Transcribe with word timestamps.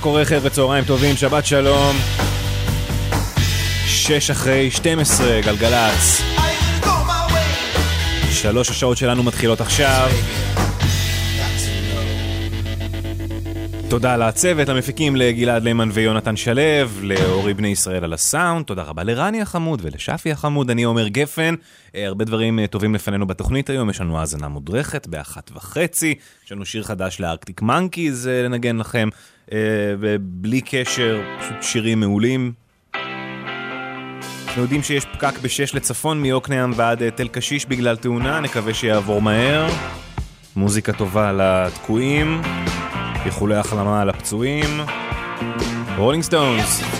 קורה 0.00 0.24
חבר'ה? 0.24 0.50
צהריים 0.50 0.84
טובים, 0.84 1.16
שבת 1.16 1.46
שלום. 1.46 1.96
שש 3.86 4.30
אחרי 4.30 4.70
12, 4.70 5.40
גלגלצ. 5.40 6.22
שלוש 8.30 8.70
השעות 8.70 8.96
שלנו 8.96 9.22
מתחילות 9.22 9.60
עכשיו. 9.60 10.08
תודה 13.90 14.16
לצוות, 14.16 14.68
למפיקים, 14.68 15.16
לגלעד 15.16 15.62
ליימן 15.62 15.88
ויונתן 15.92 16.36
שלו, 16.36 16.62
לאורי 17.02 17.54
בני 17.54 17.68
ישראל 17.68 18.04
על 18.04 18.12
הסאונד, 18.12 18.64
תודה 18.64 18.82
רבה 18.82 19.02
לרני 19.02 19.40
החמוד 19.40 19.80
ולשפי 19.84 20.32
החמוד, 20.32 20.70
אני 20.70 20.82
עומר 20.82 21.08
גפן. 21.08 21.54
אה, 21.94 22.06
הרבה 22.06 22.24
דברים 22.24 22.58
אה, 22.58 22.66
טובים 22.66 22.94
לפנינו 22.94 23.26
בתוכנית 23.26 23.70
היום, 23.70 23.90
יש 23.90 24.00
לנו 24.00 24.18
האזנה 24.18 24.48
מודרכת 24.48 25.06
באחת 25.06 25.50
וחצי, 25.54 26.14
יש 26.46 26.52
לנו 26.52 26.64
שיר 26.64 26.82
חדש 26.82 27.20
ל 27.20 27.26
Arctic 27.26 27.62
Monkeys 27.62 28.28
אה, 28.28 28.42
לנגן 28.42 28.76
לכם, 28.76 29.08
ובלי 30.00 30.60
קשר, 30.60 31.20
פשוט 31.40 31.62
שירים 31.62 32.00
מעולים. 32.00 32.52
אנחנו 34.46 34.62
יודעים 34.62 34.82
שיש 34.82 35.04
פקק 35.04 35.38
בשש 35.42 35.74
לצפון 35.74 36.22
מיוקנעם 36.22 36.72
ועד 36.76 37.10
תל 37.10 37.28
קשיש 37.28 37.66
בגלל 37.66 37.96
תאונה, 37.96 38.40
נקווה 38.40 38.74
שיעבור 38.74 39.22
מהר. 39.22 39.66
מוזיקה 40.56 40.92
טובה 40.92 41.32
לתקועים. 41.32 42.40
איחולי 43.24 43.56
החלמה 43.56 44.04
לפצועים. 44.04 44.80
Rolling 45.96 46.24
Stones. 46.24 46.97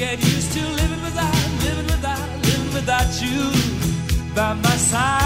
Get 0.00 0.18
used 0.24 0.50
to 0.54 0.60
living 0.60 1.02
without, 1.02 1.34
living 1.62 1.84
without, 1.84 2.28
living 2.46 2.72
without 2.72 3.22
you 3.22 3.52
by 4.34 4.54
my 4.54 4.76
side. 4.90 5.19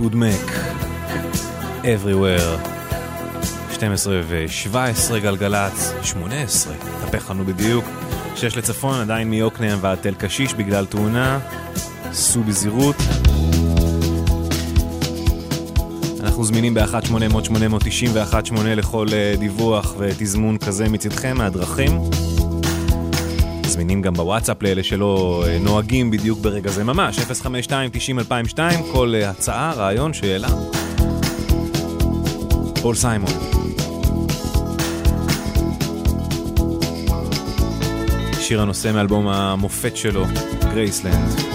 פליטווד 0.00 0.16
מק, 0.16 0.52
Everywhere, 1.82 2.68
12 3.72 4.20
ו-17 4.28 5.18
גלגלצ, 5.18 5.92
18, 6.02 6.74
התהפך 6.74 7.30
לנו 7.30 7.44
בדיוק, 7.44 7.84
6 8.36 8.56
לצפון, 8.56 9.00
עדיין 9.00 9.30
מיוקנעם 9.30 9.78
ועד 9.82 9.98
תל 9.98 10.14
קשיש 10.14 10.54
בגלל 10.54 10.86
תאונה, 10.86 11.38
סעו 12.12 12.42
בזהירות. 12.42 12.96
אנחנו 16.20 16.44
זמינים 16.44 16.74
ב-1-800-891-8 16.74 18.54
לכל 18.66 19.06
אה, 19.12 19.34
דיווח 19.38 19.94
ותזמון 19.98 20.58
כזה 20.58 20.88
מצדכם 20.88 21.36
מהדרכים. 21.36 22.00
זמינים 23.80 24.02
גם 24.02 24.14
בוואטסאפ 24.14 24.62
לאלה 24.62 24.82
שלא 24.82 25.44
אה, 25.46 25.58
נוהגים 25.58 26.10
בדיוק 26.10 26.38
ברגע 26.38 26.70
זה 26.70 26.84
ממש, 26.84 27.18
052-90-2002, 27.18 28.58
כל 28.92 29.14
אה, 29.14 29.30
הצעה, 29.30 29.72
רעיון, 29.76 30.12
שאלה. 30.12 30.48
פול 32.82 32.94
סיימון. 32.94 33.30
שיר 38.40 38.62
הנושא 38.62 38.90
מאלבום 38.94 39.28
המופת 39.28 39.96
שלו, 39.96 40.24
Graceland. 40.72 41.49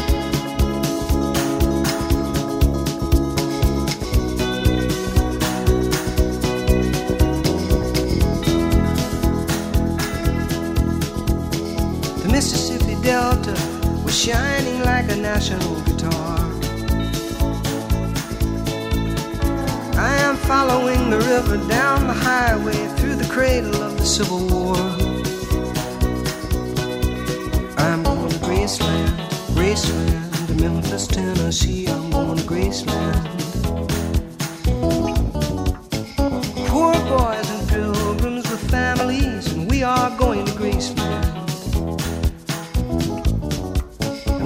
National 15.36 15.82
guitar. 15.82 16.40
I 19.98 20.16
am 20.22 20.36
following 20.38 21.10
the 21.10 21.18
river 21.18 21.58
down 21.68 22.08
the 22.08 22.14
highway 22.14 22.88
through 22.96 23.16
the 23.16 23.28
cradle 23.30 23.76
of 23.84 23.98
the 23.98 24.06
Civil 24.06 24.48
War. 24.48 24.78
I'm 27.78 28.02
going 28.04 28.30
to 28.30 28.40
Graceland, 28.40 29.10
Graceland, 29.58 30.48
to 30.48 30.54
Memphis, 30.56 31.06
Tennessee. 31.06 31.88
I'm 31.88 32.10
going 32.10 32.38
to 32.38 32.44
Graceland. 32.44 33.45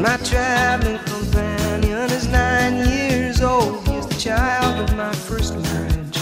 My 0.10 0.18
traveling 0.24 0.98
companion 1.06 2.10
is 2.10 2.28
nine 2.30 2.78
years 2.90 3.44
old. 3.44 3.88
He 3.88 3.94
is 3.94 4.08
the 4.08 4.16
child 4.16 4.90
of 4.90 4.98
my 4.98 5.14
first 5.14 5.54
marriage. 5.54 6.20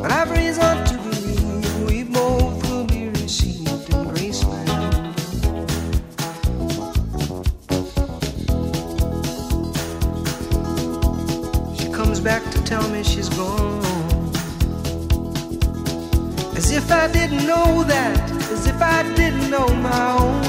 But 0.00 0.12
I've 0.12 0.30
reason 0.30 0.76
to 0.90 0.94
believe 1.08 1.90
we 1.90 2.04
both 2.04 2.70
will 2.70 2.84
be 2.84 3.08
received 3.08 3.92
in 3.92 4.00
Graceland. 4.12 5.06
She 11.80 11.88
comes 11.90 12.20
back 12.20 12.48
to 12.52 12.62
tell 12.62 12.88
me 12.90 13.02
she's 13.02 13.28
gone. 13.30 13.82
As 16.56 16.70
if 16.70 16.92
I 16.92 17.10
didn't 17.10 17.44
know 17.44 17.82
that, 17.82 18.30
as 18.52 18.68
if 18.68 18.80
I 18.80 19.02
didn't 19.16 19.50
know 19.50 19.66
my 19.88 20.12
own 20.12 20.47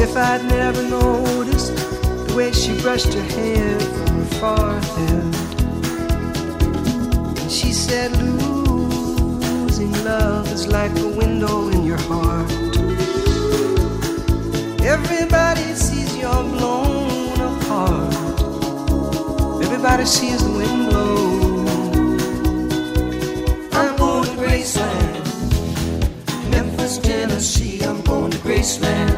If 0.00 0.16
I'd 0.16 0.44
never 0.44 0.80
noticed 0.84 1.74
the 1.74 2.34
way 2.36 2.52
she 2.52 2.72
brushed 2.80 3.12
her 3.14 3.20
hair 3.20 3.80
from 3.80 4.06
her 4.06 4.24
forehead. 4.38 5.34
And 7.40 7.50
she 7.50 7.72
said, 7.72 8.12
Losing 8.22 9.92
love 10.04 10.52
is 10.52 10.68
like 10.68 10.96
a 11.00 11.08
window 11.08 11.68
in 11.70 11.84
your 11.84 11.98
heart. 11.98 12.48
Everybody 14.82 15.74
sees 15.74 16.16
you're 16.16 16.44
blown 16.54 17.40
apart. 17.50 18.14
Everybody 19.64 20.04
sees 20.04 20.44
the 20.44 20.52
wind 20.52 20.90
blow. 20.90 21.66
I'm 23.72 23.96
going 23.96 24.26
to 24.26 24.36
Graceland, 24.40 25.24
Memphis, 26.52 26.98
Tennessee. 26.98 27.82
I'm 27.82 28.00
going 28.02 28.30
to 28.30 28.38
Graceland. 28.38 29.17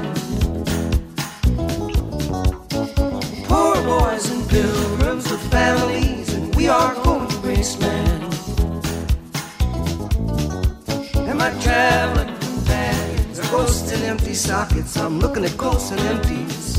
Sockets. 14.40 14.96
I'm 14.96 15.18
looking 15.18 15.44
at 15.44 15.54
ghosts 15.58 15.90
and 15.90 16.00
empties. 16.00 16.78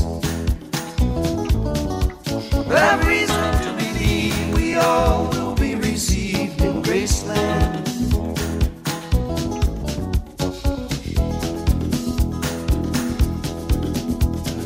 But 2.66 2.76
I've 2.76 3.06
reason 3.06 3.52
to 3.64 3.72
believe 3.76 4.54
we 4.54 4.74
all 4.74 5.28
will 5.28 5.54
be 5.54 5.76
received 5.76 6.60
in 6.60 6.82
Graceland. 6.82 7.86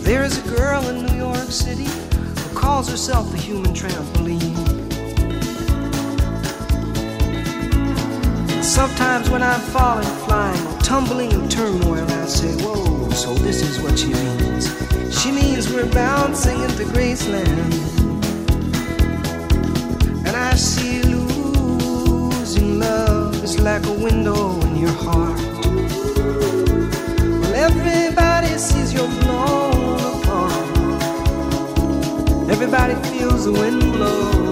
There 0.02 0.24
is 0.24 0.38
a 0.38 0.56
girl 0.56 0.82
in 0.88 1.04
New 1.06 1.16
York 1.16 1.50
City 1.50 1.90
who 2.40 2.58
calls 2.58 2.88
herself 2.88 3.30
the 3.30 3.38
human 3.38 3.74
trampoline. 3.74 4.56
Sometimes 8.64 9.28
when 9.28 9.42
I'm 9.42 9.60
falling, 9.60 10.08
flying, 10.24 10.78
tumbling 10.78 11.32
in 11.32 11.48
turmoil, 11.48 12.15
I 12.26 12.28
say, 12.28 12.52
Whoa, 12.64 13.08
so 13.10 13.34
this 13.34 13.62
is 13.62 13.80
what 13.80 13.96
she 13.96 14.08
means. 14.08 14.66
She 15.16 15.30
means 15.30 15.72
we're 15.72 15.88
bouncing 15.92 16.60
into 16.60 16.82
Graceland. 16.86 17.72
And 20.26 20.34
I 20.34 20.56
see 20.56 21.02
losing 21.02 22.80
love 22.80 23.44
is 23.44 23.60
like 23.60 23.86
a 23.86 23.92
window 23.92 24.60
in 24.62 24.74
your 24.76 24.96
heart. 25.06 25.38
Well, 27.40 27.54
everybody 27.54 28.58
sees 28.58 28.92
you're 28.92 29.06
blown 29.20 30.00
apart. 30.20 30.66
Everybody 32.50 32.94
feels 33.08 33.44
the 33.44 33.52
wind 33.52 33.92
blow. 33.92 34.45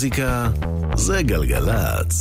מוזיקה 0.00 0.48
זה 0.96 1.22
גלגלצ. 1.22 2.20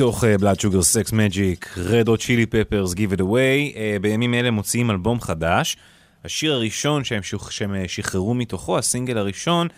מתוך 0.00 0.24
Blood 0.24 0.60
Sugar 0.60 0.82
Sex 0.82 1.12
Magik, 1.12 1.78
Red 1.78 2.08
Hot 2.08 2.20
Chili 2.20 2.46
Peppers, 2.46 2.94
Give 2.94 3.12
It 3.12 3.20
Away, 3.20 3.72
בימים 4.00 4.34
אלה 4.34 4.50
מוציאים 4.50 4.90
אלבום 4.90 5.20
חדש. 5.20 5.76
השיר 6.24 6.52
הראשון 6.52 7.04
שהם, 7.04 7.22
שוח, 7.22 7.50
שהם 7.50 7.74
אה, 7.74 7.84
שחררו 7.88 8.34
מתוכו, 8.34 8.78
הסינגל 8.78 9.18
הראשון, 9.18 9.68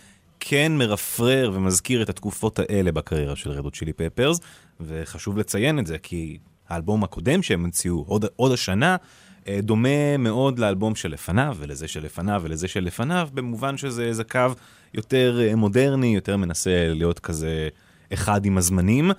כן 0.41 0.73
מרפרר 0.79 1.51
ומזכיר 1.55 2.03
את 2.03 2.09
התקופות 2.09 2.59
האלה 2.59 2.93
בקריירה 2.93 3.37
של 3.37 3.51
Red 3.51 3.65
Hot 3.65 3.75
Chili 3.75 3.93
Peppers, 3.93 4.41
וחשוב 4.81 5.39
לציין 5.39 5.79
את 5.79 5.87
זה, 5.87 5.99
כי 5.99 6.39
האלבום 6.69 7.05
הקודם 7.05 7.43
שהם 7.43 7.65
הוציאו 7.65 8.05
עוד, 8.07 8.25
עוד 8.37 8.53
השנה, 8.53 8.97
אה, 9.49 9.59
דומה 9.63 10.17
מאוד 10.17 10.59
לאלבום 10.59 10.95
שלפניו, 10.95 11.57
ולזה 11.59 11.89
שלפניו, 11.89 12.41
ולזה 12.45 12.69
שלפניו, 12.69 13.29
במובן 13.35 13.77
שזה 13.77 14.05
איזה 14.05 14.25
קו 14.25 14.47
יותר 14.95 15.41
אה, 15.41 15.57
מודרני, 15.57 16.15
יותר 16.15 16.37
מנסה 16.37 16.89
להיות 16.95 17.19
כזה... 17.19 17.69
אחד 18.13 18.47
עם 18.47 18.59
הזמנים, 18.59 19.11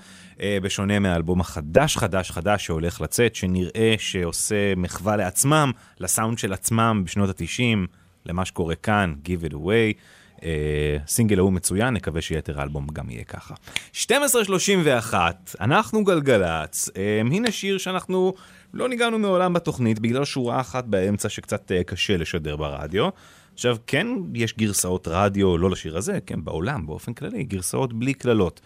אה, 0.42 0.58
בשונה 0.62 1.00
מהאלבום 1.00 1.42
החדש, 1.42 1.98
חדש, 1.98 2.32
חדש 2.32 2.66
שהולך 2.66 3.02
לצאת, 3.02 3.36
שנראה 3.36 3.96
שעושה 3.98 4.76
מחווה 4.78 5.16
לעצמם, 5.16 5.72
לסאונד 6.00 6.38
של 6.38 6.54
עצמם 6.54 7.02
בשנות 7.06 7.30
ה-90, 7.30 7.88
למה 8.26 8.46
שקורה 8.46 8.76
כאן, 8.76 9.14
Give 9.26 9.52
it 9.52 9.54
away. 9.54 10.00
אה, 10.44 10.98
סינגל 11.08 11.40
ההוא 11.40 11.54
מצוין, 11.54 11.94
נקווה 11.94 12.22
שיתר 12.22 12.60
האלבום 12.60 12.88
גם 12.94 13.10
יהיה 13.10 13.24
ככה. 13.24 13.54
12.31, 13.94 15.14
אנחנו 15.62 16.04
גלגלצ, 16.04 16.90
אה, 16.98 17.20
הנה 17.20 17.52
שיר 17.52 17.78
שאנחנו 17.78 18.34
לא 18.74 18.90
ניגענו 18.90 19.20
מעולם 19.20 19.54
בתוכנית, 19.54 20.00
בגלל 20.00 20.26
שורה 20.26 20.60
אחת 20.60 20.86
באמצע 20.86 21.30
שקצת 21.30 21.72
קשה 21.86 22.18
לשדר 22.18 22.56
ברדיו. 22.56 23.10
עכשיו, 23.54 23.78
כן, 23.88 24.08
יש 24.34 24.58
גרסאות 24.58 25.08
רדיו, 25.08 25.58
לא 25.58 25.70
לשיר 25.70 25.98
הזה, 25.98 26.20
כן, 26.26 26.44
בעולם, 26.44 26.88
באופן 26.88 27.14
כללי, 27.14 27.44
גרסאות 27.44 27.94
בלי 27.94 28.14
קללות. 28.14 28.62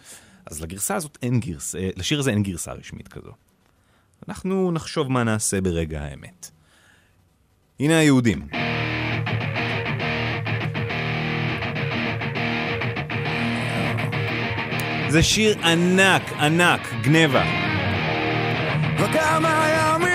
אז 0.46 0.62
לגרסה 0.62 0.94
הזאת 0.94 1.18
אין 1.22 1.40
גרסה, 1.40 1.78
אה, 1.78 1.90
לשיר 1.96 2.18
הזה 2.18 2.30
אין 2.30 2.42
גרסה 2.42 2.72
רשמית 2.72 3.08
כזו. 3.08 3.30
אנחנו 4.28 4.72
נחשוב 4.72 5.12
מה 5.12 5.24
נעשה 5.24 5.60
ברגע 5.60 6.02
האמת. 6.02 6.50
הנה 7.80 7.98
היהודים. 7.98 8.48
זה 15.08 15.22
שיר 15.22 15.58
ענק, 15.66 16.32
ענק, 16.32 16.80
גנבה. 17.02 17.44
וכמה 18.98 19.68
ימים 19.72 20.07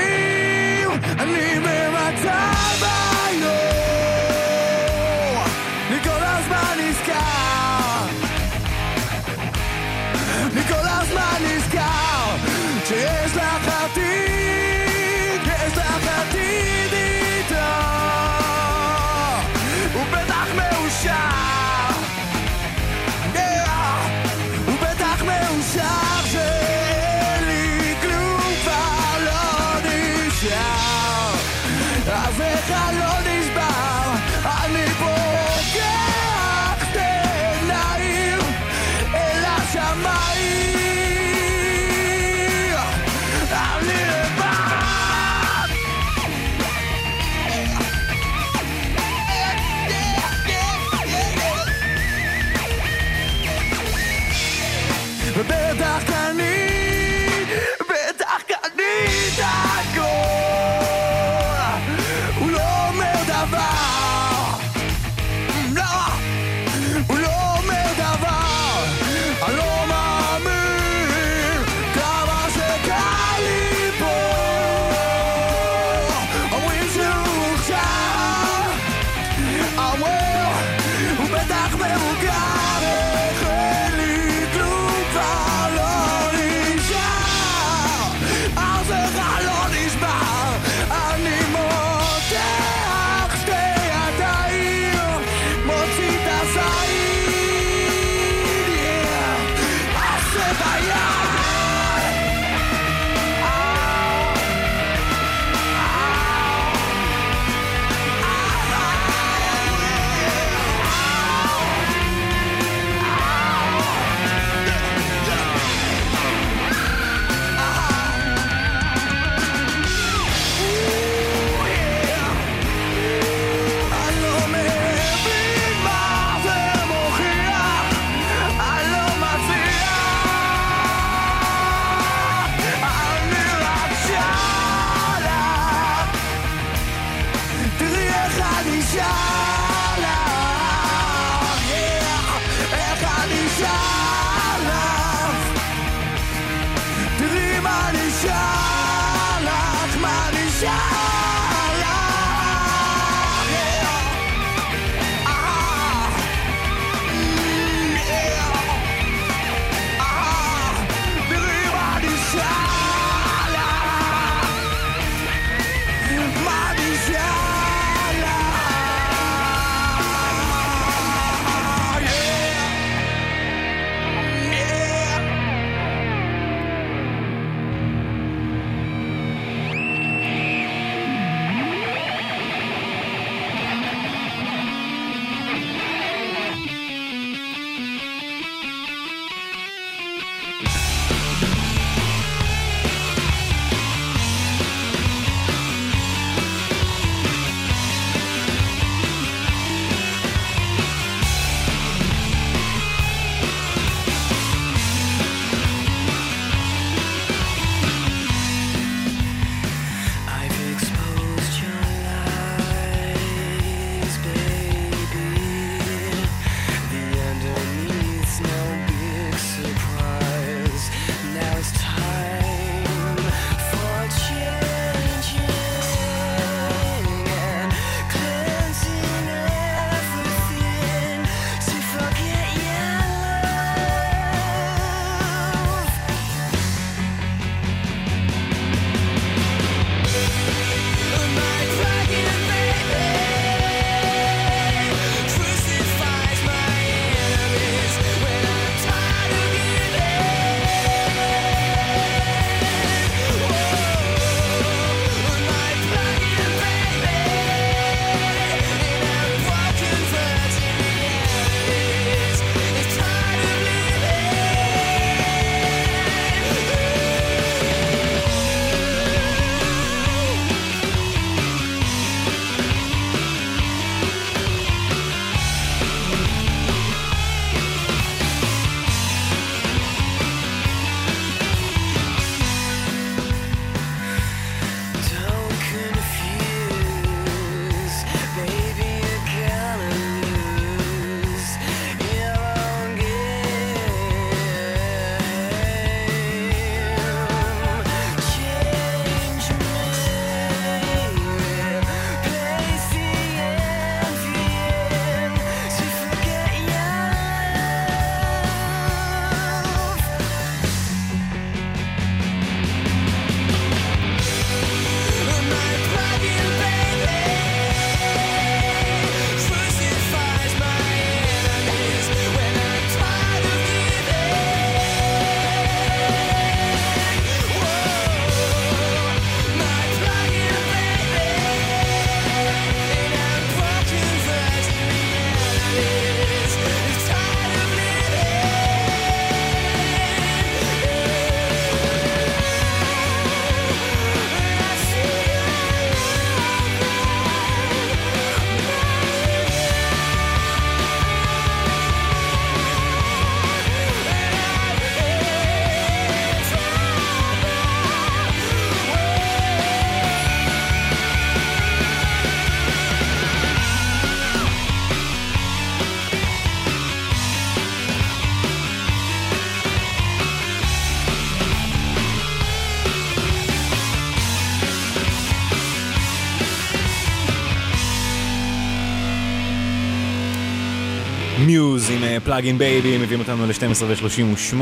Muse 381.90 382.04
עם 382.04 382.20
Plug 382.20 382.45
In 382.45 382.58
Baby 382.58 382.98
מביאים 382.98 383.20
אותנו 383.20 383.46
ל-12 383.46 383.84
ו-38, 383.84 384.58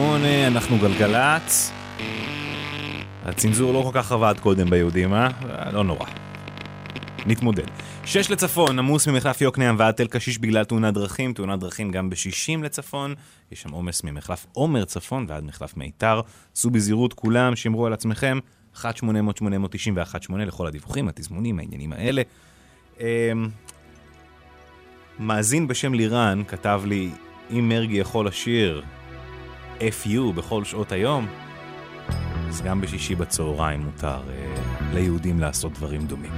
אנחנו 0.48 0.78
גלגלצ. 0.78 1.72
הצנזור 3.26 3.74
לא 3.74 3.82
כל 3.84 4.02
כך 4.02 4.12
עבד 4.12 4.36
קודם 4.40 4.70
ביהודים, 4.70 5.14
אה? 5.14 5.28
לא 5.72 5.84
נורא. 5.84 6.06
נתמודד. 7.26 7.64
שש 8.06 8.32
לצפון, 8.32 8.80
עמוס 8.80 9.08
ממחלף 9.08 9.42
יוקנעם 9.42 9.76
ועד 9.80 9.94
תל 9.94 10.08
קשיש 10.08 10.38
בגלל 10.38 10.64
תאונת 10.64 10.94
דרכים, 10.94 11.34
תאונת 11.34 11.60
דרכים 11.60 11.92
גם 11.92 12.10
ב-60 12.10 12.64
לצפון, 12.64 13.16
יש 13.52 13.62
שם 13.62 13.72
עומס 13.72 14.04
ממחלף 14.04 14.46
עומר 14.54 14.86
צפון 14.86 15.26
ועד 15.28 15.44
מחלף 15.44 15.78
מיתר. 15.78 16.22
סעו 16.56 16.72
בזהירות 16.72 17.14
כולם, 17.14 17.56
שמרו 17.56 17.86
על 17.86 17.94
עצמכם, 17.94 18.40
1-800-890 18.76 18.84
ו-1-8 19.96 20.36
לכל 20.38 20.68
הדיווחים, 20.68 21.08
התזמונים, 21.08 21.60
העניינים 21.60 21.94
האלה. 21.94 22.22
מאזין 25.20 25.68
בשם 25.68 25.94
לירן 25.94 26.44
כתב 26.48 26.82
לי, 26.86 27.10
אם 27.52 27.70
מרגי 27.70 27.98
יכול 27.98 28.28
לשיר 28.28 28.82
FU 29.80 30.34
בכל 30.36 30.64
שעות 30.64 30.92
היום, 30.92 31.28
אז 32.50 32.62
גם 32.62 32.82
בשישי 32.82 33.16
בצהריים 33.16 33.82
מותר 33.82 34.20
אה, 34.30 34.56
ליהודים 34.94 35.40
לעשות 35.40 35.74
דברים 35.74 36.02
דומים. 36.08 36.32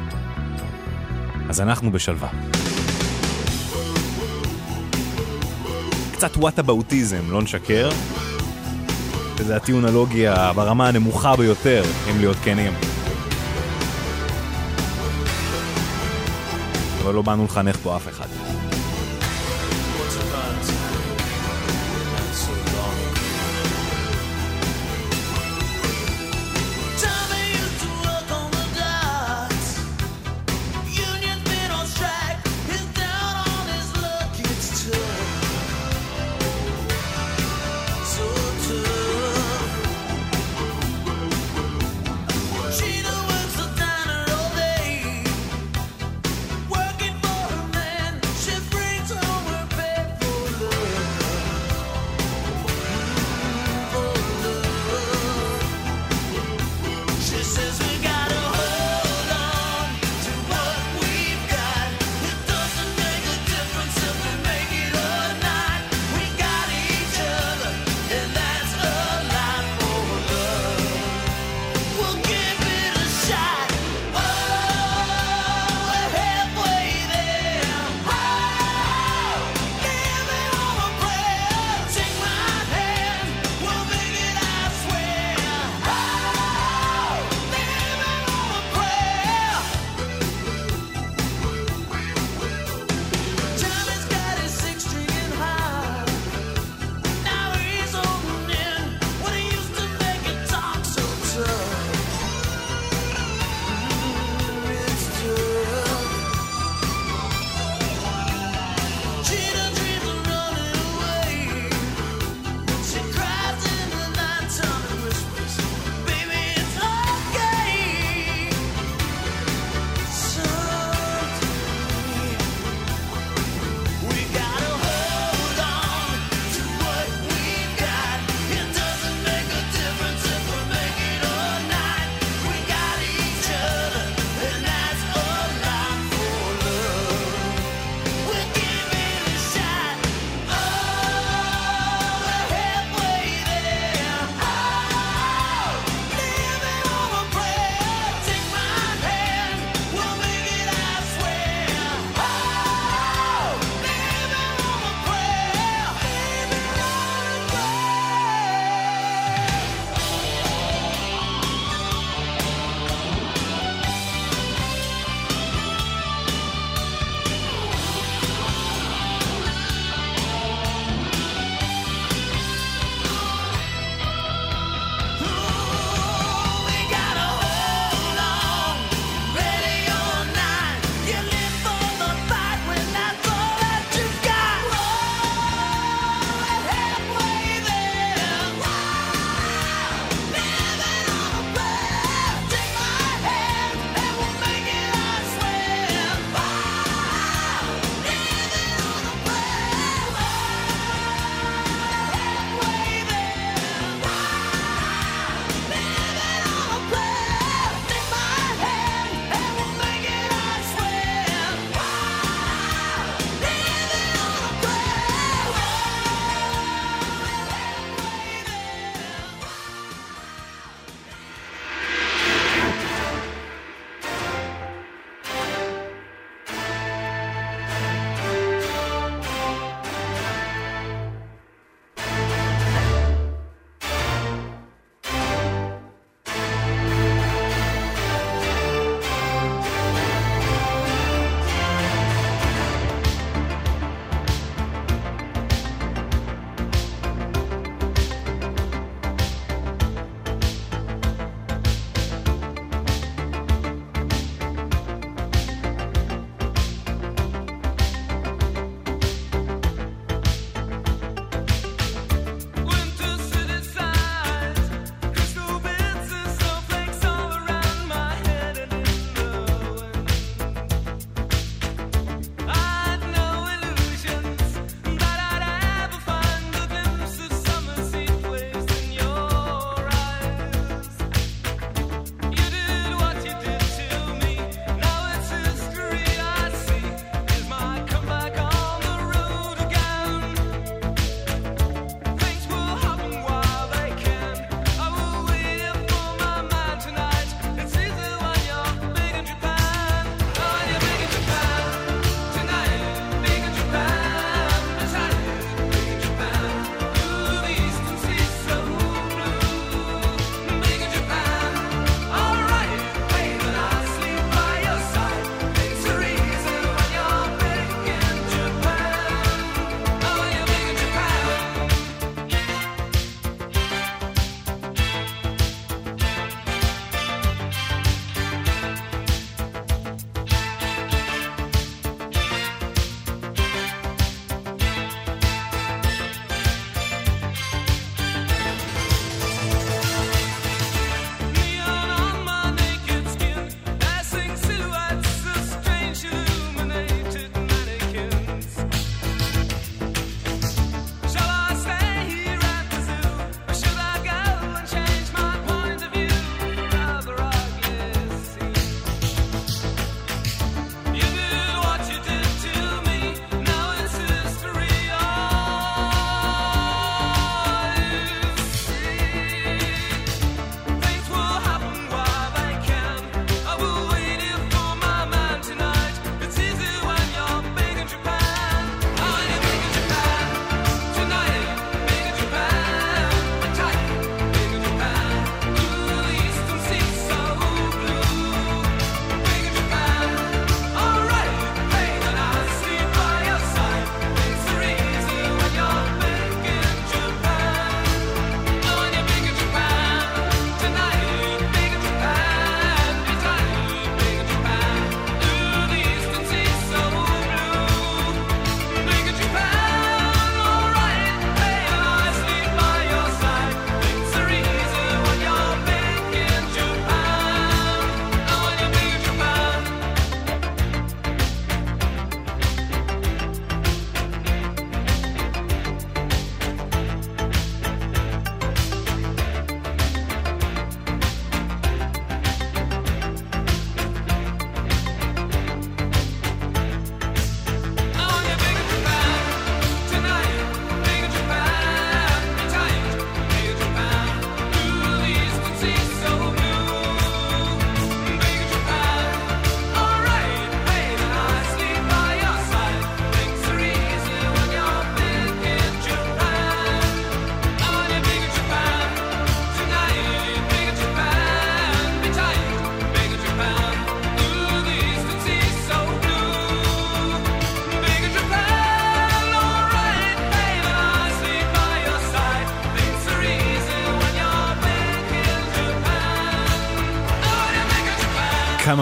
אז 1.49 1.61
אנחנו 1.61 1.91
בשלווה. 1.91 2.30
קצת 6.11 6.38
וואטאבאוטיזם, 6.38 7.32
לא 7.32 7.41
נשקר. 7.41 7.89
וזה 9.38 9.55
הטיעונולוגיה 9.55 10.53
ברמה 10.55 10.88
הנמוכה 10.88 11.36
ביותר, 11.36 11.84
אם 12.11 12.19
להיות 12.19 12.38
כנים. 12.43 12.74
אבל 17.04 17.14
לא 17.14 17.22
באנו 17.22 17.45
לחנך 17.45 17.78
פה 17.84 17.95
אף 17.95 18.08
אחד. 18.08 18.72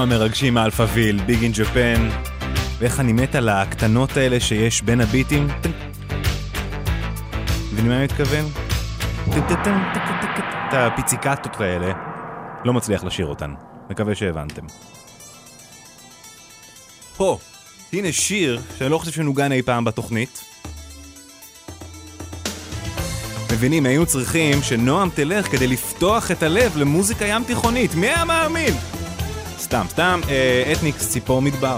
כמה 0.02 0.10
מרגשים 0.10 0.58
ה 0.58 0.63
Alphaville, 0.63 1.24
Big 1.24 1.44
in 1.44 1.52
Japan, 1.52 2.10
ואיך 2.80 3.00
אני 3.00 3.14
מת 3.14 3.36
על 3.36 3.50
הקטנות 3.50 4.18
האלה 4.18 4.40
שיש 4.40 4.82
בין 4.82 5.02
הביטים. 5.02 5.48
מבינים 7.74 7.92
מה 7.92 7.98
אני 7.98 8.04
מתכוון? 8.04 8.46
את 10.68 10.74
הפיציקטות 10.74 11.62
האלה. 11.62 11.94
לא 12.66 12.74
מצליח 12.74 13.04
לשיר 13.04 13.26
אותן. 13.26 13.54
מקווה 13.90 14.16
שהבנתם. 14.16 14.62
הו, 17.18 17.40
הנה 17.94 18.12
שיר 18.12 18.62
שאני 18.78 18.92
לא 18.92 18.98
חושב 18.98 19.12
שנוגן 19.12 19.52
אי 19.52 19.62
פעם 19.62 19.86
בתוכנית. 19.86 20.42
מבינים, 23.52 23.86
היינו 23.86 24.06
צריכים 24.06 24.64
שנועם 24.64 25.10
תלך 25.10 25.52
כדי 25.52 25.68
לפתוח 25.68 26.32
את 26.32 26.44
הלב 26.44 26.78
למוזיקה 26.78 27.26
ים 27.26 27.44
תיכונית. 27.44 27.96
מי 27.96 28.08
היה 28.08 28.26
מאמין? 28.26 28.74
סתם, 29.72 29.86
סתם, 29.90 30.22
אה, 30.30 30.72
אתניקס 30.72 31.10
ציפור 31.10 31.42
מדבר. 31.42 31.76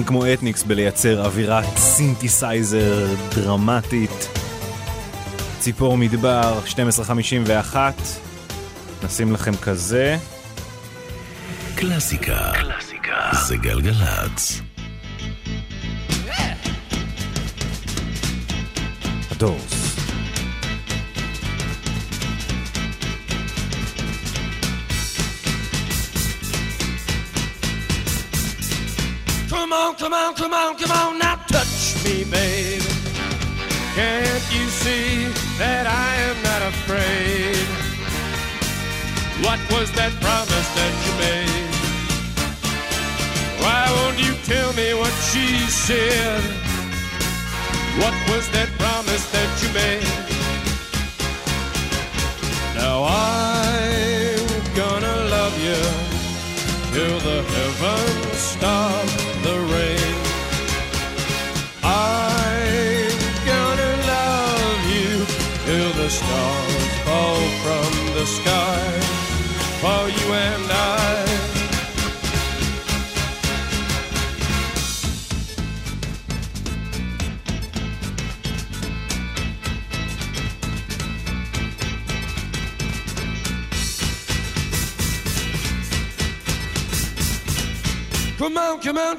אין 0.00 0.08
כמו 0.08 0.32
אתניקס 0.32 0.62
בלייצר 0.62 1.24
אווירת 1.24 1.76
סינתסייזר 1.76 3.06
דרמטית. 3.34 4.28
ציפור 5.58 5.98
מדבר, 5.98 6.58
1251. 6.62 7.94
נשים 9.04 9.32
לכם 9.32 9.56
כזה. 9.56 10.16
קלאסיקה. 11.74 12.52
קלאסיקה. 12.54 13.30
זה 13.46 13.56
גלגלצ. 13.56 14.60
ה 19.30 19.37
Doors. 19.37 19.79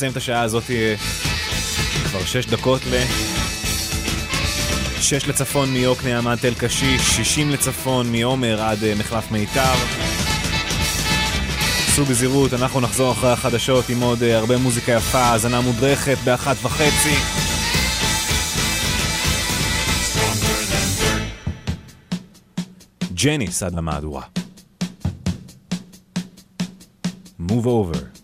נסיים 0.00 0.12
את 0.12 0.16
השעה 0.16 0.42
הזאת 0.42 0.70
אה, 0.70 0.94
כבר 2.04 2.24
שש 2.24 2.46
דקות 2.46 2.80
ל... 2.86 3.02
שש 5.00 5.28
לצפון 5.28 5.72
מיוקנעם 5.72 6.26
עד 6.26 6.38
תל 6.38 6.54
קשיש, 6.54 7.02
שישים 7.02 7.50
לצפון 7.50 8.12
מעומר 8.12 8.62
עד 8.62 8.84
אה, 8.84 8.94
מחלף 8.94 9.30
מיתר. 9.30 9.74
עשו 11.88 12.04
בזהירות, 12.04 12.52
אנחנו 12.54 12.80
נחזור 12.80 13.12
אחרי 13.12 13.30
החדשות 13.30 13.88
עם 13.88 14.00
עוד 14.00 14.22
אה, 14.22 14.38
הרבה 14.38 14.56
מוזיקה 14.56 14.92
יפה, 14.92 15.18
האזנה 15.18 15.60
מודרכת 15.60 16.16
באחת 16.24 16.56
וחצי. 16.62 17.14
ג'ניס 23.14 23.62
עד 23.62 23.74
למהדורה. 23.74 24.22
Move 27.48 27.64
over. 27.64 28.19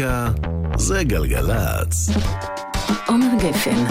מוזיקה 0.00 0.28
זה 0.76 1.04
גלגלצ. 1.04 2.08
עומר 3.06 3.26
גפן 3.38 3.84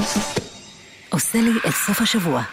עושה 1.10 1.42
לי 1.42 1.52
את 1.68 1.74
סוף 1.74 2.02
השבוע. 2.02 2.44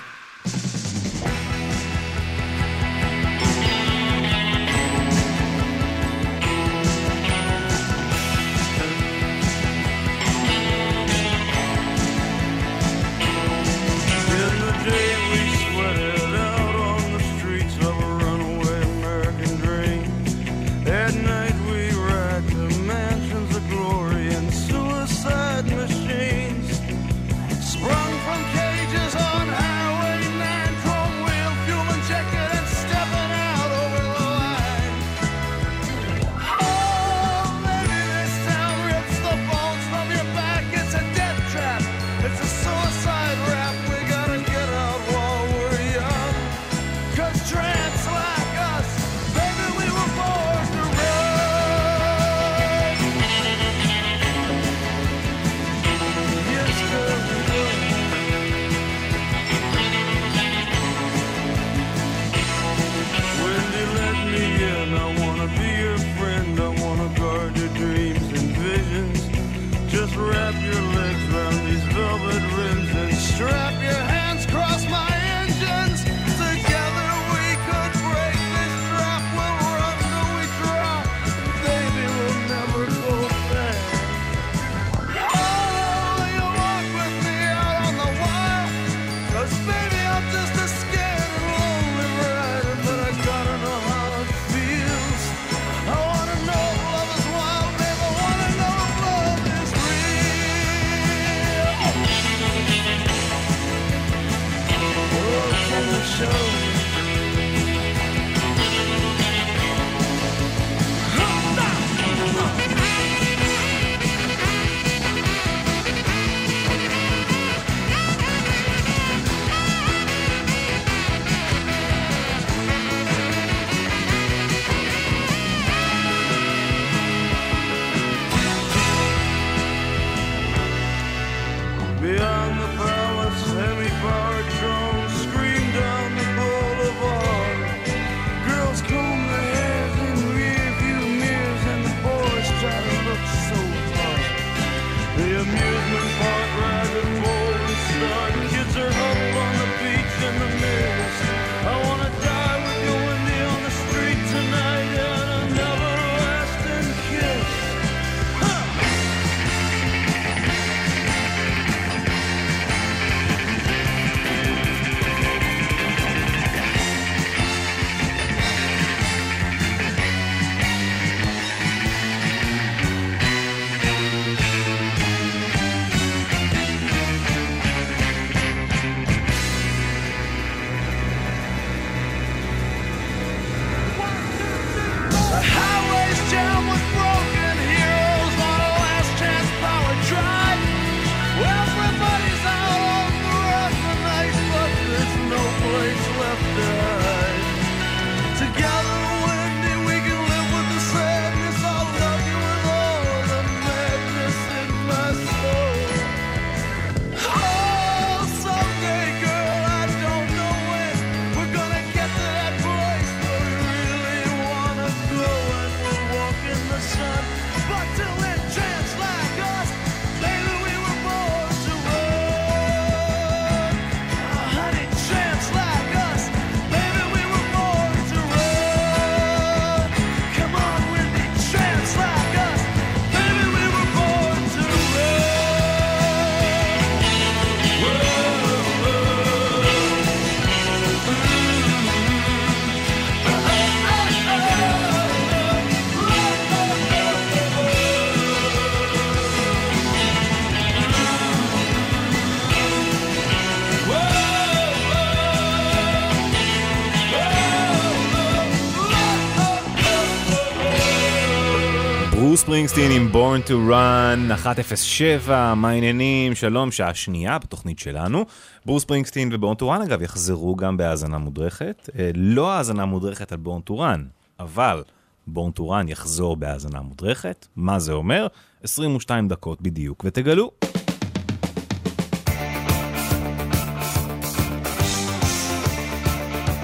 ספרינגסטין 262.57 262.91
עם 262.93 263.09
Born 263.13 263.49
to 263.49 263.53
Run, 263.71 264.19
107, 264.29 265.55
מה 265.55 265.71
העניינים? 265.71 266.35
שלום, 266.35 266.73
שעה 266.73 266.95
שנייה 266.95 267.39
בתוכנית 267.39 267.79
שלנו. 267.79 268.25
ברוס 268.67 268.83
ספרינגסטין 268.83 269.33
ו-Born 269.33 269.63
to 269.63 269.85
אגב, 269.85 270.03
יחזרו 270.03 270.57
גם 270.57 270.77
בהאזנה 270.77 271.19
מודרכת. 271.19 271.91
אה, 271.99 272.11
לא 272.15 272.53
האזנה 272.53 272.85
מודרכת 272.85 273.33
על 273.33 273.39
בורן 273.39 273.61
to 273.71 273.73
Run, 273.73 274.01
אבל 274.41 274.83
בורן 275.27 275.51
to 275.59 275.61
Run 275.61 275.91
יחזור 275.91 276.37
בהאזנה 276.37 276.81
מודרכת. 276.81 277.47
מה 277.57 277.79
זה 277.79 277.93
אומר? 277.93 278.27
22 278.63 279.29
דקות 279.29 279.63
בדיוק, 279.63 280.05
ותגלו. 280.07 280.51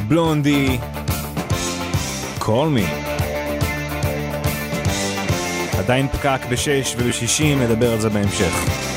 בלונדי, 0.08 0.78
קול 2.38 2.68
מי. 2.68 3.01
עדיין 5.82 6.08
פקק 6.08 6.40
בשש 6.50 6.94
ובשישים, 6.98 7.62
נדבר 7.62 7.92
על 7.92 8.00
זה 8.00 8.08
בהמשך. 8.08 8.91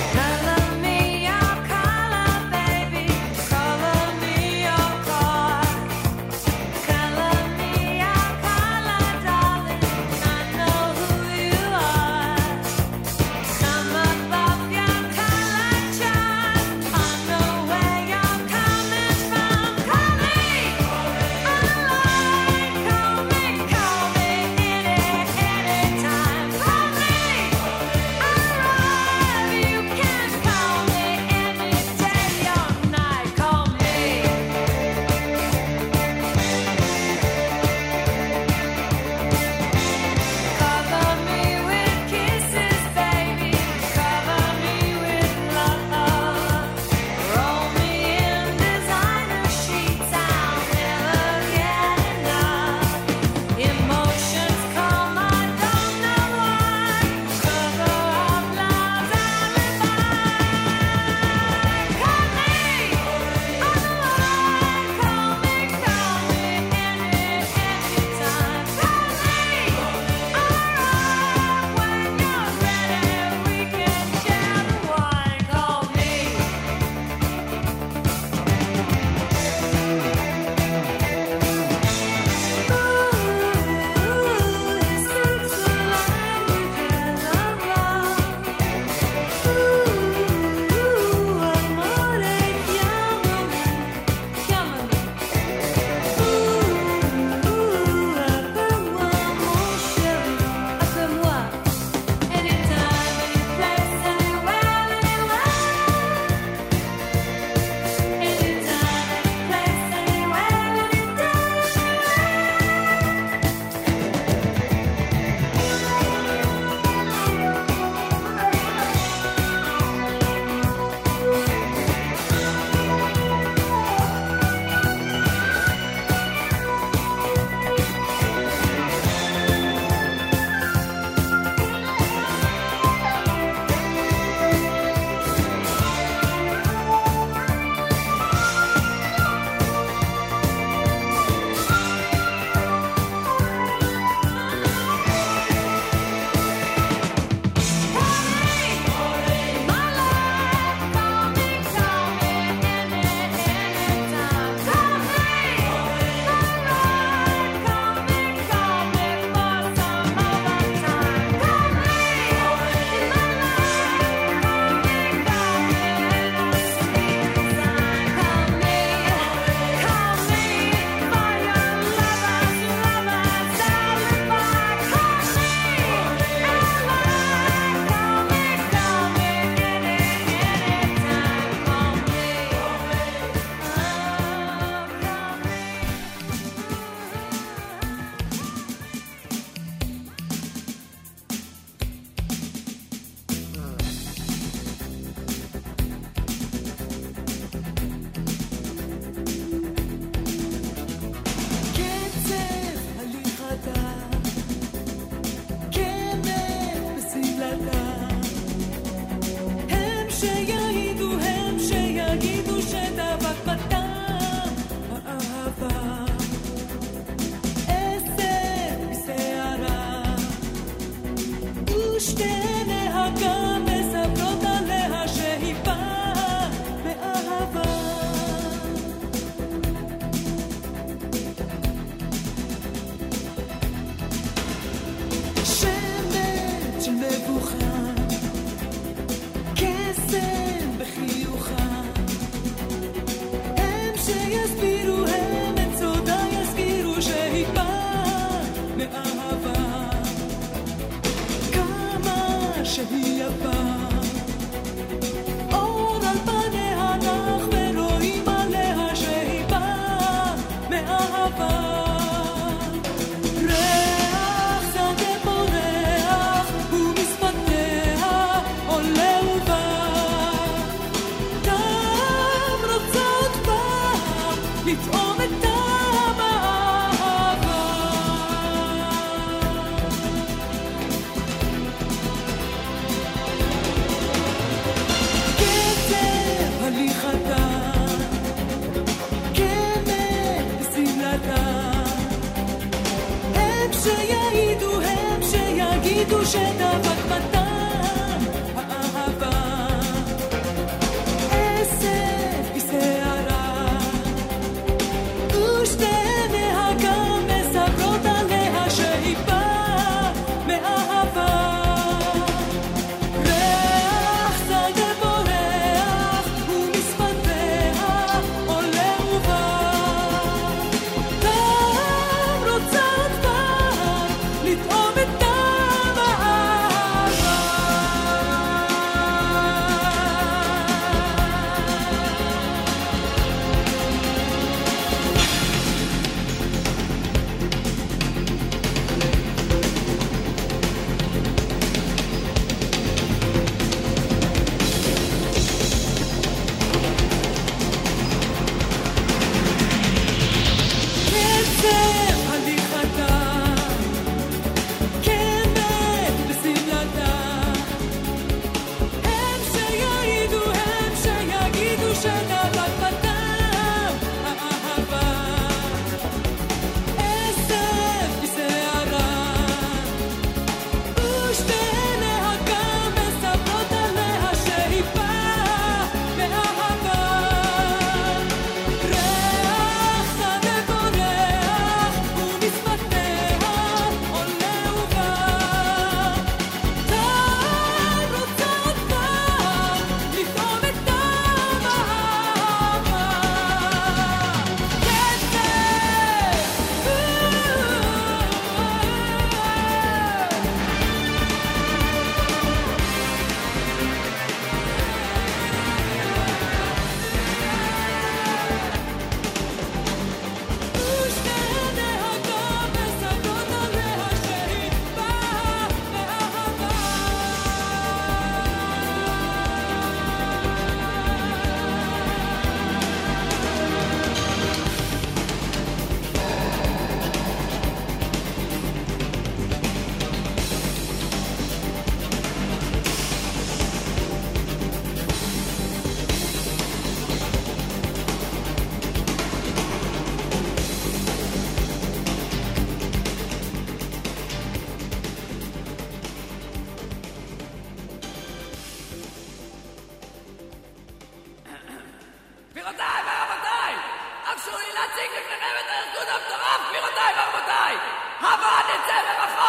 רבותיי, 456.96 457.14
רבותיי, 457.18 457.78
אבל 458.22 458.76
את 458.76 458.82
זה 458.88 458.94
למחר. 458.94 459.45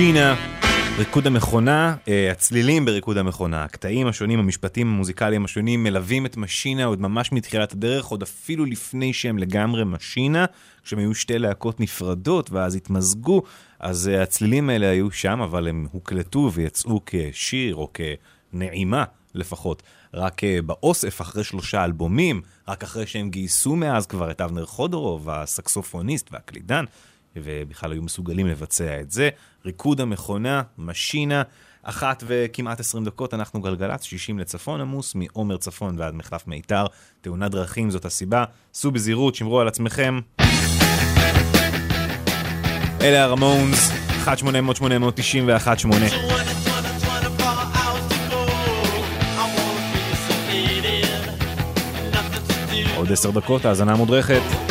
משינה, 0.00 0.34
ריקוד 0.98 1.26
המכונה, 1.26 1.96
אה, 2.08 2.30
הצלילים 2.32 2.84
בריקוד 2.84 3.18
המכונה, 3.18 3.64
הקטעים 3.64 4.06
השונים, 4.06 4.38
המשפטים 4.38 4.86
המוזיקליים 4.86 5.44
השונים 5.44 5.82
מלווים 5.82 6.26
את 6.26 6.36
משינה 6.36 6.84
עוד 6.84 7.00
ממש 7.00 7.32
מתחילת 7.32 7.72
הדרך, 7.72 8.06
עוד 8.06 8.22
אפילו 8.22 8.64
לפני 8.64 9.12
שהם 9.12 9.38
לגמרי 9.38 9.84
משינה, 9.84 10.44
כשהם 10.84 10.98
היו 10.98 11.14
שתי 11.14 11.38
להקות 11.38 11.80
נפרדות 11.80 12.50
ואז 12.50 12.74
התמזגו, 12.74 13.42
אז 13.80 14.08
אה, 14.08 14.22
הצלילים 14.22 14.70
האלה 14.70 14.90
היו 14.90 15.10
שם, 15.10 15.40
אבל 15.40 15.68
הם 15.68 15.86
הוקלטו 15.92 16.50
ויצאו 16.54 17.00
כשיר 17.06 17.74
או 17.74 17.90
כנעימה 17.94 19.04
לפחות. 19.34 19.82
רק 20.14 20.44
אה, 20.44 20.62
באוסף 20.62 21.20
אחרי 21.20 21.44
שלושה 21.44 21.84
אלבומים, 21.84 22.42
רק 22.68 22.82
אחרי 22.82 23.06
שהם 23.06 23.30
גייסו 23.30 23.76
מאז 23.76 24.06
כבר 24.06 24.30
את 24.30 24.40
אבנר 24.40 24.66
חודורוב, 24.66 25.30
הסקסופוניסט 25.30 26.28
והקלידן, 26.32 26.84
ובכלל 27.36 27.92
היו 27.92 28.02
מסוגלים 28.02 28.46
לבצע 28.46 29.00
את 29.00 29.10
זה. 29.10 29.28
ריקוד 29.64 30.00
המכונה, 30.00 30.62
משינה, 30.78 31.42
אחת 31.82 32.24
וכמעט 32.26 32.80
עשרים 32.80 33.04
דקות, 33.04 33.34
אנחנו 33.34 33.60
גלגלצ, 33.60 34.02
60 34.02 34.38
לצפון 34.38 34.80
עמוס, 34.80 35.14
מעומר 35.14 35.56
צפון 35.56 35.98
ועד 35.98 36.14
מחלף 36.14 36.46
מיתר. 36.46 36.86
תאונת 37.20 37.50
דרכים 37.50 37.90
זאת 37.90 38.04
הסיבה. 38.04 38.44
סעו 38.74 38.90
בזהירות, 38.90 39.34
שמרו 39.34 39.60
על 39.60 39.68
עצמכם. 39.68 40.20
אלה 43.00 43.24
הרמונס, 43.24 43.90
1-800-891-8. 44.24 44.30
עוד 52.96 53.12
עשר 53.12 53.30
דקות, 53.30 53.64
האזנה 53.64 53.96
מודרכת. 53.96 54.69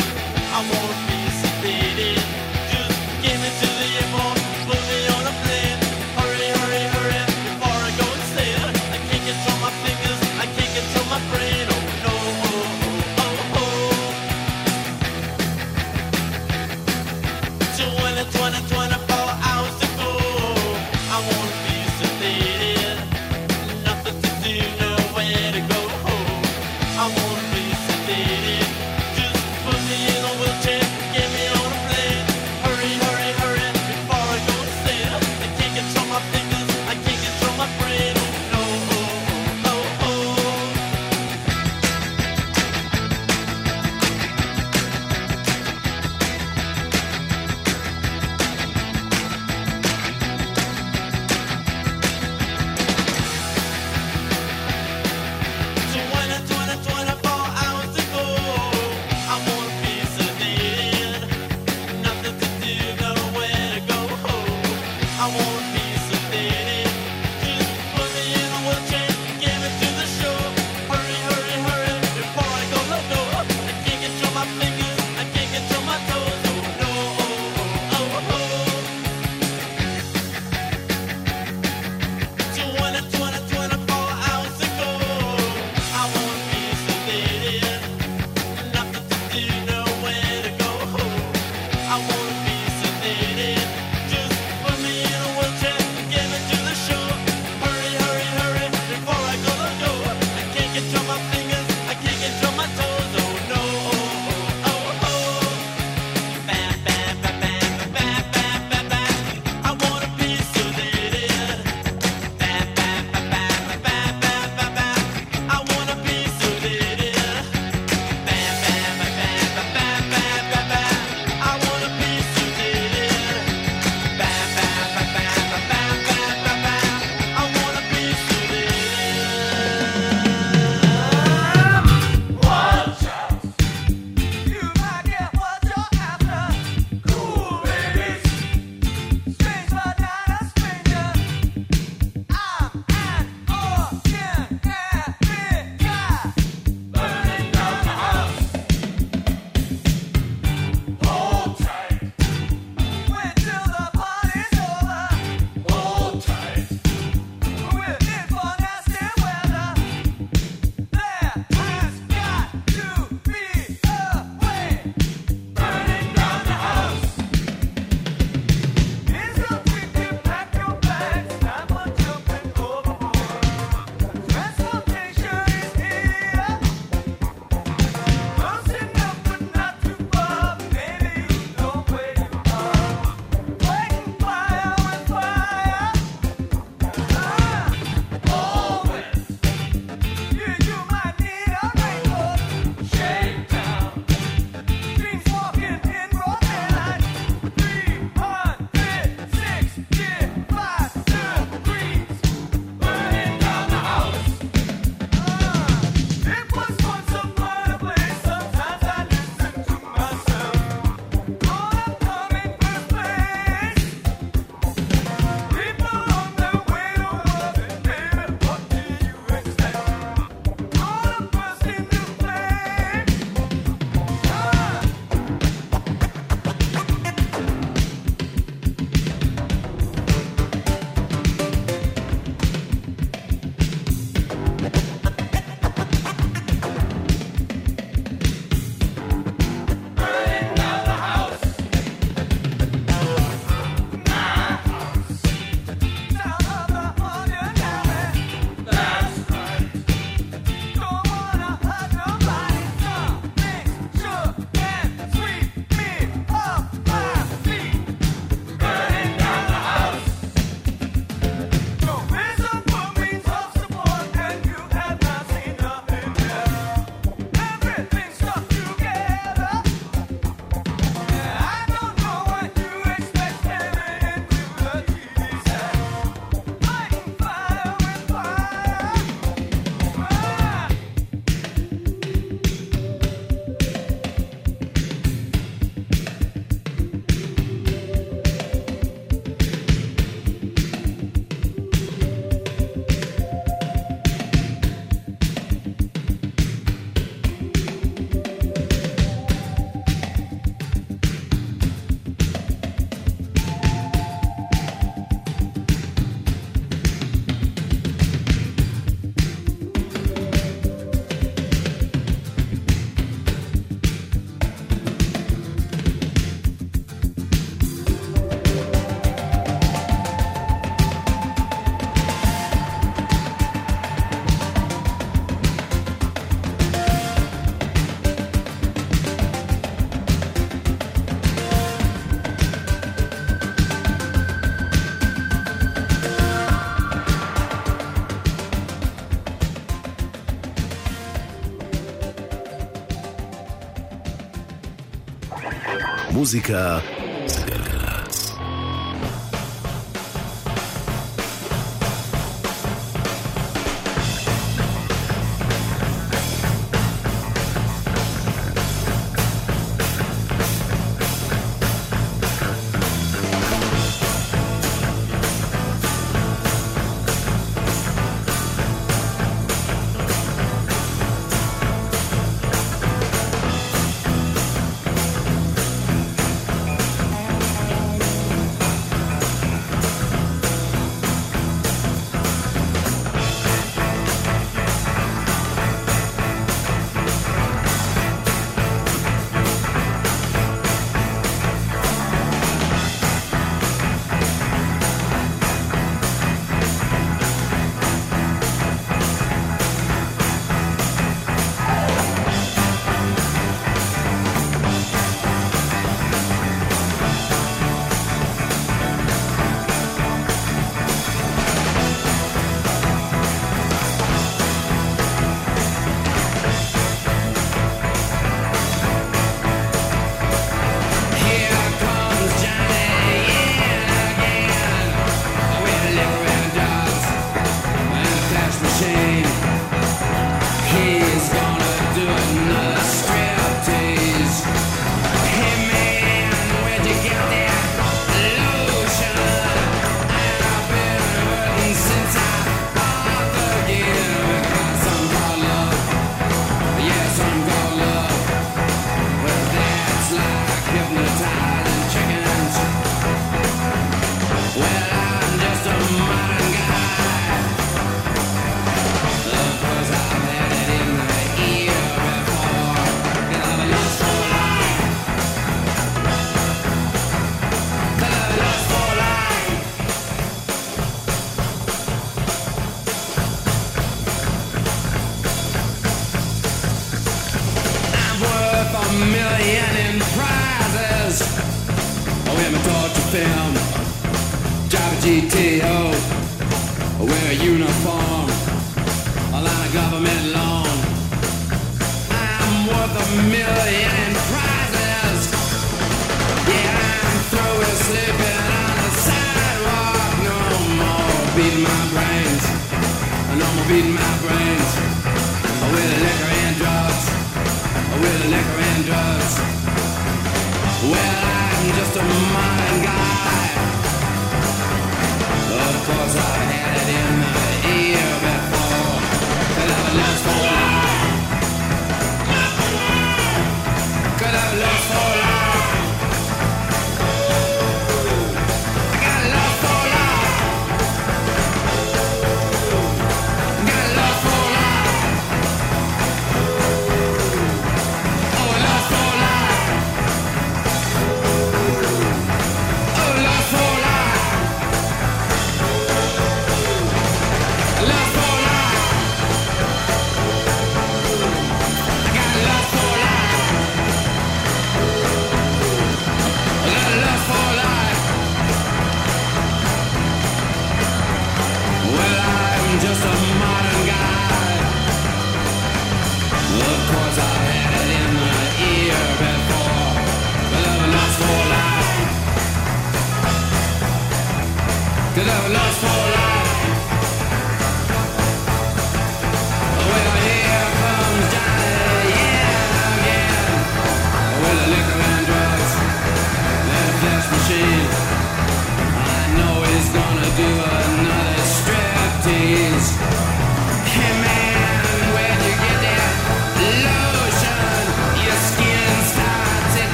המוזיקה 346.20 346.78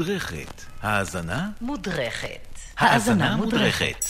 מודרכת. 0.00 0.62
האזנה? 0.82 1.48
מודרכת. 1.60 2.58
האזנה 2.78 3.36
מודרכת. 3.36 4.04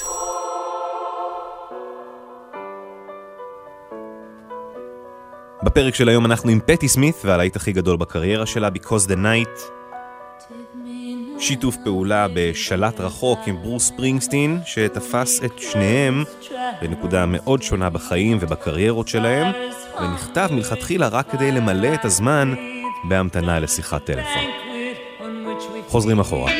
בפרק 5.63 5.95
של 5.95 6.09
היום 6.09 6.27
אנחנו 6.27 6.51
עם 6.51 6.61
פטי 6.67 6.89
סמית 6.89 7.17
והלהיט 7.25 7.57
הכי 7.57 7.73
גדול 7.73 7.97
בקריירה 7.97 8.47
שלה, 8.47 8.69
Because 8.69 9.07
the 9.07 9.17
Night. 9.17 9.61
שיתוף 11.39 11.77
פעולה 11.85 12.27
בשלט 12.35 13.01
רחוק 13.01 13.39
עם 13.47 13.57
ברוס 13.57 13.87
ספרינגסטין, 13.89 14.61
שתפס 14.65 15.45
את 15.45 15.59
שניהם 15.59 16.25
בנקודה 16.83 17.27
מאוד 17.27 17.63
שונה 17.63 17.91
בחיים 17.91 18.39
ובקריירות 18.41 19.09
שלהם, 19.09 19.53
ונכתב 20.01 20.49
מלכתחילה 20.53 21.09
רק 21.09 21.31
כדי 21.31 21.53
למלא 21.53 21.95
את 21.95 22.05
הזמן 22.05 22.55
בהמתנה 23.09 23.61
לשיחת 23.61 24.05
טלפון. 24.05 24.50
חוזרים 25.91 26.21
אחורה. 26.21 26.53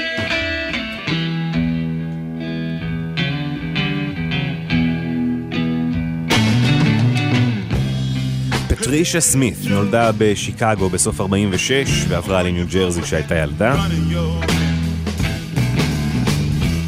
פטרישה 8.69 9.21
סמית 9.21 9.55
נולדה 9.71 10.11
בשיקגו 10.19 10.89
בסוף 10.89 11.21
46 11.21 12.05
ועברה 12.09 12.43
לניו 12.43 12.67
ג'רזי 12.73 13.03
כשהייתה 13.03 13.35
ילדה. 13.35 13.85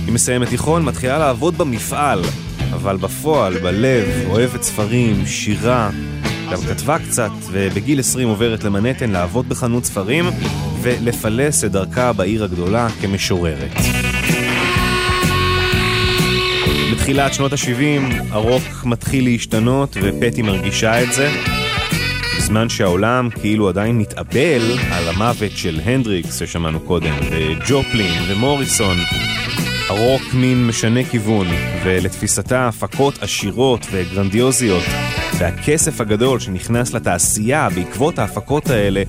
היא 0.06 0.12
מסיימת 0.12 0.48
תיכון, 0.48 0.84
מתחילה 0.84 1.18
לעבוד 1.18 1.58
במפעל, 1.58 2.22
אבל 2.72 2.96
בפועל, 2.96 3.58
בלב, 3.58 4.04
אוהבת 4.26 4.62
ספרים, 4.62 5.26
שירה, 5.26 5.90
גם 6.52 6.58
כתבה 6.68 6.98
קצת, 6.98 7.30
ובגיל 7.50 8.00
20 8.00 8.28
עוברת 8.28 8.64
למנהטן 8.64 9.10
לעבוד 9.10 9.48
בחנות 9.48 9.84
ספרים 9.84 10.24
ולפלס 10.82 11.64
את 11.64 11.72
דרכה 11.72 12.12
בעיר 12.12 12.44
הגדולה 12.44 12.88
כמשוררת. 13.00 13.72
בתחילת 16.92 17.34
שנות 17.34 17.52
ה-70 17.52 18.14
הרוק 18.30 18.62
מתחיל 18.84 19.24
להשתנות 19.24 19.96
ופטי 20.02 20.42
מרגישה 20.42 21.02
את 21.02 21.12
זה. 21.12 21.30
בזמן 22.38 22.68
שהעולם 22.68 23.28
כאילו 23.40 23.68
עדיין 23.68 23.98
מתאבל 23.98 24.78
על 24.90 25.08
המוות 25.08 25.52
של 25.54 25.80
הנדריקס 25.84 26.38
ששמענו 26.38 26.80
קודם, 26.80 27.14
וג'ופלין 27.30 28.22
ומוריסון, 28.28 28.96
הרוק 29.88 30.22
מין 30.34 30.66
משנה 30.66 31.04
כיוון, 31.04 31.46
ולתפיסתה 31.84 32.68
הפקות 32.68 33.22
עשירות 33.22 33.86
וגרנדיוזיות, 33.92 34.84
והכסף 35.38 36.00
הגדול 36.00 36.40
שנכנס 36.40 36.94
לתעשייה 36.94 37.68
בעקבות 37.74 38.18
ההפקות 38.18 38.70
האלה, 38.70 39.02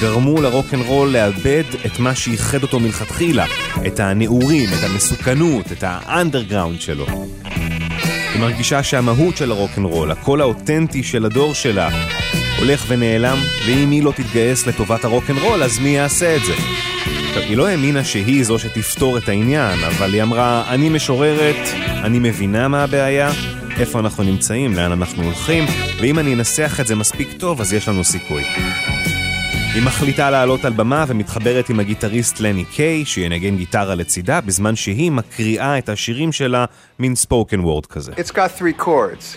גרמו 0.00 0.42
לרוקנרול 0.42 1.08
לאבד 1.08 1.64
את 1.86 1.98
מה 1.98 2.14
שייחד 2.14 2.62
אותו 2.62 2.80
מלכתחילה, 2.80 3.46
את 3.86 4.00
הנעורים, 4.00 4.68
את 4.68 4.84
המסוכנות, 4.90 5.72
את 5.72 5.84
האנדרגראונד 5.86 6.80
שלו. 6.80 7.06
היא 8.34 8.40
מרגישה 8.40 8.82
שהמהות 8.82 9.36
של 9.36 9.50
הרוקנרול, 9.50 10.10
הקול 10.10 10.40
האותנטי 10.40 11.02
של 11.02 11.24
הדור 11.24 11.54
שלה, 11.54 11.88
הולך 12.58 12.84
ונעלם, 12.88 13.38
ואם 13.66 13.90
היא 13.90 14.02
לא 14.02 14.12
תתגייס 14.16 14.66
לטובת 14.66 15.04
הרוקנרול, 15.04 15.62
אז 15.62 15.78
מי 15.78 15.88
יעשה 15.88 16.36
את 16.36 16.44
זה? 16.44 16.52
עכשיו, 17.28 17.42
היא 17.42 17.56
לא 17.56 17.66
האמינה 17.66 18.04
שהיא 18.04 18.44
זו 18.44 18.58
שתפתור 18.58 19.18
את 19.18 19.28
העניין, 19.28 19.84
אבל 19.84 20.14
היא 20.14 20.22
אמרה, 20.22 20.64
אני 20.68 20.88
משוררת, 20.88 21.68
אני 22.04 22.18
מבינה 22.18 22.68
מה 22.68 22.84
הבעיה, 22.84 23.30
איפה 23.78 24.00
אנחנו 24.00 24.24
נמצאים, 24.24 24.74
לאן 24.74 24.92
אנחנו 24.92 25.22
הולכים, 25.22 25.64
ואם 26.00 26.18
אני 26.18 26.34
אנסח 26.34 26.80
את 26.80 26.86
זה 26.86 26.94
מספיק 26.94 27.28
טוב, 27.38 27.60
אז 27.60 27.72
יש 27.72 27.88
לנו 27.88 28.04
סיכוי. 28.04 28.44
היא 29.74 29.82
מחליטה 29.82 30.30
לעלות 30.30 30.64
על 30.64 30.72
במה 30.72 31.04
ומתחברת 31.08 31.68
עם 31.68 31.80
הגיטריסט 31.80 32.40
לני 32.40 32.64
קיי, 32.64 33.04
שינגן 33.04 33.56
גיטרה 33.56 33.94
לצידה, 33.94 34.40
בזמן 34.40 34.76
שהיא 34.76 35.12
מקריאה 35.12 35.78
את 35.78 35.88
השירים 35.88 36.32
שלה, 36.32 36.64
מין 36.98 37.14
ספוקן 37.14 37.60
וורד 37.60 37.86
כזה. 37.86 38.12
It's 38.12 38.30
got 38.30 38.50
three 38.58 38.84
chords. 38.84 39.36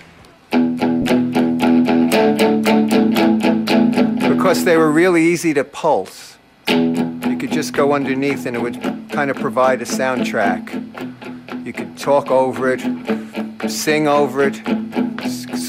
Because 4.29 4.63
they 4.65 4.77
were 4.77 4.91
really 4.91 5.23
easy 5.33 5.53
to 5.53 5.63
pulse. 5.63 6.37
You 7.29 7.37
could 7.39 7.53
just 7.59 7.73
go 7.73 7.93
underneath 7.93 8.45
and 8.45 8.55
it 8.55 8.61
would 8.61 8.77
kind 9.17 9.29
of 9.31 9.37
provide 9.47 9.79
a 9.81 9.89
soundtrack. 9.99 10.63
You 11.65 11.73
could 11.73 11.97
talk 11.97 12.25
over 12.29 12.63
it, 12.73 12.81
sing 13.85 14.07
over 14.07 14.37
it, 14.49 14.55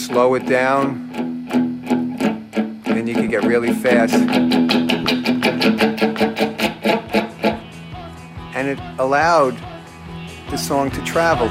slow 0.05 0.28
it 0.39 0.45
down, 0.61 0.86
you 3.09 3.14
could 3.14 3.30
get 3.30 3.43
really 3.44 3.72
fast. 3.85 4.14
And 8.56 8.64
it 8.72 8.78
allowed 9.05 9.56
the 10.51 10.59
song 10.59 10.90
to 10.90 11.01
travel. 11.12 11.48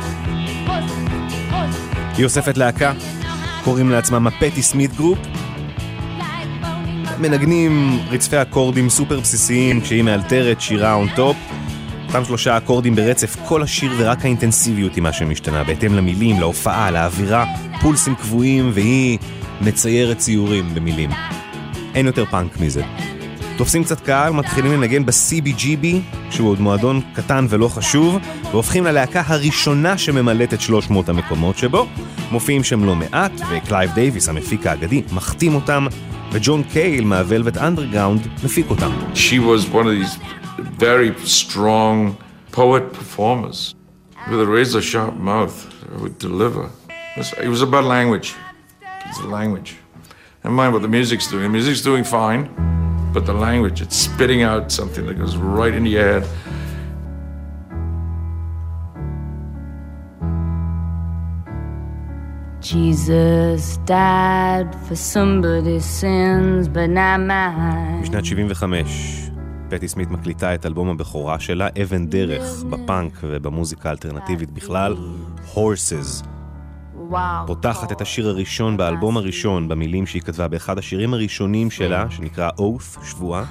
היא 2.18 2.26
אוספת 2.26 2.58
להקה, 2.58 2.94
קוראים 3.64 3.90
לעצמם 3.90 4.28
ה 4.28 4.33
Patti 4.33 4.62
Smith 4.62 4.94
Group, 4.96 5.20
מנגנים 7.20 8.00
רצפי 8.10 8.42
אקורדים 8.42 8.90
סופר 8.90 9.20
בסיסיים 9.20 9.82
כשהיא 9.82 10.04
מאלתרת 10.04 10.62
שירה 10.62 10.94
on 10.94 11.08
top. 11.16 11.38
אותם 12.08 12.26
שלושה 12.26 12.58
אקורדים 12.58 12.96
ברצף, 12.96 13.36
כל 13.48 13.62
השיר 13.64 13.92
ורק 13.98 14.26
האינטנסיביות 14.26 14.96
היא 14.96 15.04
מה 15.04 15.14
שמשתנה, 15.14 15.64
בהתאם 15.64 15.94
למילים, 15.94 16.40
להופעה, 16.40 16.92
לאווירה, 16.92 17.46
פולסים 17.82 18.16
קבועים, 18.16 18.72
והיא 18.74 19.18
מציירת 19.62 20.18
ציורים 20.18 20.76
במילים. 20.76 21.10
אין 21.98 22.06
יותר 22.06 22.26
פאנק 22.26 22.60
מזה. 22.60 22.84
תופסים 23.58 23.84
קצת 23.84 24.00
קהל, 24.00 24.34
מתחילים 24.34 24.72
לנגן 24.72 25.06
ב-CBGB, 25.06 25.86
שהוא 26.30 26.50
עוד 26.50 26.62
מועדון 26.62 27.02
קטן 27.14 27.46
ולא 27.50 27.68
חשוב, 27.68 28.18
והופכים 28.52 28.86
ללהקה 28.86 29.22
הראשונה 29.26 29.98
שממלאת 29.98 30.54
את 30.54 30.62
300 30.62 31.10
המקומות 31.10 31.58
שבו. 31.58 31.88
מופיעים 32.32 32.64
שם 32.64 32.84
לא 32.84 32.96
מעט, 32.96 33.32
וקלייב 33.50 33.92
דייוויס, 33.94 34.30
המפיק 34.30 34.68
האגדי, 34.68 35.04
מחתים 35.14 35.56
אותם, 35.56 35.86
וג'ון 36.32 36.64
קייל 36.64 37.06
מהוולווט 37.06 37.58
אנדרגראונד 37.58 38.28
מפיק 38.44 38.70
אותם. 38.70 38.92
She 39.14 39.40
was 39.40 39.74
one 39.74 39.88
of 39.88 39.92
these 39.92 40.18
very 40.80 41.12
strong 41.26 42.16
poet 42.52 42.94
performers 42.94 43.76
with 44.30 44.40
a 44.40 44.46
razor 44.46 44.82
sharp 44.82 45.16
mouth 45.16 45.56
that 45.82 46.00
would 46.02 46.18
deliver. 46.20 46.70
It 47.44 47.50
was, 47.50 47.62
about 47.64 47.86
language. 47.86 48.36
It's 49.08 49.20
the 49.26 49.32
language. 49.40 49.70
Never 50.48 50.56
mind 50.64 50.72
what 50.76 50.82
the 50.82 50.94
music's 51.00 51.28
doing. 51.28 51.44
The 51.44 51.56
music's 51.60 51.82
doing 51.82 52.06
fine, 52.06 52.42
but 53.14 53.26
the 53.26 53.38
language, 53.48 53.82
it's 53.82 53.98
spitting 54.08 54.42
out 54.44 54.72
something 54.72 55.06
that 55.08 55.16
goes 55.16 55.36
right 55.36 55.74
into 55.74 55.90
your 55.90 56.06
head. 56.12 56.24
Jesus 62.62 63.78
died 63.86 64.70
for 64.86 64.96
somebody's 64.96 65.86
sins, 66.02 66.70
but 66.70 66.90
not 66.90 67.20
mine. 67.20 68.02
בשנת 68.04 68.26
75, 68.26 69.30
פטי 69.70 69.88
סמית 69.88 70.12
מקליטה 70.12 70.56
את 70.56 70.66
אלבום 70.66 70.90
הבכורה 70.90 71.40
שלה, 71.40 71.68
אבן 71.82 72.08
דרך, 72.08 72.64
בפאנק 72.70 73.20
ובמוזיקה 73.24 73.90
האלטרנטיבית 73.90 74.52
בכלל, 74.52 74.96
Horses. 75.54 76.37
פותחת 77.48 77.92
את 77.92 78.02
השיר 78.02 78.28
הראשון 78.30 78.78
באלבום 78.78 79.18
הראשון 79.18 79.68
במילים 79.68 80.06
שהיא 80.06 80.22
כתבה 80.22 80.48
באחד 80.48 80.78
השירים 80.78 81.14
הראשונים 81.14 81.72
שלה, 81.72 82.06
שנקרא 82.10 82.50
Oath, 82.58 83.06
שבועה. 83.06 83.44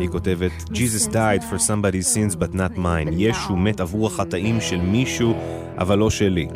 היא 0.00 0.08
כותבת, 0.08 0.52
Jesus 0.72 1.08
died 1.08 1.42
for 1.42 1.58
somebody's 1.58 2.14
sins 2.14 2.36
but 2.36 2.54
not 2.54 2.78
mine. 2.78 3.08
ישו 3.12 3.56
מת 3.56 3.80
עבור 3.80 4.06
החטאים 4.06 4.60
של 4.60 4.80
מישהו, 4.80 5.34
אבל 5.78 5.98
לא 5.98 6.10
שלי. 6.10 6.48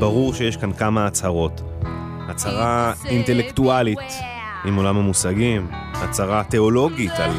ברור 0.00 0.34
שיש 0.34 0.56
כאן 0.56 0.72
כמה 0.72 1.06
הצהרות. 1.06 1.62
הצהרה 2.28 2.92
אינטלקטואלית 3.04 4.12
עם 4.64 4.76
עולם 4.76 4.96
המושגים, 4.96 5.66
הצהרה 5.94 6.44
תיאולוגית 6.44 7.12
על 7.12 7.30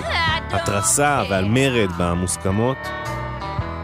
התרסה 0.49 1.23
ועל 1.29 1.45
מרד 1.45 1.89
במוסכמות, 1.97 2.77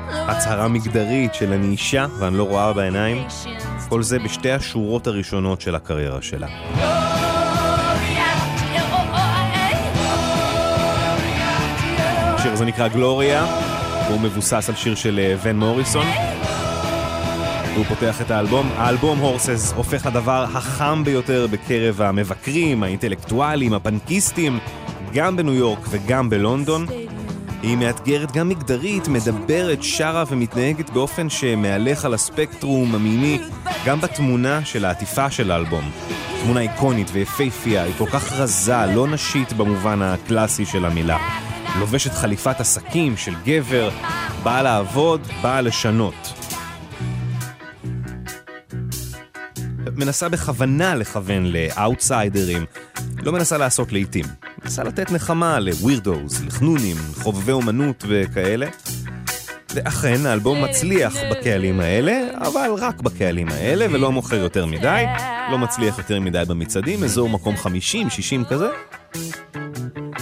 הצהרה 0.09 0.67
מגדרית 0.67 1.33
של 1.33 1.53
אני 1.53 1.67
אישה 1.67 2.05
ואני 2.19 2.37
לא 2.37 2.43
רואה 2.43 2.73
בעיניים, 2.73 3.27
כל 3.89 4.03
זה 4.03 4.19
בשתי 4.19 4.51
השורות 4.51 5.07
הראשונות 5.07 5.61
של 5.61 5.75
הקריירה 5.75 6.21
שלה. 6.21 6.47
השיר 12.35 12.51
הזה 12.51 12.65
נקרא 12.65 12.87
גלוריה, 12.87 13.45
והוא 14.07 14.21
מבוסס 14.21 14.69
על 14.69 14.75
שיר 14.75 14.95
של 14.95 15.19
אה, 15.19 15.35
ון 15.43 15.59
מוריסון. 15.59 16.05
והוא 17.73 17.85
פותח 17.85 18.21
את 18.21 18.31
האלבום. 18.31 18.69
האלבום 18.75 19.19
הורסס 19.19 19.73
הופך 19.75 20.05
לדבר 20.05 20.45
החם 20.53 21.03
ביותר 21.05 21.47
בקרב 21.51 22.01
המבקרים, 22.01 22.83
האינטלקטואלים, 22.83 23.73
הפנקיסטים, 23.73 24.59
גם 25.13 25.37
בניו 25.37 25.53
יורק 25.53 25.79
וגם 25.89 26.29
בלונדון. 26.29 26.85
היא 27.61 27.77
מאתגרת 27.77 28.31
גם 28.31 28.49
מגדרית, 28.49 29.07
מדברת, 29.07 29.79
שרה 29.81 30.23
ומתנהגת 30.29 30.89
באופן 30.89 31.29
שמהלך 31.29 32.05
על 32.05 32.13
הספקטרום 32.13 32.95
המיני, 32.95 33.39
גם 33.85 34.01
בתמונה 34.01 34.65
של 34.65 34.85
העטיפה 34.85 35.31
של 35.31 35.51
האלבום. 35.51 35.91
תמונה 36.43 36.61
איקונית 36.61 37.07
ויפייפייה, 37.13 37.83
היא 37.83 37.93
כל 37.97 38.05
כך 38.05 38.33
רזה, 38.33 38.85
לא 38.95 39.07
נשית 39.07 39.53
במובן 39.53 40.01
הקלאסי 40.01 40.65
של 40.65 40.85
המילה. 40.85 41.17
לובשת 41.79 42.11
חליפת 42.11 42.59
עסקים 42.59 43.17
של 43.17 43.33
גבר, 43.45 43.89
באה 44.43 44.61
לעבוד, 44.61 45.27
באה 45.41 45.61
לשנות. 45.61 46.33
מנסה 49.95 50.29
בכוונה 50.29 50.95
לכוון 50.95 51.45
לאאוטסיידרים, 51.45 52.65
לא 53.23 53.31
מנסה 53.31 53.57
לעשות 53.57 53.91
לעיתים. 53.91 54.25
מנסה 54.63 54.83
לתת 54.83 55.11
נחמה 55.11 55.59
לווירדוז, 55.59 56.45
לחנונים, 56.45 56.95
חובבי 57.15 57.51
אומנות 57.51 58.03
וכאלה. 58.07 58.67
ואכן, 59.73 60.25
האלבום 60.25 60.63
מצליח 60.63 61.13
בקהלים 61.31 61.79
האלה, 61.79 62.21
אבל 62.37 62.69
רק 62.77 63.01
בקהלים 63.01 63.47
האלה, 63.49 63.85
ולא 63.91 64.11
מוכר 64.11 64.35
יותר 64.35 64.65
מדי. 64.65 65.05
לא 65.51 65.57
מצליח 65.57 65.97
יותר 65.97 66.19
מדי 66.19 66.43
במצעדים, 66.47 67.03
אזור 67.03 67.29
מקום 67.29 67.55
50-60 67.55 68.45
כזה. 68.49 68.67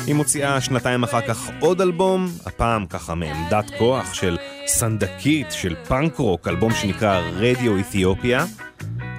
היא 0.07 0.15
מוציאה 0.15 0.61
שנתיים 0.61 1.03
אחר 1.03 1.21
כך 1.21 1.49
עוד 1.59 1.81
אלבום, 1.81 2.27
הפעם 2.45 2.85
ככה 2.85 3.15
מעמדת 3.15 3.71
כוח 3.77 4.13
של 4.13 4.37
סנדקית, 4.67 5.51
של 5.51 5.75
פאנק 5.87 6.17
רוק, 6.17 6.47
אלבום 6.47 6.73
שנקרא 6.73 7.19
רדיו 7.19 7.79
אתיופיה. 7.79 8.45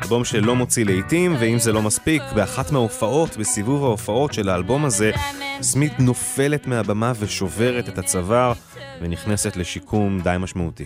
אלבום 0.08 0.24
שלא 0.24 0.56
מוציא 0.56 0.84
לעיתים, 0.84 1.36
ואם 1.40 1.58
זה 1.58 1.72
לא 1.72 1.82
מספיק, 1.82 2.22
באחת 2.34 2.72
מההופעות, 2.72 3.36
בסיבוב 3.36 3.84
ההופעות 3.84 4.32
של 4.32 4.48
האלבום 4.48 4.84
הזה, 4.84 5.10
סמית 5.62 6.00
נופלת 6.00 6.66
מהבמה 6.66 7.12
ושוברת 7.18 7.88
את 7.88 7.98
הצוואר, 7.98 8.52
ונכנסת 9.00 9.56
לשיקום 9.56 10.20
די 10.20 10.36
משמעותי. 10.40 10.84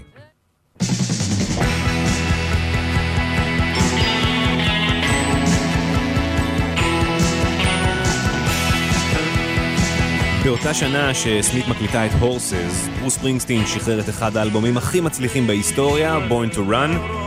באותה 10.45 10.75
שנה 10.75 11.15
שסמית 11.15 11.69
מקליטה 11.69 12.07
את 12.07 12.13
הורסס, 12.21 12.89
ברוס 13.01 13.19
פרינגסטין 13.19 13.67
שחרר 13.67 14.01
את 14.01 14.09
אחד 14.09 14.37
האלבומים 14.37 14.77
הכי 14.77 15.01
מצליחים 15.01 15.47
בהיסטוריה, 15.47 16.19
Born 16.29 16.55
to 16.55 16.59
Run. 16.59 17.23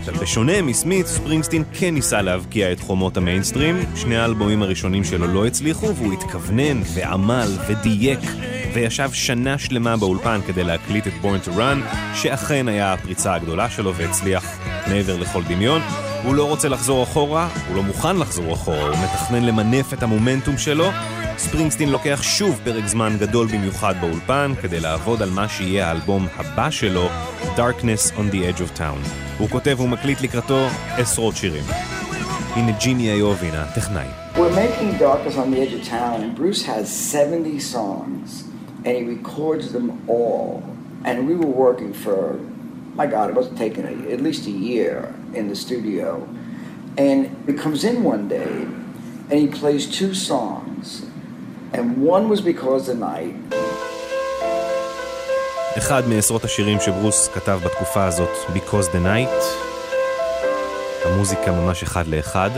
עכשיו, 0.00 0.14
בשונה 0.14 0.62
מסמית, 0.62 1.06
ספרינגסטין 1.06 1.64
כן 1.72 1.94
ניסה 1.94 2.22
להבקיע 2.22 2.72
את 2.72 2.80
חומות 2.80 3.16
המיינסטרים. 3.16 3.80
שני 3.96 4.16
האלבומים 4.16 4.62
הראשונים 4.62 5.04
שלו 5.04 5.26
לא 5.26 5.46
הצליחו, 5.46 5.96
והוא 5.96 6.12
התכוונן 6.12 6.80
ועמל 6.94 7.48
ודייק, 7.68 8.18
וישב 8.74 9.10
שנה 9.12 9.58
שלמה 9.58 9.96
באולפן 9.96 10.40
כדי 10.46 10.64
להקליט 10.64 11.06
את 11.06 11.12
Born 11.22 11.48
to 11.48 11.50
Run, 11.50 11.96
שאכן 12.14 12.68
היה 12.68 12.92
הפריצה 12.92 13.34
הגדולה 13.34 13.70
שלו 13.70 13.94
והצליח 13.94 14.58
מעבר 14.88 15.16
לכל 15.16 15.42
דמיון. 15.48 15.82
הוא 16.22 16.34
לא 16.34 16.48
רוצה 16.48 16.68
לחזור 16.68 17.02
אחורה, 17.02 17.48
הוא 17.68 17.76
לא 17.76 17.82
מוכן 17.82 18.16
לחזור 18.16 18.54
אחורה, 18.54 18.88
הוא 18.88 18.96
מתכנן 19.04 19.44
למנף 19.44 19.92
את 19.92 20.02
המומנטום 20.02 20.58
שלו. 20.58 20.90
ספרינגסטין 21.38 21.88
לוקח 21.88 22.22
שוב 22.22 22.60
פרק 22.64 22.86
זמן 22.86 23.16
גדול 23.18 23.46
במיוחד 23.46 23.94
באולפן 24.00 24.52
כדי 24.62 24.80
לעבוד 24.80 25.22
על 25.22 25.30
מה 25.30 25.48
שיהיה 25.48 25.88
האלבום 25.88 26.26
הבא 26.36 26.70
שלו, 26.70 27.08
Darkness 27.56 28.12
on 28.16 28.34
the 28.34 28.58
Edge 28.58 28.60
of 28.60 28.78
Town. 28.78 29.29
הוא 29.39 29.49
כותב 29.49 29.77
ומקליט 29.79 30.21
לקראתו 30.21 30.65
עשרות 30.97 31.35
שירים. 31.35 31.63
הנה 32.55 32.71
ג'ימי 32.71 33.11
איובין, 33.11 33.53
הטכנאי. 33.53 34.07
We're 34.35 34.49
making 34.49 34.97
Darkness 34.97 35.37
on 35.37 35.51
the 35.51 35.59
Edge 35.61 35.73
of 35.73 35.83
Town, 35.87 36.21
and 36.23 36.35
Bruce 36.35 36.63
has 36.63 36.89
70 36.89 37.59
songs, 37.59 38.43
and 38.85 38.97
he 38.97 39.03
records 39.03 39.71
them 39.71 39.87
all. 40.07 40.63
And 41.05 41.27
we 41.27 41.35
were 41.35 41.53
working 41.67 41.93
for, 41.93 42.39
my 42.95 43.07
God, 43.07 43.29
it 43.29 43.35
must 43.35 43.49
have 43.49 43.57
taken 43.57 43.83
a, 43.85 44.13
at 44.13 44.21
least 44.21 44.47
a 44.47 44.51
year 44.51 45.13
in 45.33 45.47
the 45.47 45.55
studio. 45.55 46.27
And 46.97 47.19
he 47.47 47.53
comes 47.53 47.83
in 47.83 48.03
one 48.03 48.27
day, 48.27 48.53
and 49.29 49.35
he 49.43 49.47
plays 49.47 49.83
two 49.99 50.13
songs, 50.13 51.05
and 51.73 51.83
one 52.13 52.29
was 52.29 52.41
because 52.41 52.87
the 52.87 52.95
night, 52.95 53.35
אחד 55.78 56.08
מעשרות 56.08 56.44
השירים 56.44 56.80
שברוס 56.80 57.28
כתב 57.28 57.60
בתקופה 57.64 58.04
הזאת, 58.04 58.28
Because 58.48 58.88
the 58.92 59.04
Night. 59.04 59.44
המוזיקה 61.04 61.50
ממש 61.52 61.82
אחד 61.82 62.06
לאחד. 62.06 62.50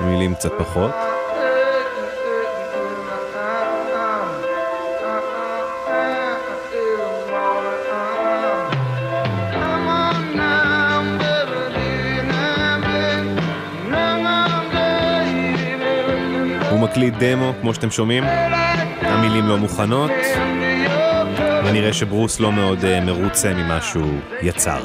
המילים 0.00 0.34
קצת 0.34 0.52
פחות. 0.58 1.11
מקליט 17.02 17.22
דמו, 17.22 17.52
כמו 17.60 17.74
שאתם 17.74 17.90
שומעים, 17.90 18.24
המילים 19.00 19.44
לא 19.44 19.58
מוכנות, 19.58 20.10
ונראה 21.64 21.92
שברוס 21.92 22.40
לא 22.40 22.52
מאוד 22.52 22.84
אה, 22.84 23.00
מרוצה 23.00 23.54
ממה 23.54 23.80
שהוא 23.80 24.18
יצר. 24.42 24.80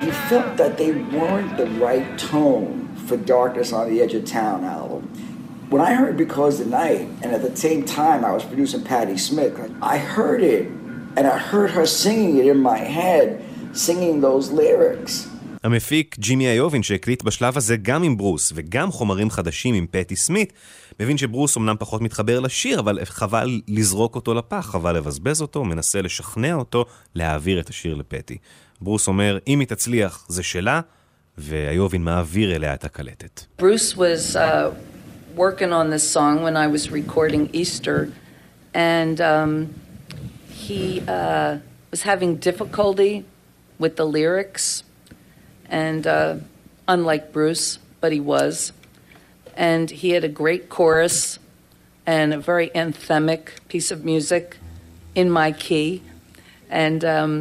he 0.00 0.10
felt 0.30 0.56
that 0.56 0.76
they 0.76 0.92
weren't 1.16 1.52
the 1.62 1.68
right 1.86 2.08
tone 2.32 2.72
for 3.06 3.16
Darkness 3.16 3.72
on 3.72 3.84
the 3.90 3.98
Edge 4.04 4.14
of 4.20 4.24
Town 4.40 4.58
album. 4.64 5.02
When 5.70 5.82
I 5.88 5.92
heard 6.00 6.16
Because 6.26 6.54
the 6.64 6.70
Night, 6.84 7.06
and 7.22 7.28
at 7.36 7.42
the 7.48 7.54
same 7.66 7.82
time 8.00 8.20
I 8.30 8.32
was 8.36 8.44
producing 8.50 8.82
Patti 8.92 9.18
Smith, 9.28 9.54
I 9.94 9.96
heard 10.14 10.42
it, 10.54 10.64
and 11.16 11.24
I 11.34 11.38
heard 11.50 11.70
her 11.76 11.86
singing 12.02 12.32
it 12.40 12.46
in 12.54 12.60
my 12.72 12.80
head, 12.98 13.26
singing 13.86 14.14
those 14.26 14.46
lyrics. 14.62 15.14
המפיק 15.66 16.16
ג'ימי 16.18 16.48
איובין 16.48 16.82
שהקליט 16.82 17.22
בשלב 17.22 17.56
הזה 17.56 17.76
גם 17.76 18.02
עם 18.02 18.16
ברוס 18.16 18.52
וגם 18.54 18.90
חומרים 18.90 19.30
חדשים 19.30 19.74
עם 19.74 19.86
פטי 19.90 20.16
סמית, 20.16 20.52
מבין 21.00 21.18
שברוס 21.18 21.56
אמנם 21.56 21.76
פחות 21.78 22.02
מתחבר 22.02 22.40
לשיר, 22.40 22.80
אבל 22.80 23.04
חבל 23.04 23.60
לזרוק 23.68 24.14
אותו 24.14 24.34
לפח, 24.34 24.68
חבל 24.70 24.96
לבזבז 24.96 25.42
אותו, 25.42 25.64
מנסה 25.64 26.02
לשכנע 26.02 26.54
אותו 26.54 26.84
להעביר 27.14 27.60
את 27.60 27.68
השיר 27.68 27.94
לפטי. 27.94 28.38
ברוס 28.80 29.08
אומר, 29.08 29.38
אם 29.46 29.60
היא 29.60 29.68
תצליח, 29.68 30.26
זה 30.28 30.42
שלה, 30.42 30.80
ואיובין 31.38 32.04
מעביר 32.04 32.56
אליה 32.56 32.74
את 32.74 32.84
הקלטת. 32.84 33.44
Bruce 33.58 33.96
was 33.96 34.36
uh, 34.36 34.70
working 35.36 35.72
on 35.72 35.90
this 35.90 36.08
song 36.16 36.42
when 36.42 36.56
I 36.56 36.66
was 36.66 36.90
recording 36.90 37.48
Easter, 37.52 38.08
and 38.74 39.20
um, 39.20 39.50
he 40.48 41.02
uh, 41.06 41.58
was 41.90 42.02
having 42.02 42.36
difficulty 42.36 43.24
with 43.82 43.96
the 43.96 44.06
lyrics, 44.06 44.82
and 45.68 46.06
uh, 46.06 46.36
unlike 46.88 47.24
Bruce, 47.32 47.78
but 48.00 48.10
he 48.12 48.20
was. 48.20 48.72
And 49.56 49.90
he 49.90 50.10
had 50.10 50.24
a 50.24 50.28
great 50.42 50.68
chorus 50.68 51.38
and 52.06 52.32
a 52.32 52.38
very 52.38 52.68
anthemic 52.74 53.42
piece 53.68 53.90
of 53.90 54.04
music 54.04 54.56
in 55.14 55.30
my 55.30 55.50
key, 55.52 56.02
and 56.70 57.04
um, 57.04 57.32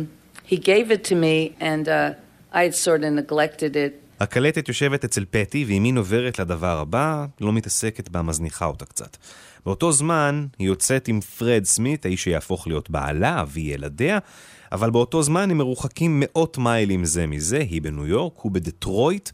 he 0.52 0.58
gave 0.58 0.88
it 0.96 1.04
to 1.10 1.16
me, 1.16 1.36
and 1.60 1.88
uh, 1.88 2.14
I 2.60 2.64
had 2.68 2.76
sort 2.76 3.04
of 3.04 3.12
neglected 3.14 3.76
it. 3.76 4.02
הקלטת 4.20 4.68
יושבת 4.68 5.04
אצל 5.04 5.26
פטי, 5.30 5.66
ואם 5.68 5.84
היא 5.84 5.94
עוברת 5.98 6.40
לדבר 6.40 6.80
הבא, 6.80 7.26
לא 7.42 7.54
מתעסקת 7.54 8.10
בה, 8.10 8.22
מזניחה 8.22 8.66
אותה 8.66 8.86
קצת. 8.86 9.18
באותו 9.66 9.92
זמן, 9.92 10.48
היא 10.60 10.68
יוצאת 10.68 11.08
עם 11.08 11.22
פרד 11.22 11.64
סמית, 11.64 12.06
האיש 12.06 12.24
שיהפוך 12.24 12.68
להיות 12.68 12.90
בעלה, 12.90 13.42
אבי 13.42 13.62
ילדיה, 13.62 14.20
אבל 14.72 14.90
באותו 14.90 15.24
זמן 15.24 15.52
הם 15.52 15.58
מרוחקים 15.58 16.24
מאות 16.24 16.58
מיילים 16.58 17.06
זה 17.06 17.28
מזה, 17.28 17.58
היא 17.58 17.82
בניו 17.82 18.08
יורק, 18.08 18.34
הוא 18.38 18.52
בדטרויט, 18.52 19.30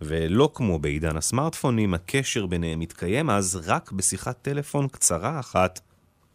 ולא 0.00 0.50
כמו 0.54 0.78
בעידן 0.78 1.16
הסמארטפונים, 1.16 1.94
הקשר 1.94 2.46
ביניהם 2.46 2.80
מתקיים 2.80 3.30
אז 3.30 3.60
רק 3.66 3.92
בשיחת 3.92 4.36
טלפון 4.42 4.88
קצרה 4.88 5.40
אחת 5.40 5.80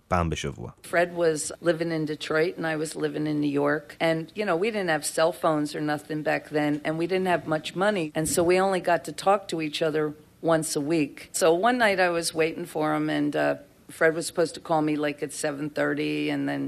פעם 0.08 0.30
בשבוע. 0.30 0.72
Fred 0.84 1.16
was 1.16 1.52
living 1.62 1.92
in 1.92 2.06
Detroit 2.06 2.58
and 2.58 2.66
I 2.66 2.76
was 2.76 2.96
living 2.96 3.26
in 3.28 3.40
New 3.40 3.56
York. 3.66 3.96
And, 4.02 4.32
you 4.36 4.46
know, 4.46 4.58
we 4.64 4.70
didn't 4.72 4.90
have 4.90 5.06
cell 5.06 5.32
phones 5.32 5.76
or 5.76 5.82
nothing 5.94 6.24
back 6.24 6.44
then, 6.50 6.82
and 6.86 6.98
we 7.02 7.06
didn't 7.12 7.32
have 7.36 7.44
much 7.48 7.76
money. 7.76 8.12
And 8.18 8.26
so 8.34 8.40
we 8.52 8.56
only 8.60 8.82
got 8.92 9.02
to 9.10 9.14
talk 9.28 9.42
to 9.52 9.62
each 9.68 9.80
other 9.88 10.04
once 10.42 10.70
a 10.76 10.84
week. 10.96 11.16
So 11.32 11.48
one 11.54 11.78
night 11.86 12.00
I 12.00 12.10
was 12.20 12.28
waiting 12.34 12.66
for 12.76 12.86
him, 12.96 13.06
and 13.20 13.36
uh, 13.36 13.56
Fred 13.98 14.16
was 14.16 14.26
supposed 14.26 14.56
to 14.56 14.62
call 14.70 14.82
me 14.90 14.96
like 14.96 15.22
at 15.28 15.30
7.30, 15.30 16.34
and 16.34 16.42
then 16.50 16.64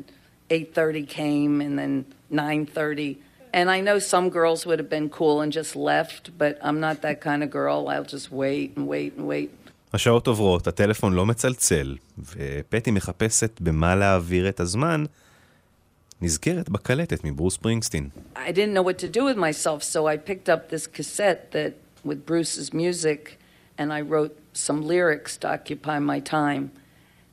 8.30 0.50 1.08
came, 1.08 1.54
and 1.66 1.74
then 1.80 1.94
9.30. 2.32 3.18
And 3.54 3.70
I 3.70 3.82
know 3.82 4.00
some 4.00 4.30
girls 4.30 4.66
would 4.66 4.80
have 4.80 4.90
been 4.90 5.10
cool 5.10 5.42
and 5.42 5.52
just 5.52 5.76
left, 5.76 6.38
but 6.38 6.58
I'm 6.62 6.80
not 6.80 7.02
that 7.02 7.20
kind 7.22 7.44
of 7.44 7.50
girl. 7.50 7.90
I'll 7.90 8.12
just 8.18 8.32
wait 8.32 8.78
and 8.78 8.88
wait 8.88 9.14
and 9.18 9.28
wait. 9.28 9.52
השעות 9.94 10.28
עוברות, 10.28 10.68
הטלפון 10.68 11.14
לא 11.14 11.26
מצלצל, 11.26 11.98
ופטי 12.20 12.92
מחפשת 12.92 13.62
במה 13.62 13.96
להעביר 13.96 14.50
את 14.50 14.60
הזמן, 14.60 15.04
נזכרת 16.22 16.70
בקלטת 16.70 17.24
מברוס 17.24 17.58
פרינגסטין. 17.58 18.10
I 18.36 18.52
didn't 18.52 18.74
know 18.74 18.84
what 18.84 18.98
to 19.00 19.10
do 19.10 19.24
with 19.26 19.38
myself, 19.38 19.84
so 19.84 20.08
I 20.08 20.18
picked 20.18 20.50
up 20.50 20.70
this 20.70 20.88
cassette 20.88 21.52
that 21.52 21.74
with 22.06 22.26
Bruce's 22.26 22.74
music, 22.74 23.38
and 23.78 23.92
I 23.92 24.02
wrote 24.02 24.36
some 24.54 24.82
lyrics 24.82 25.38
to 25.42 25.52
occupy 25.54 26.00
my 26.00 26.20
time. 26.20 26.72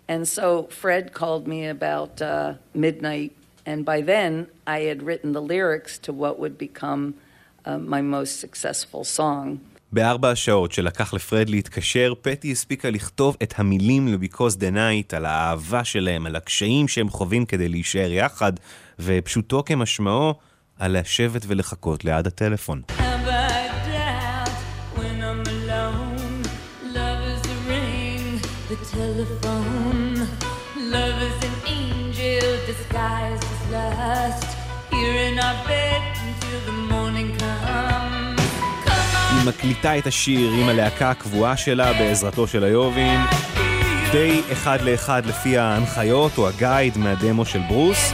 And 0.09 0.27
so 0.27 0.47
Fred 0.81 1.13
called 1.13 1.47
me 1.47 1.61
about 1.67 2.23
uh, 2.23 2.55
midnight, 2.75 3.33
and 3.71 3.81
by 3.85 3.99
then 4.13 4.33
I 4.77 4.79
had 4.91 5.01
written 5.09 5.31
the 5.39 5.45
lyrics 5.55 5.93
to 6.07 6.11
what 6.23 6.35
would 6.41 6.57
become 6.67 7.03
uh, 7.65 7.79
my 7.95 8.03
most 8.17 8.35
successful 8.45 9.05
song. 9.05 9.59
בארבע 9.93 10.31
השעות 10.31 10.73
שלקח 10.73 11.15
לפרד 11.15 11.49
להתקשר, 11.49 12.13
פטי 12.23 12.53
הספיקה 12.53 12.91
לכתוב 12.91 13.37
את 13.43 13.55
המילים 13.57 14.09
ל-Because 14.09 14.57
the 14.57 14.75
Night, 14.75 15.17
על 15.17 15.27
האהבה 15.27 15.85
שלהם, 15.85 16.27
על 16.27 16.37
הקשיים 16.37 16.89
שהם 16.89 17.09
חווים 17.09 17.47
כדי 17.47 17.69
להישאר 17.69 18.13
יחד, 18.13 18.53
ופשוטו 18.99 19.65
כמשמעו, 19.65 20.35
על 20.79 20.99
לשבת 20.99 21.43
ולחכות 21.47 22.05
ליד 22.05 22.27
הטלפון. 22.27 22.83
Doubt 22.89 24.51
when 24.97 25.23
I'm 25.31 25.43
alone? 25.57 26.43
Love 26.99 27.23
is 27.33 27.41
the 27.51 27.59
ring, 27.71 28.41
the 28.71 28.77
telephone. 28.93 29.48
היא 39.31 39.47
מקליטה 39.47 39.99
את 39.99 40.07
השיר 40.07 40.51
עם 40.51 40.69
הלהקה 40.69 41.11
הקבועה 41.11 41.57
שלה 41.57 41.93
בעזרתו 41.93 42.47
של 42.47 42.65
איובין, 42.65 43.21
די 44.13 44.41
אחד 44.53 44.81
לאחד 44.83 45.27
לפי 45.27 45.59
ההנחיות 45.59 46.39
או 46.39 46.49
הגייד 46.49 46.99
מהדמו 46.99 47.45
של 47.45 47.61
ברוס, 47.69 48.13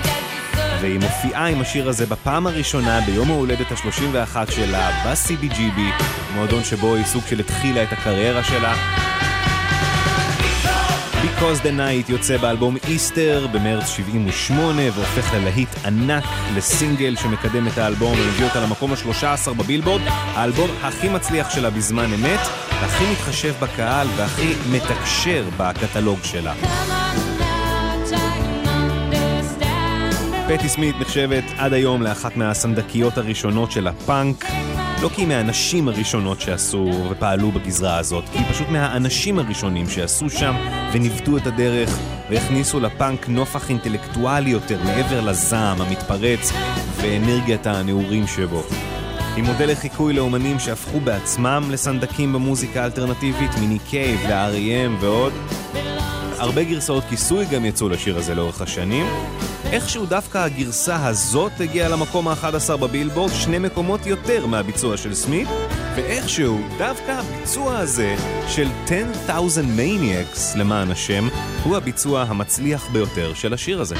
והיא 0.81 1.01
מופיעה 1.01 1.47
עם 1.47 1.61
השיר 1.61 1.89
הזה 1.89 2.07
בפעם 2.07 2.47
הראשונה 2.47 3.01
ביום 3.07 3.31
ההולדת 3.31 3.73
ה-31 3.73 4.53
שלה 4.53 4.91
ב-CBGB, 5.05 6.05
מועדון 6.35 6.65
שבו 6.65 6.95
היא 6.95 7.05
סוג 7.05 7.23
של 7.27 7.41
התחילה 7.41 7.83
את 7.83 7.93
הקריירה 7.93 8.45
שלה. 8.45 8.75
Because 11.25 11.61
the 11.63 11.71
Night 11.71 12.11
יוצא 12.11 12.37
באלבום 12.37 12.77
איסטר 12.89 13.47
במרץ 13.53 13.89
78 13.89 14.83
והופך 14.95 15.35
ללהיט 15.35 15.69
ענק 15.85 16.25
לסינגל 16.57 17.17
שמקדם 17.17 17.69
את 17.69 17.79
האלבום 17.79 18.13
ומביא 18.13 18.45
אותה 18.45 18.61
למקום 18.61 18.93
ה-13 18.93 19.53
בבילבורד. 19.53 20.01
האלבום 20.07 20.71
הכי 20.83 21.09
מצליח 21.09 21.51
שלה 21.51 21.71
בזמן 21.71 22.13
אמת 22.13 22.41
הכי 22.71 23.05
מתחשב 23.13 23.55
בקהל 23.61 24.07
והכי 24.17 24.55
מתקשר 24.73 25.45
בקטלוג 25.57 26.19
שלה. 26.23 26.55
פטי 30.49 30.69
סמית 30.69 30.97
נחשבת 31.01 31.45
עד 31.59 31.73
היום 31.73 32.03
לאחת 32.03 32.37
מהסנדקיות 32.37 33.19
הראשונות 33.19 33.73
של 33.73 33.87
הפאנק 33.87 34.45
לא 35.03 35.09
כי 35.09 35.21
היא 35.21 35.29
מהאנשים 35.29 35.89
הראשונות 35.89 36.41
שעשו 36.41 36.91
ופעלו 37.11 37.53
בגזרה 37.53 37.99
הזאת, 37.99 38.25
כי 38.33 38.39
היא 38.39 38.47
פשוט 38.51 38.69
מהאנשים 38.69 39.39
הראשונים 39.39 39.89
שעשו 39.89 40.31
שם 40.31 40.55
וניווטו 40.93 41.37
את 41.37 41.47
הדרך 41.47 41.99
והכניסו 42.31 42.81
לפאנק 42.81 43.29
נופח 43.29 43.71
אינטלקטואלי 43.71 44.51
יותר 44.51 44.79
מעבר 44.85 45.21
לזעם 45.21 45.81
המתפרץ 45.81 46.53
ואנרגיית 46.97 47.67
הנעורים 47.67 48.27
שבו. 48.27 48.63
היא 49.37 49.45
מודל 49.45 49.71
לחיקוי 49.71 50.13
לאומנים 50.13 50.59
שהפכו 50.59 51.01
בעצמם 51.01 51.69
לסנדקים 51.71 52.33
במוזיקה 52.33 52.83
האלטרנטיבית, 52.83 53.51
מניק 53.61 53.79
קייב, 53.79 54.21
ל-R.E.M. 54.29 55.03
ועוד. 55.05 55.33
הרבה 56.39 56.65
גרסאות 56.65 57.05
כיסוי 57.09 57.47
גם 57.47 57.65
יצאו 57.65 57.89
לשיר 57.89 58.17
הזה 58.17 58.35
לאורך 58.35 58.61
השנים. 58.61 59.07
איכשהו 59.75 60.07
דווקא 60.07 60.39
הגרסה 60.39 61.07
הזאת 61.07 61.53
הגיעה 61.61 61.89
למקום 61.89 62.29
ה-11 62.29 62.77
בבילבורד, 62.77 63.33
שני 63.33 63.59
מקומות 63.59 64.07
יותר 64.07 64.47
מהביצוע 64.47 64.97
של 64.97 65.15
סמית, 65.15 65.49
ואיכשהו 65.97 66.61
דווקא 66.79 67.11
הביצוע 67.11 67.79
הזה 67.79 68.17
של 68.49 68.69
10,000 69.27 69.65
Maniacs, 69.79 70.59
למען 70.59 70.91
השם, 70.91 71.29
הוא 71.65 71.77
הביצוע 71.77 72.23
המצליח 72.23 72.89
ביותר 72.93 73.35
של 73.35 73.55
השיר 73.55 73.81
הזה. 73.81 73.97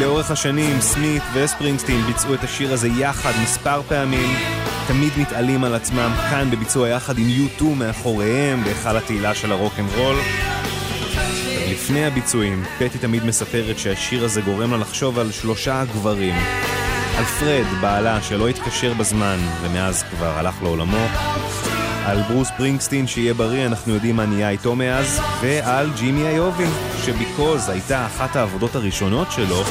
לאורך 0.00 0.30
השנים 0.30 0.80
סמית 0.80 1.22
וספרינגסטין 1.34 2.00
ביצעו 2.02 2.34
את 2.34 2.44
השיר 2.44 2.72
הזה 2.72 2.88
יחד 2.88 3.32
מספר 3.42 3.82
פעמים, 3.88 4.36
תמיד 4.92 5.12
מתעלים 5.16 5.64
על 5.64 5.74
עצמם 5.74 6.12
כאן 6.30 6.50
בביצוע 6.50 6.88
יחד 6.88 7.18
עם 7.18 7.26
U2 7.26 7.64
מאחוריהם 7.64 8.64
בהיכל 8.64 8.96
התהילה 8.96 9.34
של 9.34 9.52
הרוקנרול. 9.52 10.16
לפני 11.70 12.04
הביצועים, 12.04 12.64
פטי 12.78 12.98
תמיד 12.98 13.24
מספרת 13.24 13.78
שהשיר 13.78 14.24
הזה 14.24 14.40
גורם 14.40 14.70
לה 14.70 14.76
לחשוב 14.76 15.18
על 15.18 15.32
שלושה 15.32 15.84
גברים. 15.84 16.34
על 17.18 17.24
פרד, 17.24 17.66
בעלה, 17.80 18.22
שלא 18.22 18.48
התקשר 18.48 18.94
בזמן, 18.94 19.38
ומאז 19.62 20.02
כבר 20.02 20.38
הלך 20.38 20.62
לעולמו. 20.62 21.06
על 22.06 22.22
ברוס 22.22 22.50
פרינגסטין, 22.56 23.06
שיהיה 23.06 23.34
בריא, 23.34 23.66
אנחנו 23.66 23.94
יודעים 23.94 24.16
מה 24.16 24.26
נהיה 24.26 24.50
איתו 24.50 24.76
מאז. 24.76 25.20
ועל 25.40 25.90
ג'ימי 25.96 26.28
איובין, 26.28 26.70
שביקוז 27.04 27.68
הייתה 27.68 28.06
אחת 28.06 28.36
העבודות 28.36 28.74
הראשונות 28.74 29.32
שלו, 29.32 29.64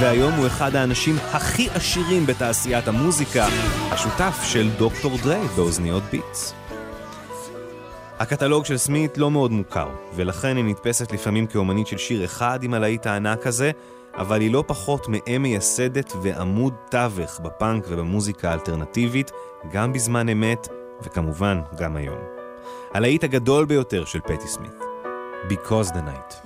והיום 0.00 0.32
הוא 0.32 0.46
אחד 0.46 0.76
האנשים 0.76 1.16
הכי 1.32 1.68
עשירים 1.74 2.26
בתעשיית 2.26 2.88
המוזיקה, 2.88 3.46
השותף 3.90 4.40
של 4.42 4.70
דוקטור 4.78 5.12
דריי 5.22 5.46
באוזניות 5.56 6.02
ביטס. 6.02 6.54
הקטלוג 8.18 8.64
של 8.64 8.76
סמית 8.76 9.18
לא 9.18 9.30
מאוד 9.30 9.52
מוכר, 9.52 9.88
ולכן 10.14 10.56
היא 10.56 10.64
נתפסת 10.64 11.12
לפעמים 11.12 11.46
כאומנית 11.46 11.86
של 11.86 11.98
שיר 11.98 12.24
אחד 12.24 12.62
עם 12.62 12.74
הלהיט 12.74 13.06
הענק 13.06 13.46
הזה, 13.46 13.70
אבל 14.14 14.40
היא 14.40 14.52
לא 14.52 14.64
פחות 14.66 15.06
מאם 15.08 15.42
מייסדת 15.42 16.12
ועמוד 16.22 16.74
תווך 16.90 17.40
בפאנק 17.40 17.84
ובמוזיקה 17.88 18.50
האלטרנטיבית, 18.50 19.30
גם 19.72 19.92
בזמן 19.92 20.28
אמת, 20.28 20.68
וכמובן 21.02 21.60
גם 21.78 21.96
היום. 21.96 22.20
הלהיט 22.94 23.24
הגדול 23.24 23.64
ביותר 23.64 24.04
של 24.04 24.20
פטי 24.20 24.48
סמית, 24.48 24.82
Because 25.48 25.88
the 25.88 26.02
Night. 26.06 26.45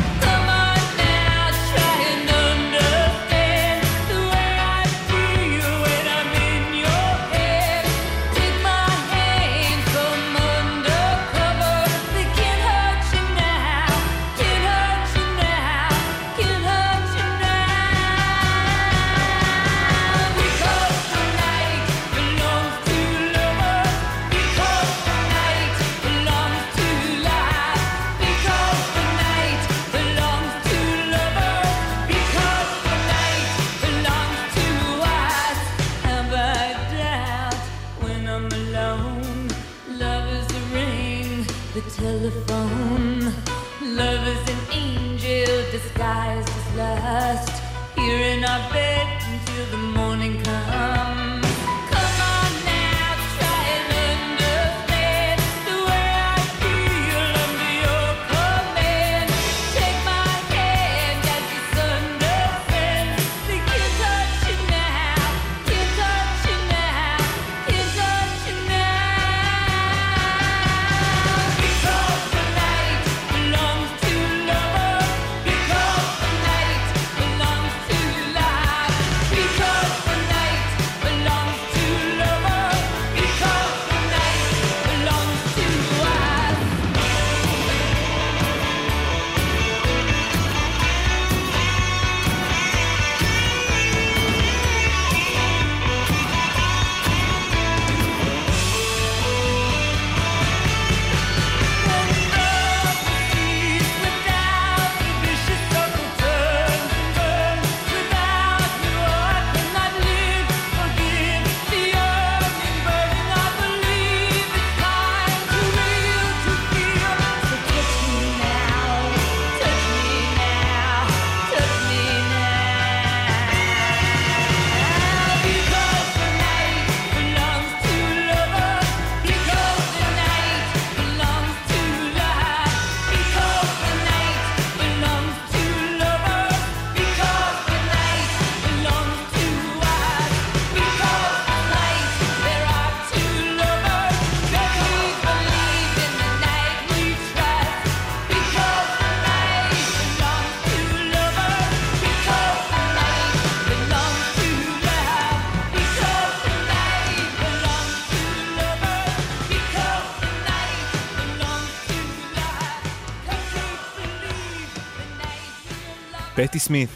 פטי 166.35 166.59
סמית. 166.59 166.89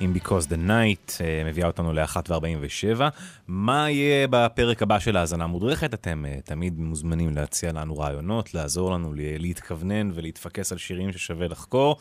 עם 0.00 0.12
Because 0.16 0.46
the 0.48 0.68
Night 0.68 1.20
אה, 1.20 1.42
מביאה 1.46 1.66
אותנו 1.66 1.92
ל-1.47. 1.92 3.00
מה 3.48 3.90
יהיה 3.90 4.26
בפרק 4.30 4.82
הבא 4.82 4.98
של 4.98 5.16
האזנה 5.16 5.46
מודרכת? 5.46 5.94
אתם 5.94 6.24
אה, 6.26 6.38
תמיד 6.44 6.78
מוזמנים 6.78 7.34
להציע 7.34 7.72
לנו 7.72 7.98
רעיונות, 7.98 8.54
לעזור 8.54 8.90
לנו 8.92 9.12
להתכוונן 9.16 10.10
ולהתפקס 10.14 10.72
על 10.72 10.78
שירים 10.78 11.12
ששווה 11.12 11.48
לחקור. 11.48 11.96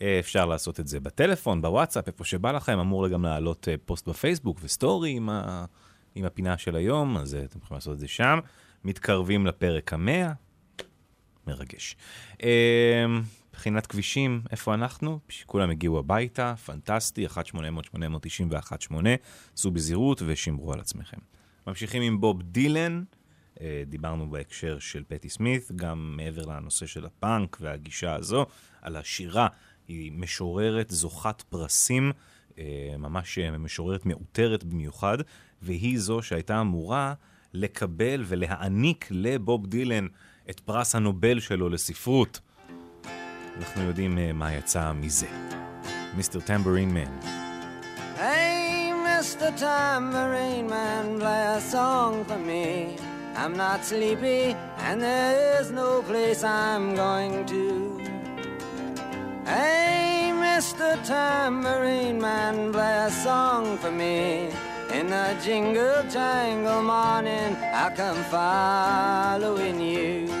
אה, 0.00 0.18
אפשר 0.18 0.46
לעשות 0.46 0.80
את 0.80 0.88
זה 0.88 1.00
בטלפון, 1.00 1.62
בוואטסאפ, 1.62 2.06
איפה 2.06 2.24
שבא 2.24 2.52
לכם. 2.52 2.78
אמור 2.78 3.08
גם 3.08 3.24
לעלות 3.24 3.68
פוסט 3.84 4.08
בפייסבוק 4.08 4.58
וסטורי 4.62 5.10
עם, 5.10 5.28
ה... 5.28 5.64
עם 6.14 6.24
הפינה 6.24 6.58
של 6.58 6.76
היום, 6.76 7.16
אז 7.16 7.34
אתם 7.34 7.58
יכולים 7.62 7.76
לעשות 7.76 7.94
את 7.94 7.98
זה 7.98 8.08
שם. 8.08 8.38
מתקרבים 8.84 9.46
לפרק 9.46 9.92
המאה. 9.92 10.32
מרגש. 11.46 11.96
מבחינת 13.62 13.86
כבישים, 13.86 14.42
איפה 14.50 14.74
אנחנו? 14.74 15.18
כולם 15.46 15.70
הגיעו 15.70 15.98
הביתה, 15.98 16.54
פנטסטי, 16.56 17.26
1-800-891-8, 17.26 18.94
סעו 19.56 19.70
בזהירות 19.70 20.22
ושמרו 20.26 20.72
על 20.72 20.80
עצמכם. 20.80 21.16
ממשיכים 21.66 22.02
עם 22.02 22.20
בוב 22.20 22.42
דילן, 22.42 23.02
אה, 23.60 23.82
דיברנו 23.86 24.30
בהקשר 24.30 24.78
של 24.78 25.02
פטי 25.08 25.28
סמית, 25.28 25.72
גם 25.76 26.14
מעבר 26.16 26.44
לנושא 26.46 26.86
של 26.86 27.06
הפאנק 27.06 27.58
והגישה 27.60 28.14
הזו, 28.14 28.46
על 28.80 28.96
השירה, 28.96 29.48
היא 29.88 30.12
משוררת 30.12 30.90
זוכת 30.90 31.42
פרסים, 31.42 32.12
אה, 32.58 32.94
ממש 32.98 33.38
אה, 33.38 33.58
משוררת 33.58 34.06
מעוטרת 34.06 34.64
במיוחד, 34.64 35.18
והיא 35.62 35.98
זו 35.98 36.22
שהייתה 36.22 36.60
אמורה 36.60 37.14
לקבל 37.52 38.24
ולהעניק 38.26 39.08
לבוב 39.10 39.66
דילן 39.66 40.06
את 40.50 40.60
פרס 40.60 40.94
הנובל 40.94 41.40
שלו 41.40 41.68
לספרות. 41.68 42.40
אנחנו 43.59 43.81
יודעים 43.83 44.17
אה, 44.17 44.31
מה 44.33 44.53
יצא 44.53 44.91
מזה. 44.91 45.27
מיסטר 46.15 46.39
טמברין 46.39 46.93
מן. 46.93 47.11
Hey, 48.17 48.91
Mr. 49.05 49.49
Tambourine 49.59 50.67
Man, 50.67 51.19
play 51.19 51.45
a 51.57 51.61
song 51.61 52.25
for 52.25 52.39
me. 52.49 52.95
I'm 53.35 53.55
not 53.55 53.85
sleepy, 53.85 54.55
and 54.85 54.99
there 54.99 55.61
is 55.61 55.69
no 55.69 56.01
place 56.01 56.43
I'm 56.43 56.95
going 56.95 57.45
to. 57.53 57.63
Hey, 59.45 60.31
Mr. 60.33 60.89
Tambourine 61.05 62.19
Man, 62.19 62.73
play 62.73 62.97
a 63.09 63.11
song 63.11 63.77
for 63.77 63.91
me. 63.91 64.49
In 64.97 65.05
the 65.15 65.27
jingle 65.43 66.01
jangle 66.09 66.81
morning, 66.81 67.55
I 67.83 67.85
come 67.95 68.21
following 68.35 69.79
you. 69.79 70.40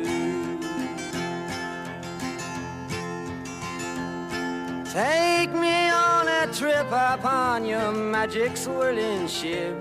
Take 4.93 5.53
me 5.53 5.89
on 5.89 6.27
a 6.27 6.51
trip 6.51 6.87
upon 6.87 7.63
your 7.63 7.93
magic 7.93 8.57
swirling 8.57 9.25
ship. 9.25 9.73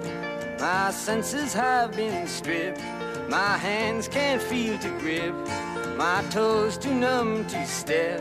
My 0.60 0.92
senses 0.92 1.52
have 1.52 1.96
been 1.96 2.28
stripped. 2.28 2.80
My 3.28 3.58
hands 3.58 4.06
can't 4.06 4.40
feel 4.40 4.78
to 4.78 4.88
grip. 5.00 5.34
My 5.96 6.22
toes 6.30 6.78
too 6.78 6.94
numb 6.94 7.44
to 7.46 7.66
step. 7.66 8.20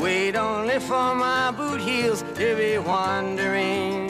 Wait 0.00 0.36
only 0.36 0.78
for 0.78 1.12
my 1.12 1.50
boot 1.50 1.80
heels 1.80 2.22
to 2.36 2.54
be 2.54 2.78
wandering. 2.78 4.08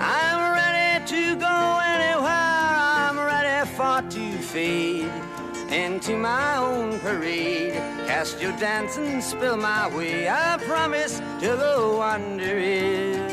I'm 0.00 0.54
ready 0.54 1.04
to 1.08 1.36
go 1.36 1.78
anywhere. 1.84 2.24
I'm 2.26 3.18
ready 3.18 3.68
for 3.68 4.00
to 4.00 4.38
fade 4.38 5.25
into 5.70 6.16
my 6.16 6.56
own 6.56 6.98
parade. 7.00 7.74
Cast 8.06 8.40
your 8.40 8.52
dance 8.52 8.96
and 8.96 9.22
spill 9.22 9.56
my 9.56 9.88
way. 9.94 10.28
I 10.28 10.58
promise 10.58 11.18
to 11.40 11.56
go 11.56 12.02
under 12.02 12.58
it. 12.58 13.32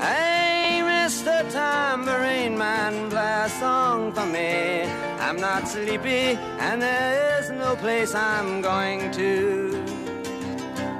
Hey, 0.00 0.80
Mr. 0.82 1.50
Tambourine 1.52 2.56
Man, 2.56 3.10
play 3.10 3.42
a 3.44 3.48
song 3.48 4.12
for 4.12 4.26
me. 4.26 4.84
I'm 5.20 5.36
not 5.36 5.68
sleepy, 5.68 6.38
and 6.58 6.80
there 6.80 7.40
is 7.40 7.50
no 7.50 7.76
place 7.76 8.14
I'm 8.14 8.62
going 8.62 9.10
to. 9.12 9.84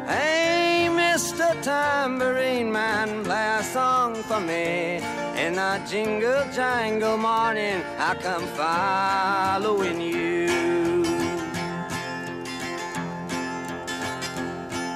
Hey, 0.07 0.80
Mr. 1.21 1.53
Tambourine 1.63 2.73
Man, 2.73 3.23
play 3.25 3.57
a 3.59 3.63
song 3.63 4.15
for 4.23 4.41
me. 4.41 5.03
In 5.37 5.53
the 5.57 5.79
jingle 5.87 6.45
jangle 6.51 7.19
morning, 7.19 7.83
I 7.99 8.15
come 8.15 8.47
following 8.57 10.01
you. 10.01 10.49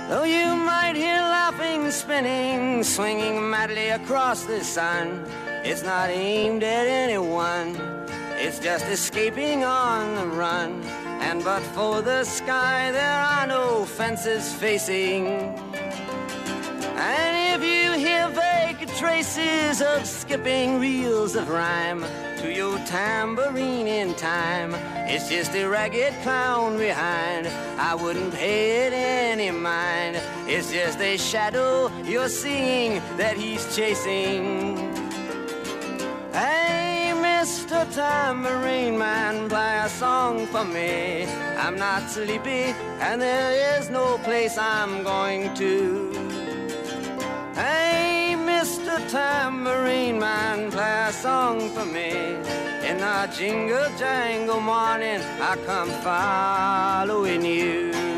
Though 0.08 0.24
you 0.24 0.56
might 0.56 0.96
hear 0.96 1.20
laughing, 1.20 1.90
spinning, 1.90 2.82
swinging 2.84 3.50
madly 3.50 3.90
across 3.90 4.44
the 4.44 4.64
sun, 4.64 5.26
it's 5.62 5.82
not 5.82 6.08
aimed 6.08 6.62
at 6.62 6.86
anyone. 6.86 7.76
It's 8.38 8.58
just 8.58 8.86
escaping 8.86 9.62
on 9.62 10.14
the 10.14 10.26
run. 10.26 10.82
And 11.20 11.44
but 11.44 11.62
for 11.74 12.00
the 12.00 12.24
sky, 12.24 12.92
there 12.92 13.20
are 13.20 13.46
no 13.46 13.84
fences 13.84 14.54
facing. 14.54 15.73
And 16.96 17.60
if 17.60 17.68
you 17.68 17.92
hear 17.98 18.28
vague 18.28 18.88
traces 18.94 19.82
of 19.82 20.06
skipping 20.06 20.78
reels 20.78 21.34
of 21.34 21.48
rhyme 21.48 22.04
to 22.38 22.52
your 22.52 22.78
tambourine 22.86 23.88
in 23.88 24.14
time, 24.14 24.74
it's 25.08 25.28
just 25.28 25.52
a 25.56 25.66
ragged 25.66 26.14
clown 26.22 26.78
behind. 26.78 27.48
I 27.80 27.96
wouldn't 27.96 28.32
pay 28.32 28.86
it 28.86 28.92
any 28.92 29.50
mind. 29.50 30.20
It's 30.46 30.70
just 30.70 31.00
a 31.00 31.16
shadow 31.16 31.90
you're 32.04 32.28
seeing 32.28 33.02
that 33.16 33.36
he's 33.36 33.74
chasing. 33.74 34.76
Hey, 36.32 37.12
Mr. 37.16 37.92
Tambourine 37.92 38.96
Man, 38.96 39.48
play 39.48 39.80
a 39.84 39.88
song 39.88 40.46
for 40.46 40.64
me. 40.64 41.24
I'm 41.58 41.76
not 41.76 42.08
sleepy, 42.08 42.72
and 43.00 43.20
there 43.20 43.78
is 43.78 43.90
no 43.90 44.18
place 44.18 44.56
I'm 44.56 45.02
going 45.02 45.54
to. 45.54 46.43
Hey, 47.54 48.34
Mr. 48.36 48.98
Tambourine 49.08 50.18
Man, 50.18 50.72
play 50.72 51.04
a 51.08 51.12
song 51.12 51.70
for 51.70 51.84
me. 51.86 52.10
In 52.88 52.98
the 52.98 53.32
jingle 53.32 53.86
jangle 53.96 54.60
morning, 54.60 55.20
I 55.40 55.56
come 55.64 55.90
following 56.02 57.44
you. 57.44 58.13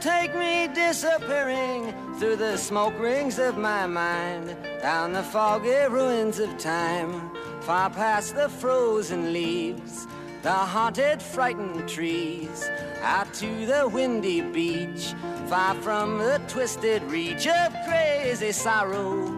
Take 0.00 0.34
me 0.34 0.68
disappearing 0.68 1.92
through 2.18 2.36
the 2.36 2.56
smoke 2.56 2.98
rings 2.98 3.38
of 3.38 3.56
my 3.56 3.86
mind, 3.86 4.56
down 4.80 5.12
the 5.12 5.22
foggy 5.22 5.86
ruins 5.88 6.38
of 6.38 6.56
time, 6.58 7.30
far 7.62 7.90
past 7.90 8.34
the 8.36 8.48
frozen 8.48 9.32
leaves, 9.32 10.06
the 10.42 10.52
haunted, 10.52 11.20
frightened 11.20 11.88
trees, 11.88 12.68
out 13.02 13.32
to 13.34 13.66
the 13.66 13.88
windy 13.88 14.40
beach, 14.40 15.14
far 15.48 15.74
from 15.76 16.18
the 16.18 16.40
twisted 16.48 17.02
reach 17.04 17.46
of 17.46 17.74
crazy 17.86 18.52
sorrow. 18.52 19.37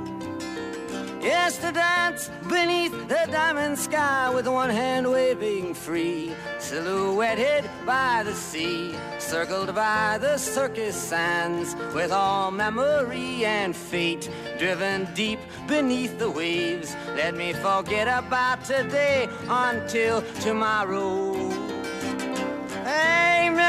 Yes, 1.20 1.58
to 1.58 1.70
dance 1.70 2.30
beneath 2.48 2.92
the 3.06 3.26
diamond 3.30 3.78
sky 3.78 4.30
with 4.34 4.48
one 4.48 4.70
hand 4.70 5.10
waving 5.10 5.74
free, 5.74 6.32
silhouetted 6.58 7.68
by 7.84 8.22
the 8.24 8.32
sea, 8.34 8.94
circled 9.18 9.74
by 9.74 10.16
the 10.18 10.38
circus 10.38 10.96
sands, 10.96 11.76
with 11.94 12.10
all 12.10 12.50
memory 12.50 13.44
and 13.44 13.76
fate 13.76 14.30
driven 14.58 15.06
deep 15.12 15.40
beneath 15.68 16.18
the 16.18 16.30
waves. 16.30 16.96
Let 17.14 17.34
me 17.34 17.52
forget 17.52 18.08
about 18.08 18.64
today 18.64 19.28
until 19.46 20.22
tomorrow. 20.40 21.29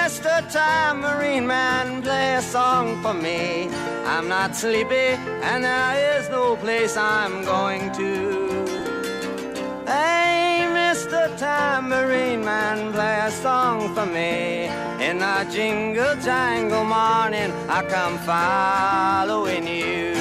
Mr. 0.04 0.42
Tambourine 0.52 1.46
Man, 1.46 2.02
play 2.02 2.34
a 2.34 2.42
song 2.42 3.00
for 3.04 3.14
me. 3.14 3.70
I'm 4.04 4.28
not 4.28 4.56
sleepy, 4.56 5.14
and 5.50 5.64
there 5.64 6.18
is 6.18 6.28
no 6.30 6.56
place 6.56 6.98
I'm 6.98 7.46
going 7.46 7.92
to. 8.00 8.66
Hey, 9.86 10.66
Mr. 10.80 11.38
Tambourine 11.38 12.44
Man, 12.44 12.92
play 12.92 13.20
a 13.28 13.30
song 13.30 13.94
for 13.94 14.08
me. 14.08 14.66
In 15.08 15.20
the 15.20 15.48
jingle 15.52 16.16
jangle 16.16 16.84
morning, 16.84 17.52
I 17.70 17.84
come 17.88 18.18
following 18.30 19.68
you. 19.68 20.21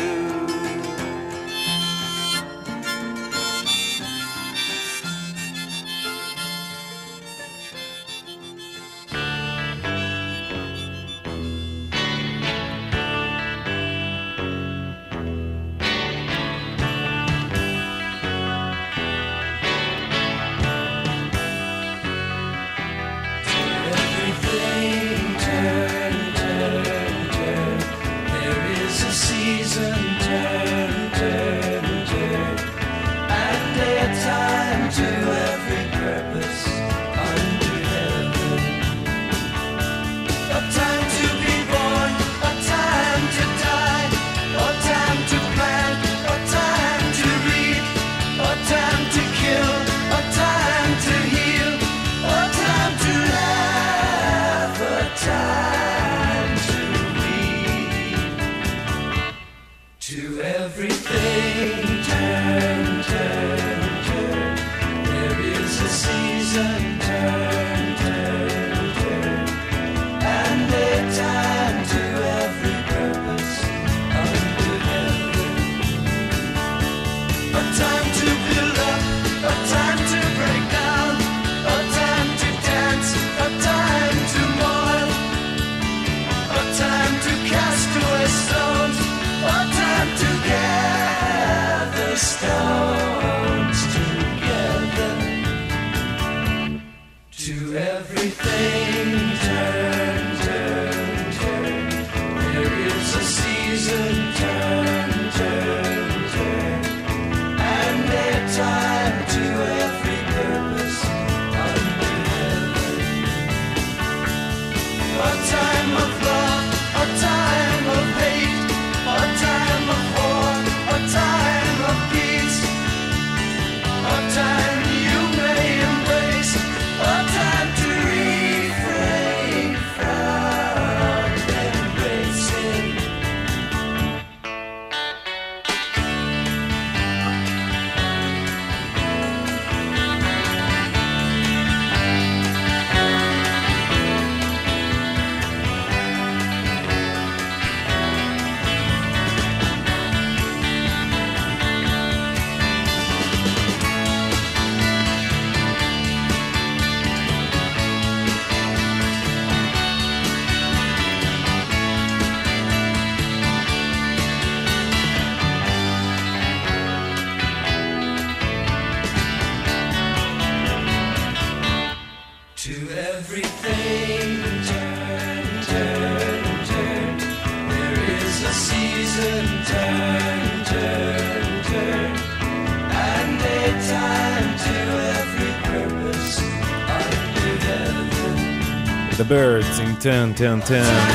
טרן, 190.41 190.61
טרן. 190.61 191.07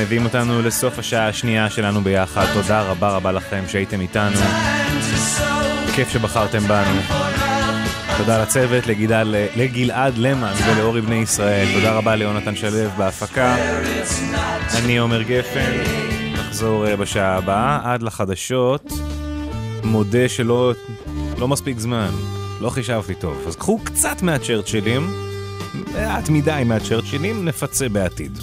מביאים 0.00 0.24
אותנו 0.24 0.62
לסוף 0.62 0.98
השעה 0.98 1.28
השנייה 1.28 1.70
שלנו 1.70 2.00
ביחד. 2.00 2.44
תודה 2.54 2.82
רבה 2.82 3.08
רבה 3.08 3.32
לכם 3.32 3.64
שהייתם 3.68 4.00
איתנו. 4.00 4.36
כיף 5.94 6.08
שבחרתם 6.08 6.58
בנו. 6.58 7.00
תודה 8.16 8.42
לצוות, 8.42 8.86
לגלעד, 8.86 9.26
לגלעד 9.56 10.18
למן 10.18 10.52
ולאורי 10.66 11.00
בני 11.00 11.14
ישראל. 11.14 11.66
תודה 11.74 11.92
רבה 11.92 12.16
ליונתן 12.16 12.56
שלו 12.56 12.90
בהפקה. 12.96 13.56
אני 14.76 14.98
עומר 14.98 15.22
גפן, 15.22 15.72
נחזור 16.32 16.86
אה, 16.86 16.96
בשעה 16.96 17.36
הבאה. 17.36 17.80
עד 17.84 18.02
לחדשות, 18.02 18.92
מודה 19.84 20.28
שלא 20.28 20.72
לא 21.38 21.48
מספיק 21.48 21.78
זמן, 21.78 22.10
לא 22.60 22.70
חישבתי 22.70 23.14
טוב. 23.14 23.44
אז 23.48 23.56
קחו 23.56 23.78
קצת 23.84 24.22
מהצ'רצ'ילים, 24.22 25.26
מעט 25.94 26.28
מדי 26.28 26.62
מהצ'רצ'ילים, 26.66 27.44
נפצה 27.44 27.88
בעתיד. 27.88 28.38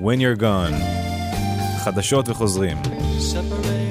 When 0.00 0.20
you're 0.20 0.40
gone, 0.40 0.74
חדשות 1.84 2.28
וחוזרים. 2.28 2.76
Separated, 3.18 3.85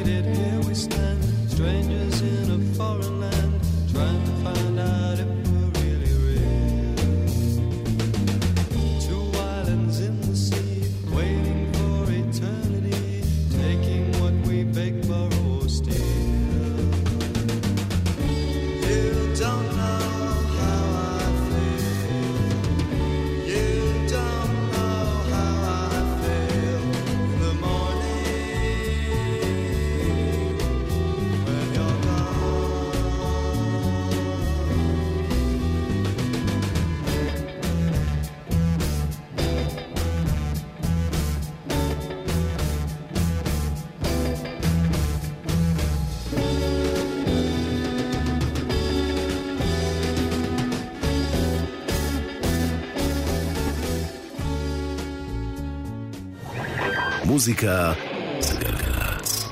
מוזיקה 57.35 57.93
זה 58.39 58.55
גלגלצ. 58.59 59.45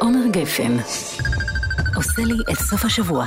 עומר 0.00 0.26
גפן 0.30 0.76
עושה 1.94 2.22
לי 2.22 2.34
את 2.52 2.58
סוף 2.58 2.84
השבוע. 2.84 3.26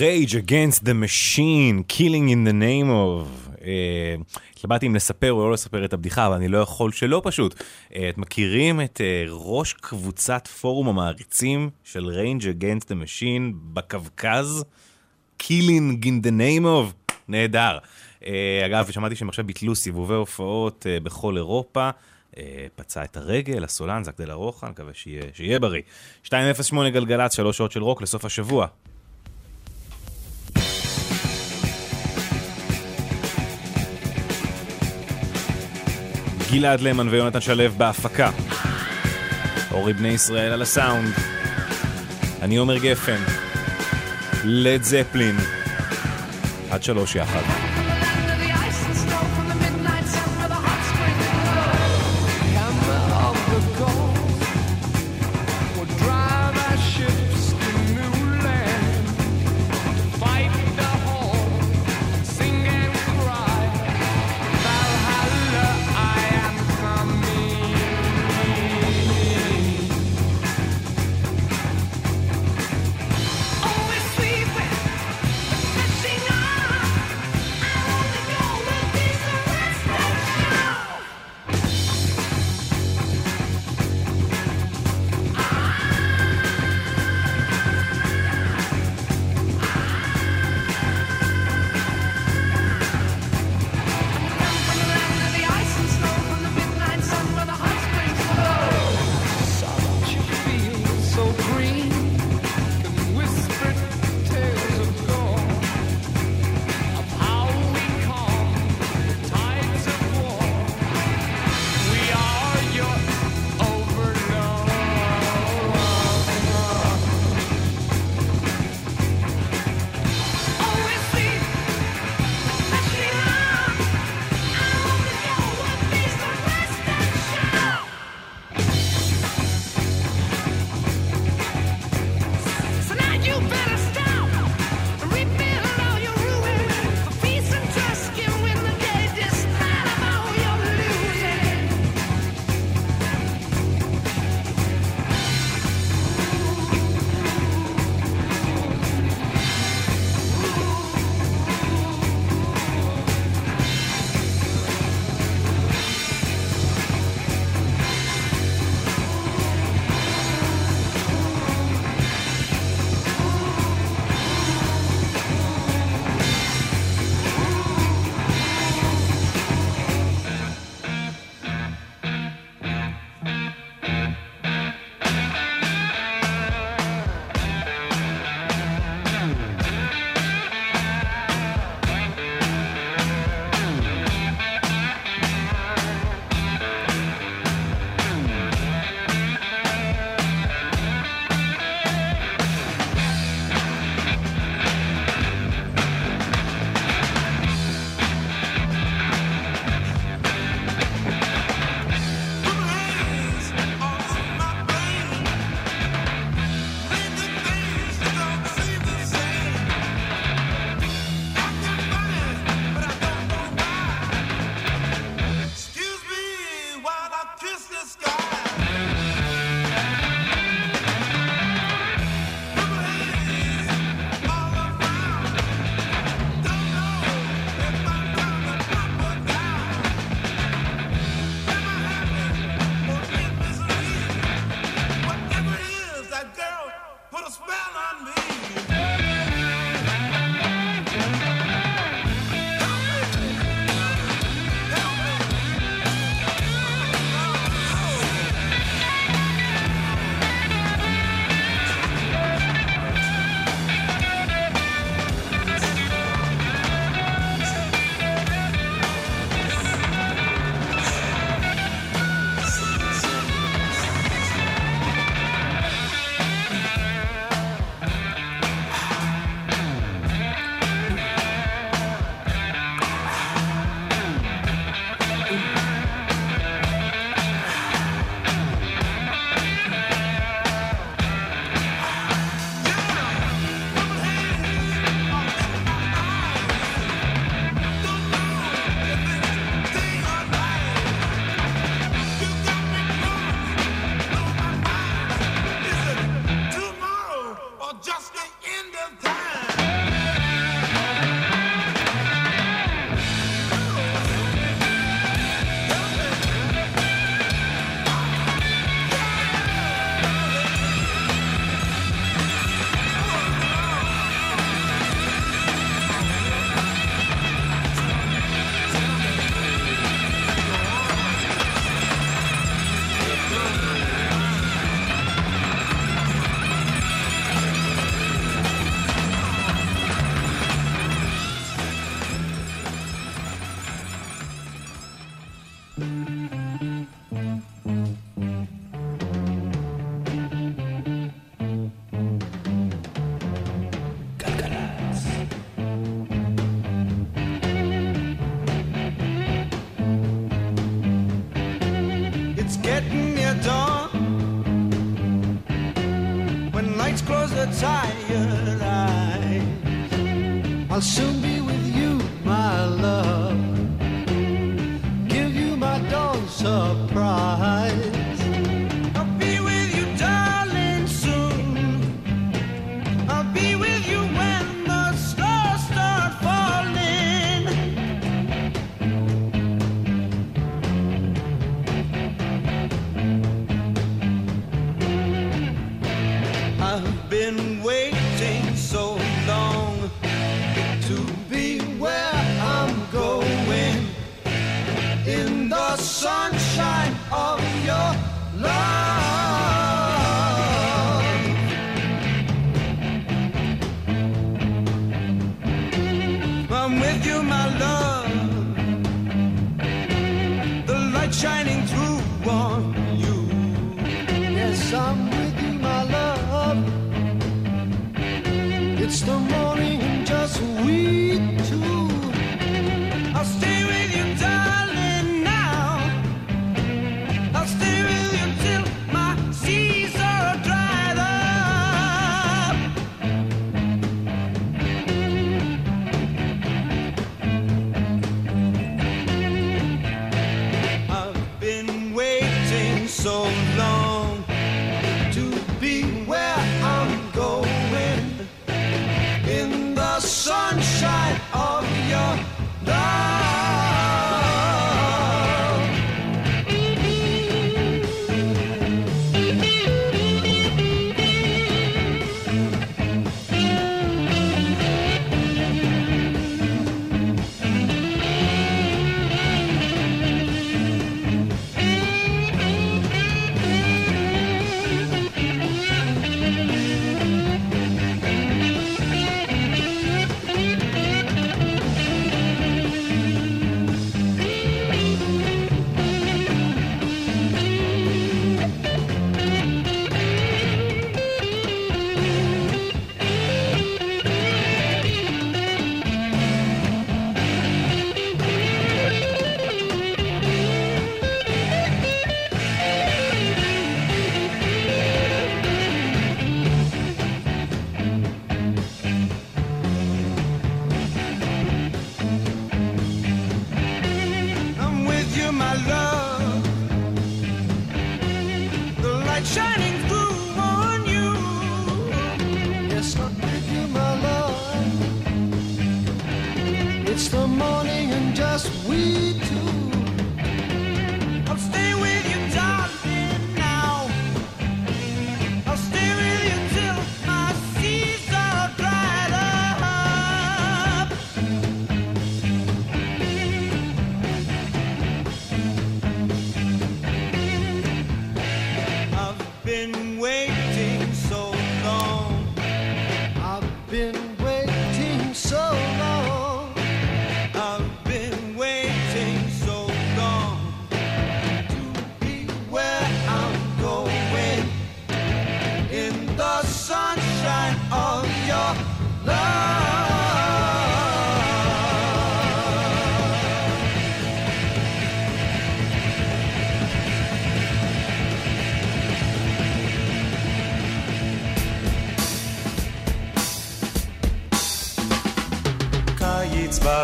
Rage 0.00 0.34
Against 0.34 0.84
the 0.84 0.94
Machine, 0.94 1.84
Killing 1.84 2.28
in 2.30 2.44
the 2.48 2.52
name 2.52 2.90
of. 2.90 3.50
אה, 3.64 4.14
התלבטתי 4.56 4.86
אם 4.86 4.94
לספר 4.94 5.32
או 5.32 5.46
לא 5.46 5.52
לספר 5.52 5.84
את 5.84 5.92
הבדיחה, 5.92 6.26
אבל 6.26 6.34
אני 6.34 6.48
לא 6.48 6.58
יכול 6.58 6.92
שלא 6.92 7.22
פשוט. 7.24 7.62
אה, 7.94 8.08
את 8.08 8.18
מכירים 8.18 8.80
את 8.80 9.00
אה, 9.00 9.24
ראש 9.28 9.72
קבוצת 9.72 10.46
פורום 10.46 10.88
המעריצים 10.88 11.70
של 11.84 12.04
Rage 12.04 12.42
Against 12.42 12.84
the 12.84 12.94
Machine 13.04 13.54
בקווקז? 13.72 14.64
Killing 15.42 16.04
in 16.04 16.26
the 16.26 16.30
name 16.30 16.64
of. 16.64 17.12
נהדר. 17.28 17.78
אגב, 18.66 18.90
שמעתי 18.90 19.16
שהם 19.16 19.28
עכשיו 19.28 19.46
ביטלו 19.46 19.74
סיבובי 19.74 20.14
הופעות 20.14 20.86
בכל 21.02 21.36
אירופה. 21.36 21.90
פצע 22.76 23.04
את 23.04 23.16
הרגל, 23.16 23.64
הסולן, 23.64 24.04
זק 24.04 24.20
דלה 24.20 24.34
רוחה, 24.34 24.68
מקווה 24.68 24.94
שיהיה, 24.94 25.22
שיהיה 25.34 25.58
בריא. 25.58 25.82
208 26.24 26.90
גלגלצ, 26.90 27.34
שלוש 27.34 27.56
שעות 27.56 27.72
של 27.72 27.82
רוק 27.82 28.02
לסוף 28.02 28.24
השבוע. 28.24 28.66
גלעד 36.50 36.80
למן 36.80 37.08
ויונתן 37.08 37.40
שלו 37.40 37.70
בהפקה. 37.76 38.30
אורי 39.70 39.92
בני 39.92 40.08
ישראל 40.08 40.52
על 40.52 40.62
הסאונד. 40.62 41.12
אני 42.42 42.56
עומר 42.56 42.78
גפן. 42.78 43.22
לד 44.44 44.82
זפלין. 44.82 45.36
עד 46.70 46.82
שלוש 46.82 47.14
יחד. 47.14 47.69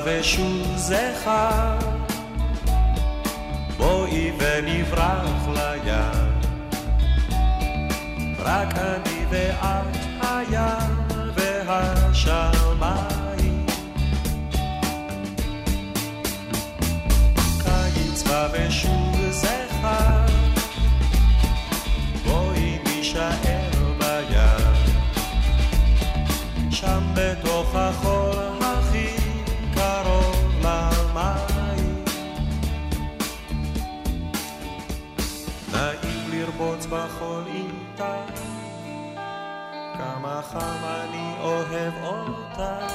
בשוז 0.04 0.92
אחד 0.92 1.78
בואי 3.76 4.32
ונברח 4.38 5.48
לים. 5.48 6.26
רק 8.38 8.74
אני 8.78 9.24
ואת 9.30 9.96
הים 10.20 10.96
והשמיים. 11.66 12.86
קיץ 17.64 18.22
בא 18.22 18.48
בשוז 18.52 19.44
אחד 19.44 20.30
בואי 22.24 22.78
נישאר 22.84 23.70
בים. 23.98 24.74
שם 26.70 27.02
בתוך 27.14 27.74
החור 27.74 28.15
בכל 37.16 37.42
עיתה, 37.46 38.16
כמה 39.98 40.40
חם 40.42 40.84
אני 40.84 41.34
אוהב 41.40 41.94
אותה, 42.04 42.86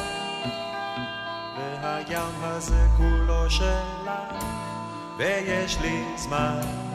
והים 1.57 2.43
הזה 2.43 2.88
כולו 2.98 3.49
שלה, 3.49 4.30
ויש 5.18 5.77
לי 5.81 6.03
זמן. 6.18 6.91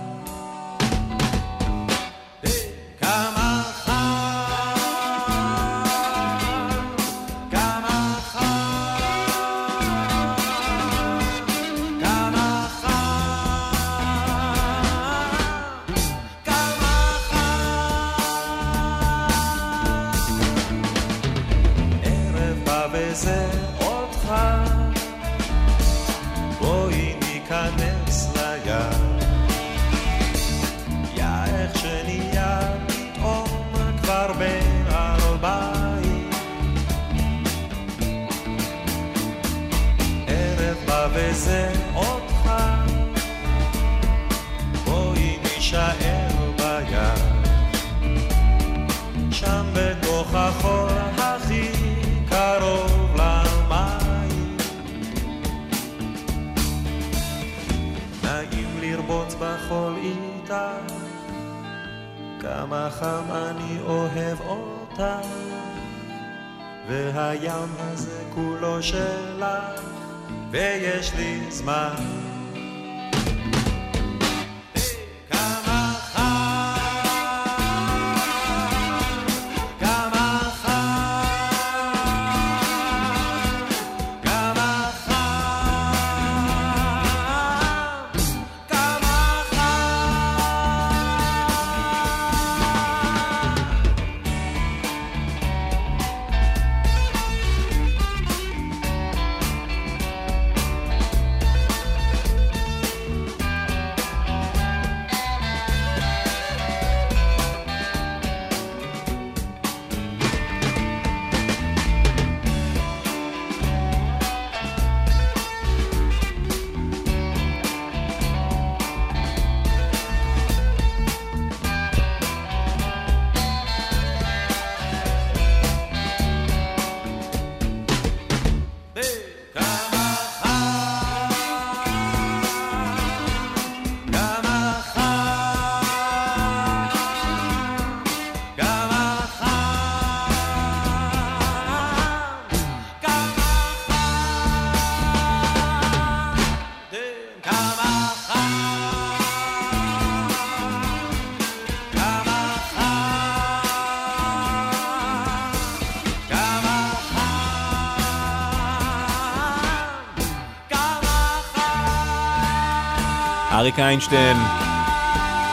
אריק 163.66 163.78
איינשטיין 163.78 164.36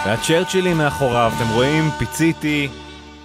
והצ'רצ'ילים 0.05 0.77
מאחוריו, 0.77 1.31
אתם 1.35 1.53
רואים? 1.53 1.83
פיציתי 1.99 2.67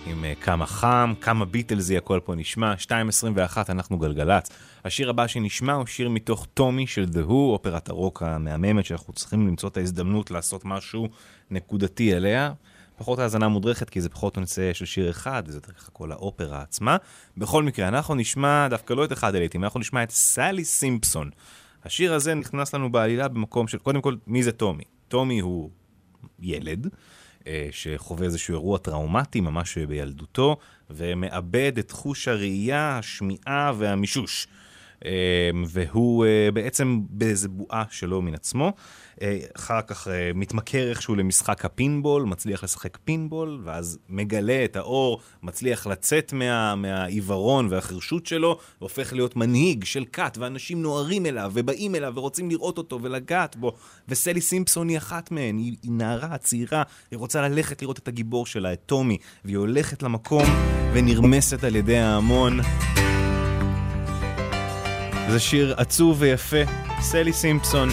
עם 0.06 0.24
אה, 0.24 0.34
כמה 0.34 0.66
חם, 0.66 1.14
כמה 1.20 1.44
ביטלזי, 1.44 1.96
הכל 1.96 2.20
פה 2.24 2.34
נשמע. 2.34 2.74
2.21 2.78 3.56
אנחנו 3.68 3.98
גלגלצ. 3.98 4.50
השיר 4.84 5.10
הבא 5.10 5.26
שנשמע 5.26 5.72
הוא 5.72 5.86
שיר 5.86 6.08
מתוך 6.08 6.46
טומי 6.54 6.86
של 6.86 7.04
The 7.12 7.28
Who, 7.28 7.32
אופרת 7.32 7.88
הרוק 7.88 8.22
המהממת 8.22 8.84
שאנחנו 8.84 9.12
צריכים 9.12 9.46
למצוא 9.46 9.68
את 9.68 9.76
ההזדמנות 9.76 10.30
לעשות 10.30 10.64
משהו 10.64 11.08
נקודתי 11.50 12.16
אליה. 12.16 12.52
פחות 12.96 13.18
האזנה 13.18 13.48
מודרכת 13.48 13.90
כי 13.90 14.00
זה 14.00 14.08
פחות 14.08 14.38
נושא 14.38 14.72
של 14.72 14.84
שיר 14.84 15.10
אחד, 15.10 15.42
וזה 15.46 15.60
דרך 15.60 15.90
כל 15.92 16.12
האופרה 16.12 16.62
עצמה. 16.62 16.96
בכל 17.36 17.62
מקרה, 17.62 17.88
אנחנו 17.88 18.14
נשמע 18.14 18.68
דווקא 18.68 18.94
לא 18.94 19.04
את 19.04 19.12
אחד 19.12 19.34
הלהיטים, 19.34 19.64
אנחנו 19.64 19.80
נשמע 19.80 20.02
את 20.02 20.10
סלי 20.10 20.64
סימפסון. 20.64 21.30
השיר 21.84 22.14
הזה 22.14 22.34
נכנס 22.34 22.74
לנו 22.74 22.92
בעלילה 22.92 23.28
במקום 23.28 23.68
של, 23.68 23.78
קודם 23.78 24.00
כל, 24.00 24.14
מי 24.26 24.42
זה 24.42 24.52
טומי? 24.52 24.84
טומי 25.08 25.38
הוא 25.38 25.70
ילד 26.40 26.88
אה, 27.46 27.68
שחווה 27.70 28.26
איזשהו 28.26 28.54
אירוע 28.54 28.78
טראומטי 28.78 29.40
ממש 29.40 29.78
בילדותו, 29.78 30.56
ומאבד 30.90 31.78
את 31.78 31.90
חוש 31.90 32.28
הראייה, 32.28 32.98
השמיעה 32.98 33.72
והמישוש. 33.78 34.48
אה, 35.04 35.50
והוא 35.66 36.26
אה, 36.26 36.48
בעצם 36.52 37.00
באיזה 37.10 37.48
בועה 37.48 37.84
שלו 37.90 38.22
מן 38.22 38.34
עצמו. 38.34 38.72
אה, 39.22 39.38
אחר 39.56 39.82
כך 39.82 40.08
אה, 40.08 40.30
מתמכר 40.34 40.90
איכשהו 40.90 41.14
למשחק 41.14 41.64
הפינבול, 41.64 42.22
מצליח 42.22 42.64
לשחק 42.64 42.98
פינבול, 43.04 43.60
ואז 43.64 43.98
מגלה 44.08 44.64
את 44.64 44.76
האור, 44.76 45.20
מצליח 45.42 45.86
לצאת 45.86 46.32
מה, 46.32 46.74
מהעיוורון 46.74 47.68
והחירשות 47.70 48.26
שלו, 48.26 48.58
והופך 48.80 49.12
להיות 49.12 49.36
מנהיג 49.36 49.84
של 49.84 50.04
כת, 50.12 50.38
ואנשים 50.40 50.82
נוהרים 50.82 51.26
אליו, 51.26 51.50
ובאים 51.54 51.94
אליו, 51.94 52.12
ורוצים 52.16 52.50
לראות 52.50 52.78
אותו 52.78 52.98
ולגעת 53.02 53.56
בו. 53.56 53.72
וסלי 54.08 54.40
סימפסון 54.40 54.88
היא 54.88 54.98
אחת 54.98 55.30
מהן, 55.30 55.58
היא, 55.58 55.76
היא 55.82 55.92
נערה 55.92 56.38
צעירה, 56.38 56.82
היא 57.10 57.18
רוצה 57.18 57.48
ללכת 57.48 57.82
לראות 57.82 57.98
את 57.98 58.08
הגיבור 58.08 58.46
שלה, 58.46 58.72
את 58.72 58.80
טומי, 58.86 59.18
והיא 59.44 59.56
הולכת 59.56 60.02
למקום 60.02 60.44
ונרמסת 60.92 61.64
על 61.64 61.76
ידי 61.76 61.98
ההמון. 61.98 62.60
זה 65.30 65.40
שיר 65.40 65.74
עצוב 65.76 66.16
ויפה, 66.20 66.56
סלי 67.00 67.32
סימפסון, 67.32 67.88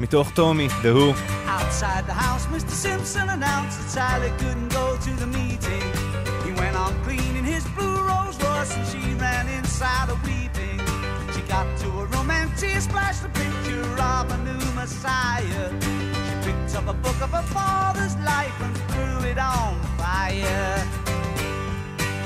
מתוך 0.00 0.30
טומי, 0.30 0.68
The 0.82 0.92
Who. 0.96 1.14
Outside 1.58 2.04
the 2.06 2.18
house, 2.26 2.44
Mr. 2.54 2.74
Simpson 2.84 3.28
announced 3.36 3.76
that 3.78 3.90
Sally 3.96 4.30
couldn't 4.40 4.70
go 4.80 4.86
to 5.06 5.12
the 5.22 5.28
meeting. 5.38 5.86
He 6.44 6.52
went 6.60 6.76
on 6.84 6.92
cleaning 7.04 7.46
his 7.54 7.64
blue 7.76 7.98
Rolls 8.08 8.36
Royce 8.44 8.72
and 8.76 8.86
she 8.90 9.02
ran 9.24 9.44
inside 9.58 10.08
a 10.16 10.18
weeping. 10.28 10.78
She 11.32 11.40
got 11.54 11.66
to 11.82 11.88
a 12.02 12.04
room 12.12 12.28
and 12.38 12.48
tear 12.60 12.80
splashed 12.88 13.22
the 13.26 13.32
picture 13.42 13.86
of 14.14 14.24
a 14.36 14.38
new 14.48 14.64
Messiah. 14.80 15.66
She 16.26 16.34
picked 16.46 16.72
up 16.78 16.86
a 16.94 16.96
book 17.04 17.18
of 17.26 17.30
her 17.38 17.46
father's 17.58 18.16
life 18.32 18.56
and 18.66 18.74
threw 18.90 19.18
it 19.30 19.38
on 19.38 19.72
fire. 20.00 20.76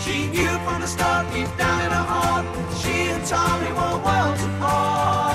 She 0.04 0.16
knew 0.34 0.54
from 0.64 0.78
the 0.84 0.90
start, 0.96 1.24
deep 1.34 1.50
down 1.62 1.78
in 1.86 1.90
her 1.98 2.06
heart, 2.14 2.44
she 2.80 2.94
and 3.14 3.24
Tommy 3.32 3.70
were 3.78 3.96
worlds 4.06 4.42
apart. 4.50 5.25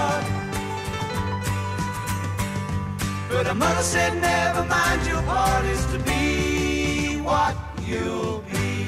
But 3.43 3.48
her 3.48 3.55
mother 3.56 3.82
said, 3.82 4.20
never 4.20 4.62
mind, 4.66 5.05
your 5.05 5.20
part 5.23 5.64
is 5.64 5.85
to 5.86 5.98
be 5.98 7.16
what 7.23 7.56
you'll 7.85 8.39
be. 8.43 8.85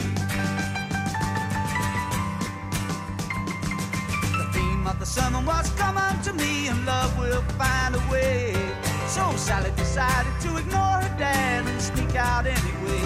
The 4.38 4.46
theme 4.52 4.86
of 4.86 5.00
the 5.00 5.06
sermon 5.06 5.44
was, 5.44 5.68
come 5.70 5.96
unto 5.96 6.32
me 6.34 6.68
and 6.68 6.86
love 6.86 7.18
will 7.18 7.42
find 7.58 7.96
a 7.96 8.02
way. 8.12 8.54
So 9.08 9.28
Sally 9.34 9.72
decided 9.76 10.32
to 10.42 10.56
ignore 10.56 11.02
her 11.02 11.18
dad 11.18 11.66
and 11.66 11.82
sneak 11.82 12.14
out 12.14 12.46
anyway. 12.46 13.02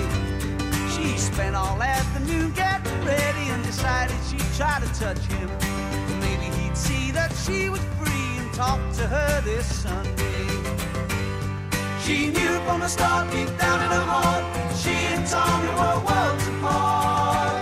She 0.92 1.16
spent 1.16 1.56
all 1.56 1.82
afternoon 1.82 2.52
getting 2.52 3.04
ready 3.06 3.48
and 3.48 3.64
decided 3.64 4.18
she'd 4.28 4.52
try 4.54 4.80
to 4.80 5.00
touch 5.00 5.24
him. 5.32 5.48
Maybe 6.20 6.54
he'd 6.60 6.76
see 6.76 7.10
that 7.12 7.32
she 7.46 7.70
was 7.70 7.80
free 7.98 8.36
and 8.36 8.52
talk 8.52 8.80
to 8.96 9.06
her 9.06 9.40
this 9.40 9.66
Sunday. 9.80 10.38
She 12.09 12.28
knew 12.28 12.55
from 12.64 12.80
the 12.80 12.89
start, 12.89 13.30
deep 13.30 13.51
down 13.59 13.82
in 13.82 13.90
her 13.90 14.06
heart, 14.12 14.43
she 14.80 14.89
and 15.12 15.26
Tommy 15.26 15.68
were 15.68 16.01
worlds 16.09 16.47
apart. 16.48 17.52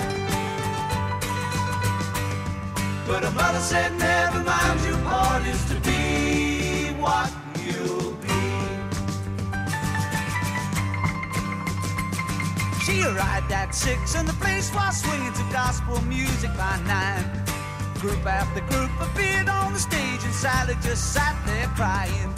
But 3.09 3.25
her 3.25 3.33
mother 3.33 3.59
said, 3.59 3.91
never 3.99 4.39
mind, 4.45 4.81
your 4.87 4.99
part 4.99 5.45
is 5.49 5.65
to 5.65 5.75
be 5.81 6.95
what 7.03 7.29
you'll 7.59 8.13
be. 8.23 8.39
She 12.85 13.03
arrived 13.03 13.51
at 13.51 13.75
six 13.75 14.15
and 14.15 14.29
the 14.29 14.35
place 14.35 14.73
was 14.73 15.03
swinging 15.03 15.33
to 15.33 15.45
gospel 15.53 16.01
music 16.03 16.57
by 16.57 16.79
nine. 16.87 17.27
Group 17.99 18.25
after 18.25 18.61
group 18.71 18.93
appeared 19.01 19.49
on 19.49 19.73
the 19.73 19.81
stage, 19.81 20.23
and 20.23 20.33
Sally 20.33 20.77
just 20.83 21.13
sat 21.13 21.35
there 21.47 21.67
crying. 21.75 22.33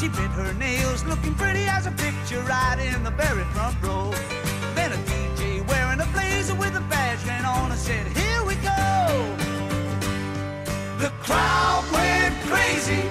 She 0.00 0.08
bit 0.08 0.30
her 0.30 0.54
nails, 0.54 1.04
looking 1.04 1.34
pretty 1.34 1.66
as 1.66 1.84
a 1.84 1.90
picture, 1.90 2.40
right 2.48 2.78
in 2.78 3.04
the 3.04 3.10
very 3.10 3.44
front 3.52 3.76
row. 3.82 4.10
Then 4.74 4.92
a 4.92 4.96
DJ 5.04 5.60
wearing 5.68 6.00
a 6.00 6.06
blazer 6.14 6.54
with 6.54 6.74
a 6.74 6.80
badge 6.88 7.22
ran 7.26 7.44
on 7.44 7.70
and 7.70 7.78
said, 7.78 8.06
Here 8.16 8.42
we 8.42 8.54
go. 8.64 9.36
The 10.96 11.12
crowd 11.20 11.84
went 11.92 12.34
crazy 12.48 13.02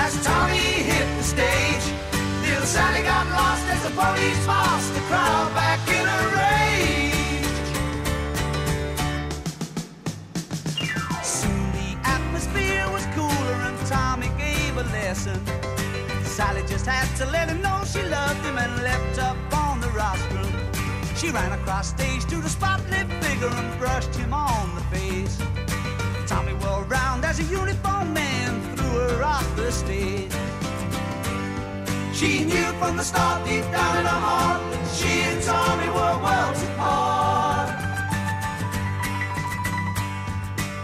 as 0.00 0.24
Tommy 0.24 0.56
hit 0.56 1.06
the 1.18 1.22
stage. 1.22 1.84
Little 2.40 2.64
Sally 2.64 3.02
got 3.02 3.26
lost 3.28 3.66
as 3.68 3.82
the 3.82 3.90
police 3.90 4.46
lost 4.46 4.94
the 4.94 5.00
crowd 5.00 5.52
back 5.52 5.86
in 5.86 6.06
a 6.08 6.20
rage. 6.40 7.60
Soon 11.22 11.72
the 11.76 11.92
atmosphere 12.08 12.90
was 12.90 13.04
cooler 13.12 13.58
and 13.68 13.78
Tommy 13.86 14.30
gave 14.38 14.78
a 14.78 14.84
lesson. 14.84 15.67
Sally 16.38 16.62
just 16.68 16.86
had 16.86 17.12
to 17.16 17.26
let 17.32 17.48
him 17.48 17.60
know 17.60 17.82
she 17.84 18.00
loved 18.00 18.40
him 18.46 18.58
and 18.58 18.72
leapt 18.84 19.18
up 19.18 19.36
on 19.52 19.80
the 19.80 19.88
rostrum. 19.88 20.46
She 21.16 21.30
ran 21.30 21.50
across 21.50 21.88
stage 21.88 22.24
to 22.26 22.36
the 22.36 22.48
spotlit 22.48 23.08
figure 23.20 23.48
and 23.48 23.76
brushed 23.80 24.14
him 24.14 24.32
on 24.32 24.72
the 24.76 24.80
face. 24.82 25.36
Tommy 26.28 26.52
whirled 26.52 26.88
round 26.88 27.24
as 27.24 27.40
a 27.40 27.42
uniformed 27.42 28.14
man 28.14 28.76
threw 28.76 29.00
her 29.08 29.24
off 29.24 29.48
the 29.56 29.72
stage. 29.72 30.30
She 32.14 32.44
knew 32.44 32.70
from 32.78 32.96
the 32.96 33.02
start, 33.02 33.44
deep 33.44 33.64
down 33.72 33.96
in 33.96 34.04
her 34.04 34.20
heart, 34.28 34.62
that 34.70 34.86
she 34.94 35.12
and 35.30 35.42
Tommy 35.42 35.88
were 35.88 36.16
worlds 36.22 36.62
apart. 36.62 37.68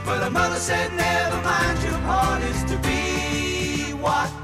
But 0.05 0.19
her 0.25 0.31
mother 0.31 0.59
said, 0.59 0.93
never 0.95 1.41
mind, 1.43 1.81
your 1.85 2.01
part 2.01 2.43
is 2.43 2.65
to 2.65 2.77
be 2.79 3.93
what 4.03 4.44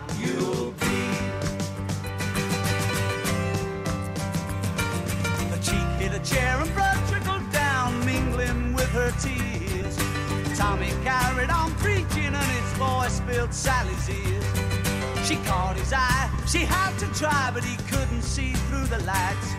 chair 6.22 6.56
and 6.60 6.72
blood 6.74 6.98
trickled 7.09 7.51
down, 7.52 8.05
mingling 8.05 8.74
with 8.74 8.88
her 8.90 9.10
tears. 9.20 9.97
Tommy 10.59 10.90
carried 11.02 11.51
on 11.51 11.72
preaching 11.76 12.34
and 12.34 12.51
his 12.56 12.72
voice 12.76 13.20
filled 13.20 13.52
Sally's 13.55 14.09
ears. 14.09 14.44
She 15.26 15.36
caught 15.48 15.76
his 15.76 15.92
eye, 15.92 16.30
she 16.47 16.59
had 16.59 16.97
to 16.98 17.06
try, 17.18 17.51
but 17.55 17.64
he 17.64 17.76
couldn't 17.90 18.22
see 18.22 18.52
through 18.68 18.86
the 18.86 18.98
lights. 19.05 19.52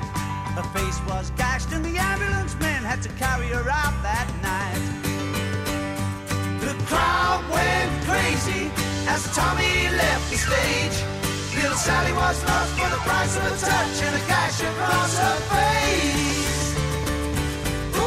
Her 0.56 0.68
face 0.76 1.00
was 1.08 1.32
gashed 1.38 1.72
and 1.72 1.84
the 1.84 1.98
ambulance 1.98 2.56
men 2.60 2.84
had 2.84 3.02
to 3.04 3.10
carry 3.10 3.48
her 3.48 3.70
out 3.70 3.96
that 4.04 4.28
night. 4.44 4.84
The 6.60 6.74
crowd 6.86 7.42
went 7.50 7.92
crazy 8.04 8.70
as 9.08 9.24
Tommy 9.36 9.90
left 9.96 10.30
the 10.30 10.38
stage. 10.38 10.98
Little 11.56 11.78
Sally 11.78 12.14
was 12.14 12.44
lost 12.46 12.72
for 12.78 12.90
the 12.90 13.02
price 13.08 13.38
of 13.38 13.46
a 13.46 13.56
touch 13.58 14.02
and 14.04 14.16
a 14.16 14.28
gash 14.28 14.62
across 14.62 15.18
her 15.18 15.36
face. 15.56 16.31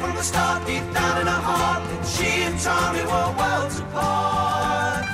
from 0.00 0.12
the 0.18 0.22
start, 0.22 0.60
deep 0.66 0.86
down 0.98 1.14
in 1.22 1.26
her 1.34 1.42
heart, 1.50 1.82
that 1.90 2.04
she 2.14 2.30
and 2.46 2.56
Tommy 2.66 3.02
were 3.10 3.30
worlds 3.40 3.76
apart. 3.84 5.04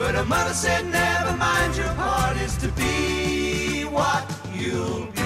But 0.00 0.12
her 0.18 0.24
mother 0.34 0.54
said, 0.64 0.82
never 1.00 1.34
mind, 1.36 1.76
your 1.76 1.92
part 1.94 2.36
is 2.46 2.54
to 2.62 2.68
be 2.80 3.82
what 3.96 4.24
you'll 4.58 5.06
be. 5.16 5.18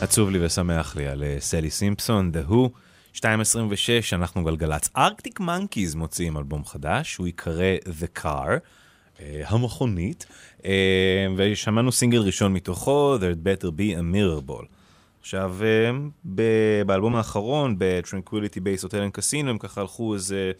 עצוב 0.00 0.30
לי 0.30 0.44
ושמח 0.46 0.96
לי 0.96 1.06
על 1.06 1.22
אה, 1.22 1.36
סלי 1.40 1.70
סימפסון, 1.70 2.30
The 2.34 2.50
Who, 2.50 2.68
2.26, 3.22 3.26
אנחנו 4.12 4.44
גלגלצ. 4.44 4.88
ארקטיק 4.96 5.40
מנקיז 5.40 5.94
מוציאים 5.94 6.36
אלבום 6.36 6.64
חדש, 6.64 7.16
הוא 7.16 7.26
ייקרא 7.26 7.76
The 8.00 8.20
Car, 8.22 8.48
אה, 9.20 9.42
המכונית, 9.46 10.26
אה, 10.64 11.26
ושמענו 11.36 11.92
סינגל 11.92 12.18
ראשון 12.18 12.52
מתוכו, 12.52 13.16
There'd 13.16 13.46
better 13.46 13.66
be 13.66 13.98
a 13.98 14.14
mirror 14.14 14.50
ball. 14.50 14.64
עכשיו, 15.20 15.56
אה, 15.62 15.90
ב- 16.34 16.82
באלבום 16.86 17.16
האחרון, 17.16 17.78
ב-Tranquility 17.78 18.58
Base 18.58 18.84
Hotel 18.84 19.12
and 19.14 19.18
Casino, 19.18 19.48
הם 19.48 19.58
ככה 19.58 19.80
הלכו 19.80 20.14
איזה... 20.14 20.52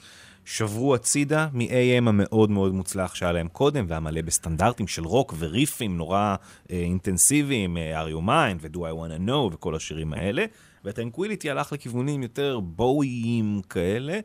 שברו 0.45 0.95
הצידה 0.95 1.49
מ-AM 1.53 2.09
המאוד 2.09 2.51
מאוד 2.51 2.75
מוצלח 2.75 3.15
שהיה 3.15 3.33
להם 3.33 3.49
קודם, 3.49 3.85
והיה 3.89 4.01
מלא 4.01 4.23
בסטנדרטים 4.23 4.89
של 4.89 5.05
רוק 5.05 5.35
וריפים 5.39 5.97
נורא 5.97 6.37
אה, 6.71 6.77
אינטנסיביים, 6.77 7.77
אה, 7.77 8.05
are 8.05 8.09
you 8.09 8.21
mine 8.27 8.59
ו-do 8.61 8.77
I 8.77 8.81
want 8.81 9.19
to 9.19 9.29
know 9.29 9.55
וכל 9.55 9.75
השירים 9.75 10.13
האלה. 10.13 10.45
ו 10.85 10.90
Tranquility 10.90 11.51
הלך 11.51 11.73
לכיוונים 11.73 12.23
יותר 12.23 12.61
בואיים 12.63 13.61
כאלה, 13.69 14.19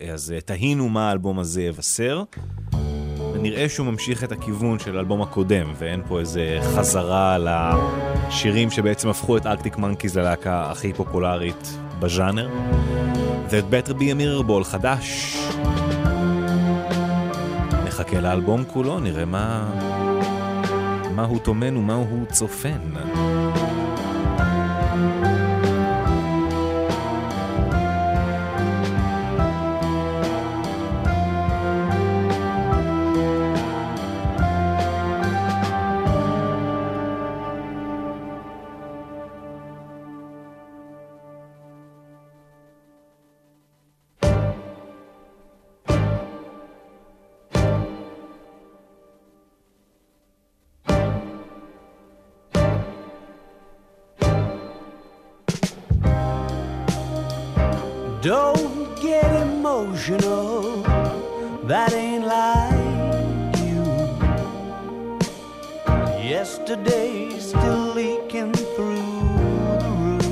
אז 0.00 0.32
אה, 0.32 0.40
תהינו 0.40 0.88
מה 0.88 1.08
האלבום 1.08 1.38
הזה 1.38 1.62
יבשר. 1.62 2.22
ונראה 3.34 3.68
שהוא 3.68 3.86
ממשיך 3.86 4.24
את 4.24 4.32
הכיוון 4.32 4.78
של 4.78 4.96
האלבום 4.96 5.22
הקודם, 5.22 5.72
ואין 5.78 6.02
פה 6.08 6.20
איזה 6.20 6.58
חזרה 6.62 7.38
לשירים 7.38 8.70
שבעצם 8.70 9.08
הפכו 9.08 9.36
את 9.36 9.46
Arctic 9.46 9.78
Monkeys 9.78 10.18
ללהקה 10.18 10.70
הכי 10.70 10.92
פופולרית 10.92 11.78
בז'אנר. 12.00 12.48
There'd 13.48 13.72
Better 13.72 13.92
Be 13.92 13.94
a 13.94 14.20
Mirrorball 14.20 14.64
חדש. 14.64 15.36
נחכה 17.86 18.20
לאלבום 18.20 18.64
כולו, 18.64 19.00
נראה 19.00 19.24
מה... 19.24 19.70
מה 21.14 21.24
הוא 21.24 21.38
טומן 21.38 21.76
ומה 21.76 21.94
הוא 21.94 22.26
צופן. 22.26 22.78
Don't 58.28 59.00
get 59.00 59.24
emotional, 59.40 60.82
that 61.62 61.94
ain't 61.94 62.26
like 62.26 63.56
you. 63.64 63.84
Yesterday's 66.28 67.48
still 67.48 67.94
leaking 67.94 68.52
through 68.52 68.96
the 69.82 69.90
roof. 70.02 70.28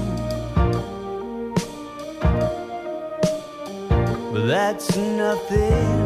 But 4.30 4.46
that's 4.46 4.94
nothing 4.94 6.05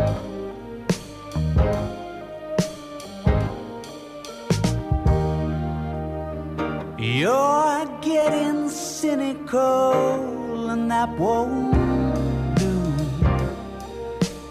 You're 7.21 7.85
getting 8.01 8.67
cynical, 8.67 9.91
and 10.71 10.89
that 10.89 11.09
won't 11.19 12.55
do. 12.57 12.81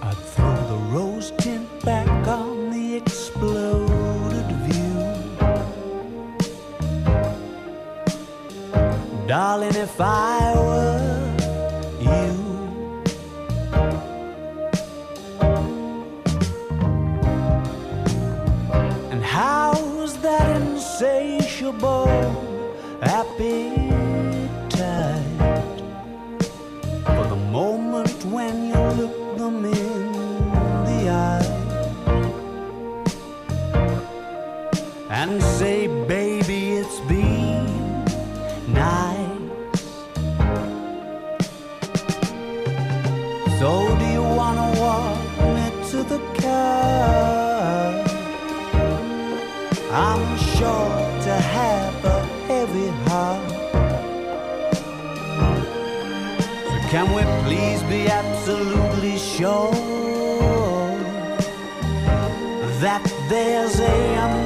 I'd 0.01 0.17
throw 0.35 0.55
the 0.69 0.79
rose 0.95 1.33
tint 1.39 1.67
back 1.85 2.29
on 2.29 2.71
the 2.71 2.95
exploded 2.95 4.47
view. 4.67 5.01
Darling, 9.27 9.75
if 9.75 10.01
I 10.01 10.55
were 10.55 11.35
you, 12.07 12.31
and 19.11 19.25
how's 19.25 20.17
that 20.19 20.47
insatiable 20.63 22.50
happy 23.41 23.70
there's 63.31 63.79
a 63.79 64.40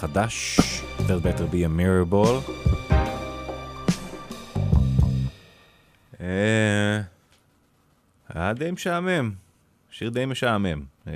מנקיז 0.00 0.12
חדש, 0.12 0.60
There 0.98 1.20
better 1.20 1.46
be 1.52 1.64
a 1.64 1.68
mirror 1.68 2.12
ball. 2.12 2.50
אה, 6.20 7.00
היה 8.28 8.54
די 8.54 8.70
משעמם, 8.70 9.32
שיר 9.90 10.10
די 10.10 10.26
משעמם. 10.26 10.84
אה, 11.06 11.12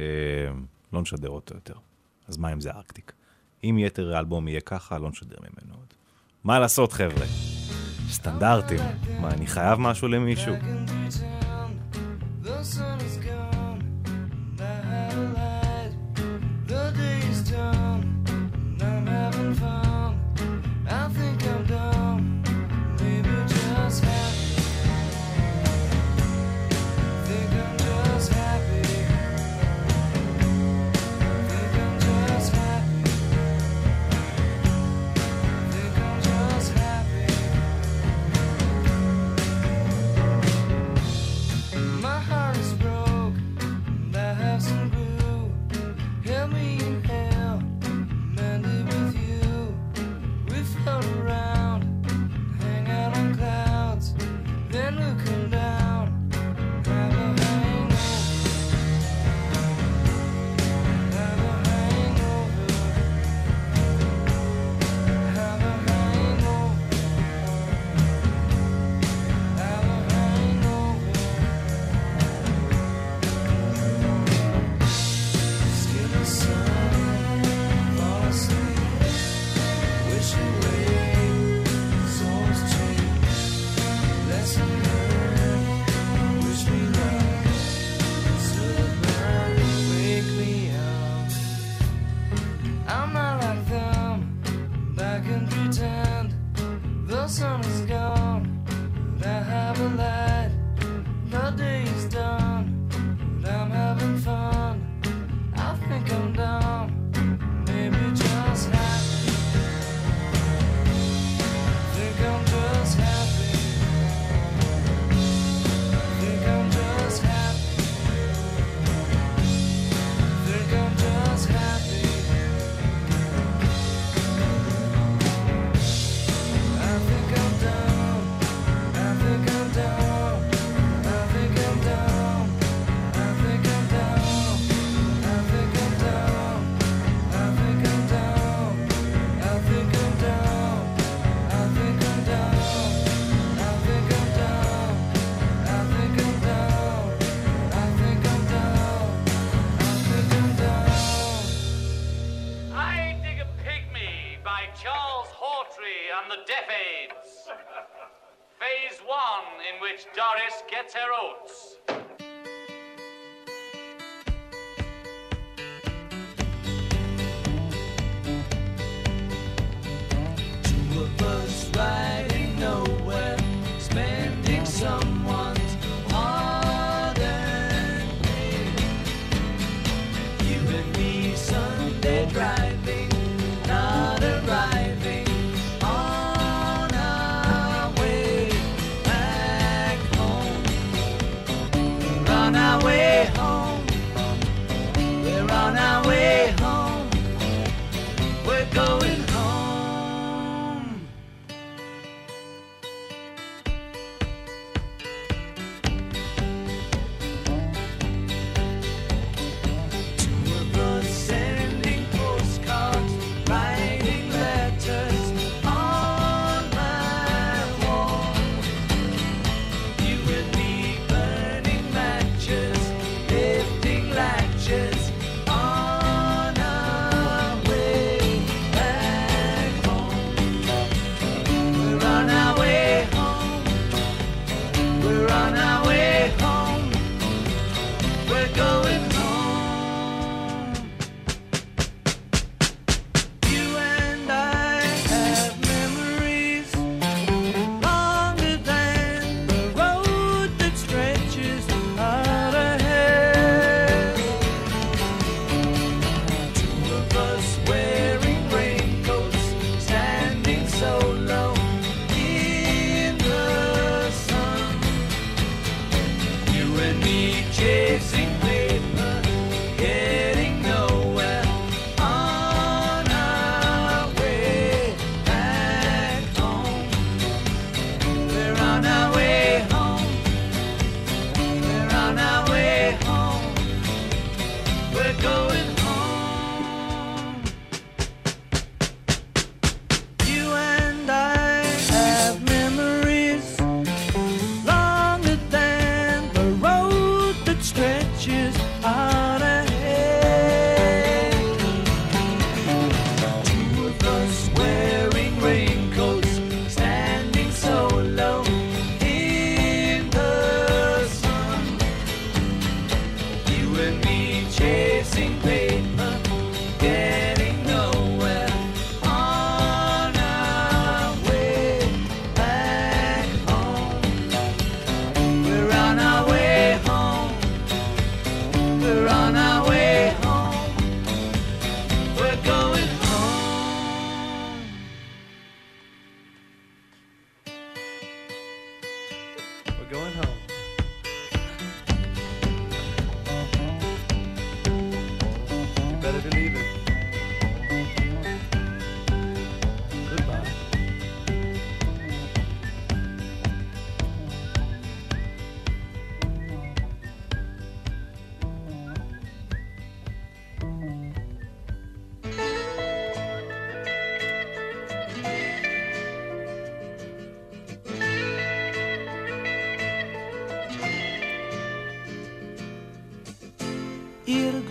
לא 0.92 1.02
נשדר 1.02 1.28
אותו 1.28 1.54
יותר. 1.54 1.74
אז 2.28 2.36
מה 2.36 2.52
אם 2.52 2.60
זה 2.60 2.70
ארקטיק? 2.70 3.12
אם 3.64 3.76
יתר 3.78 4.16
האלבום 4.16 4.48
יהיה 4.48 4.60
ככה, 4.60 4.98
לא 4.98 5.10
נשדר 5.10 5.36
ממנו 5.40 5.74
עוד. 5.74 5.94
מה 6.44 6.58
לעשות 6.58 6.92
חבר'ה? 6.92 7.26
סטנדרטים. 8.10 8.80
מה, 9.20 9.30
אני 9.30 9.46
חייב 9.46 9.78
משהו 9.78 10.08
למישהו? 10.08 10.54
The 12.44 12.62
sun 12.62 13.00
is 13.00 13.16
gone, 13.24 13.33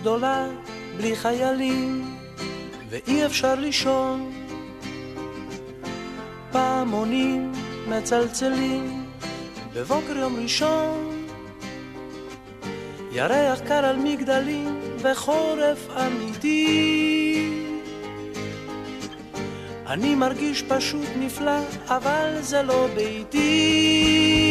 גדולה 0.04 0.46
בלי 0.96 1.16
חיילים, 1.16 2.16
ואי 2.90 3.26
אפשר 3.26 3.54
לישון. 3.54 4.32
פעמונים 6.52 7.52
מצלצלים 7.88 9.06
בבוקר 9.74 10.16
יום 10.16 10.36
ראשון. 10.36 11.26
ירח 13.12 13.60
קר 13.60 13.84
על 13.84 13.96
מגדלים 13.96 14.80
וחורף 14.98 15.88
אמיתי. 16.06 17.50
אני 19.86 20.14
מרגיש 20.14 20.62
פשוט 20.62 21.08
נפלא, 21.20 21.60
אבל 21.88 22.36
זה 22.40 22.62
לא 22.62 22.88
ביתי. 22.94 24.43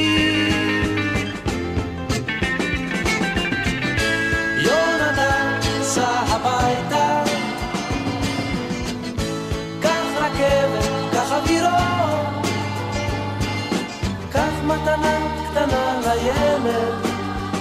יונתן 15.73 16.09
לילד 16.09 16.65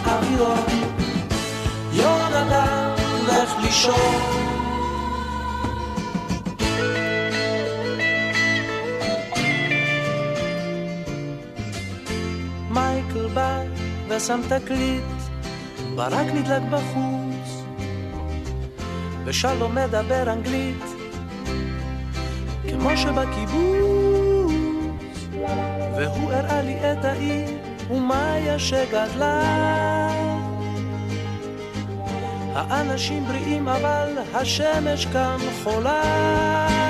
אביו. 0.04 0.54
יונתן 1.92 2.94
לך 3.28 3.54
לישון. 3.62 4.22
מייקל 12.70 13.28
בא 13.34 13.62
ושם 14.08 14.40
תקליט 14.48 15.02
ברק 15.94 16.26
נדלק 16.34 16.62
בחוץ 16.70 17.64
ושלום 19.24 19.74
מדבר 19.74 20.32
אנגלית. 20.32 20.84
כמו 22.70 22.96
שבקיבוץ 22.96 24.52
והוא 25.96 26.32
הראה 26.32 26.62
לי 26.62 26.76
את 26.92 27.04
העיר. 27.04 27.71
ומאיה 27.92 28.58
שגדלה. 28.58 29.42
האנשים 32.54 33.24
בריאים 33.24 33.68
אבל 33.68 34.18
השמש 34.34 35.06
כאן 35.06 35.38
חולה 35.64 36.81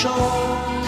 לישון. 0.00 0.82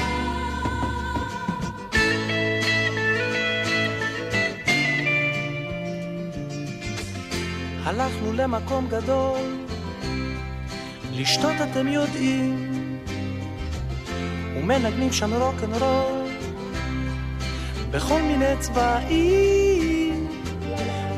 הלכנו 7.84 8.32
למקום 8.32 8.86
גדול, 8.88 9.40
לשתות 11.12 11.52
אתם 11.70 11.88
יודעים, 11.88 12.98
ומנגנים 14.56 15.12
שם 15.12 15.34
רוק 15.34 15.54
אנד 15.64 15.82
רול, 15.82 16.28
בכל 17.90 18.22
מיני 18.22 18.56
צבעים. 18.60 20.26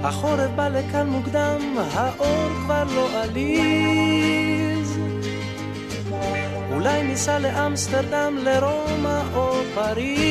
החורף 0.03 0.51
בא 0.57 0.69
לכאן 0.69 1.09
מוקדם, 1.09 1.61
האור 1.95 2.49
כבר 2.65 2.85
לא 2.95 3.23
עלים. 3.23 4.64
אולי 6.85 7.03
ניסע 7.03 7.39
לאמסטרדם, 7.39 8.39
לרומא 8.43 9.21
או 9.35 9.55
פריז. 9.75 10.25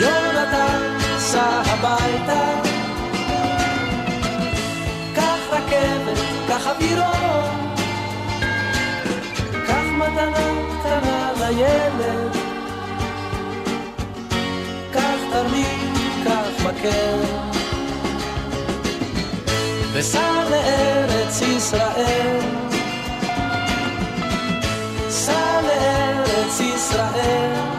יונתן, 0.00 0.98
סע 1.18 1.62
הביתה, 1.66 2.60
קח 5.14 5.38
רכבת, 5.50 6.18
קח 6.48 6.66
אווירון, 6.66 7.74
קח 9.66 9.84
מתנה 9.98 10.46
קטנה 10.80 11.32
לילד, 11.40 12.36
קח 14.92 15.18
תרמיד, 15.32 15.94
קח 16.24 16.66
מקל. 16.66 17.55
וסע 19.98 20.44
לארץ 20.50 21.42
ישראל. 21.42 22.40
סע 25.08 25.60
לארץ 25.62 26.60
ישראל. 26.60 27.75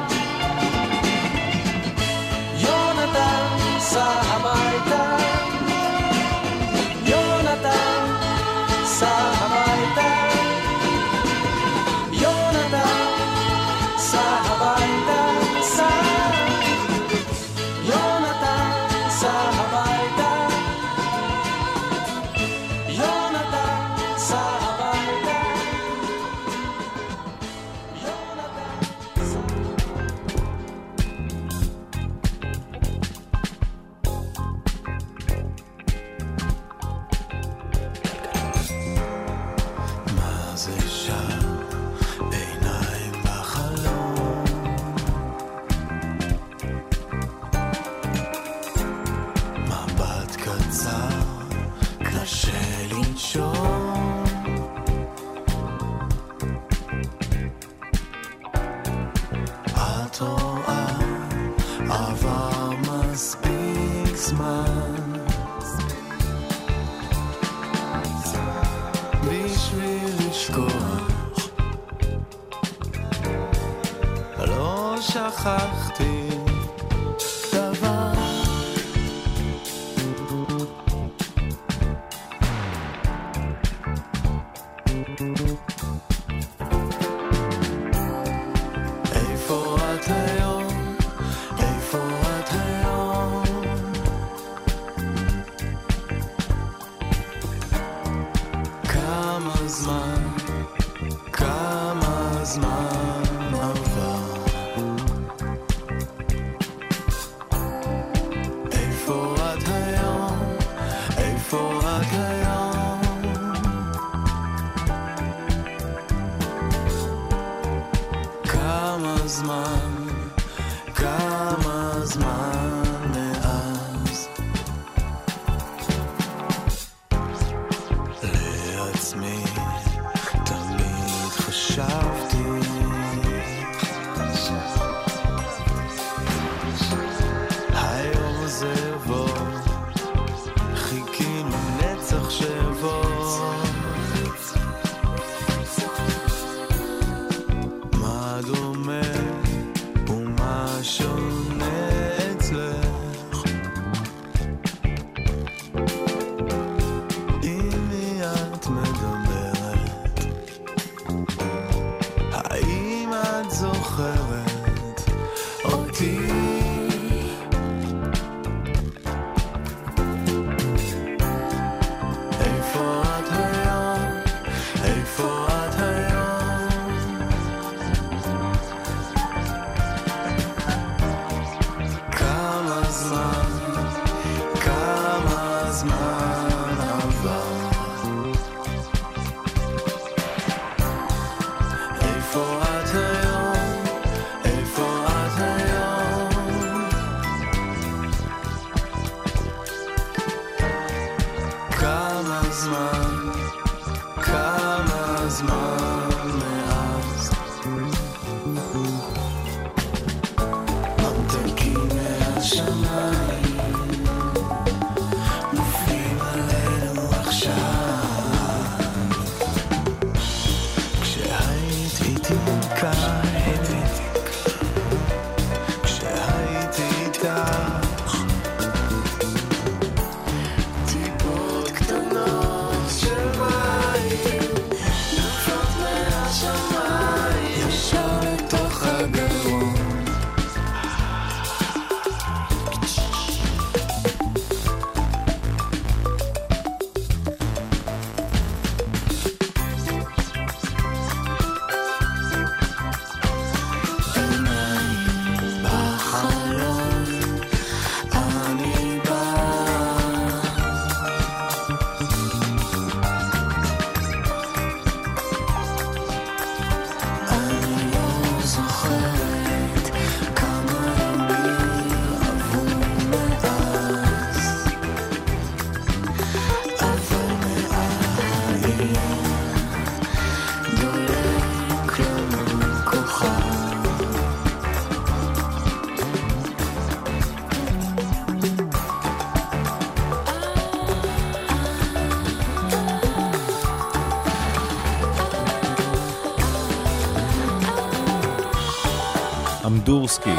דורסקי, 299.88 300.35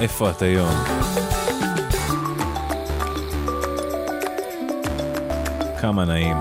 איפה 0.00 0.30
את 0.30 0.42
היום? 0.42 0.74
כמה 5.80 6.04
נעים. 6.04 6.36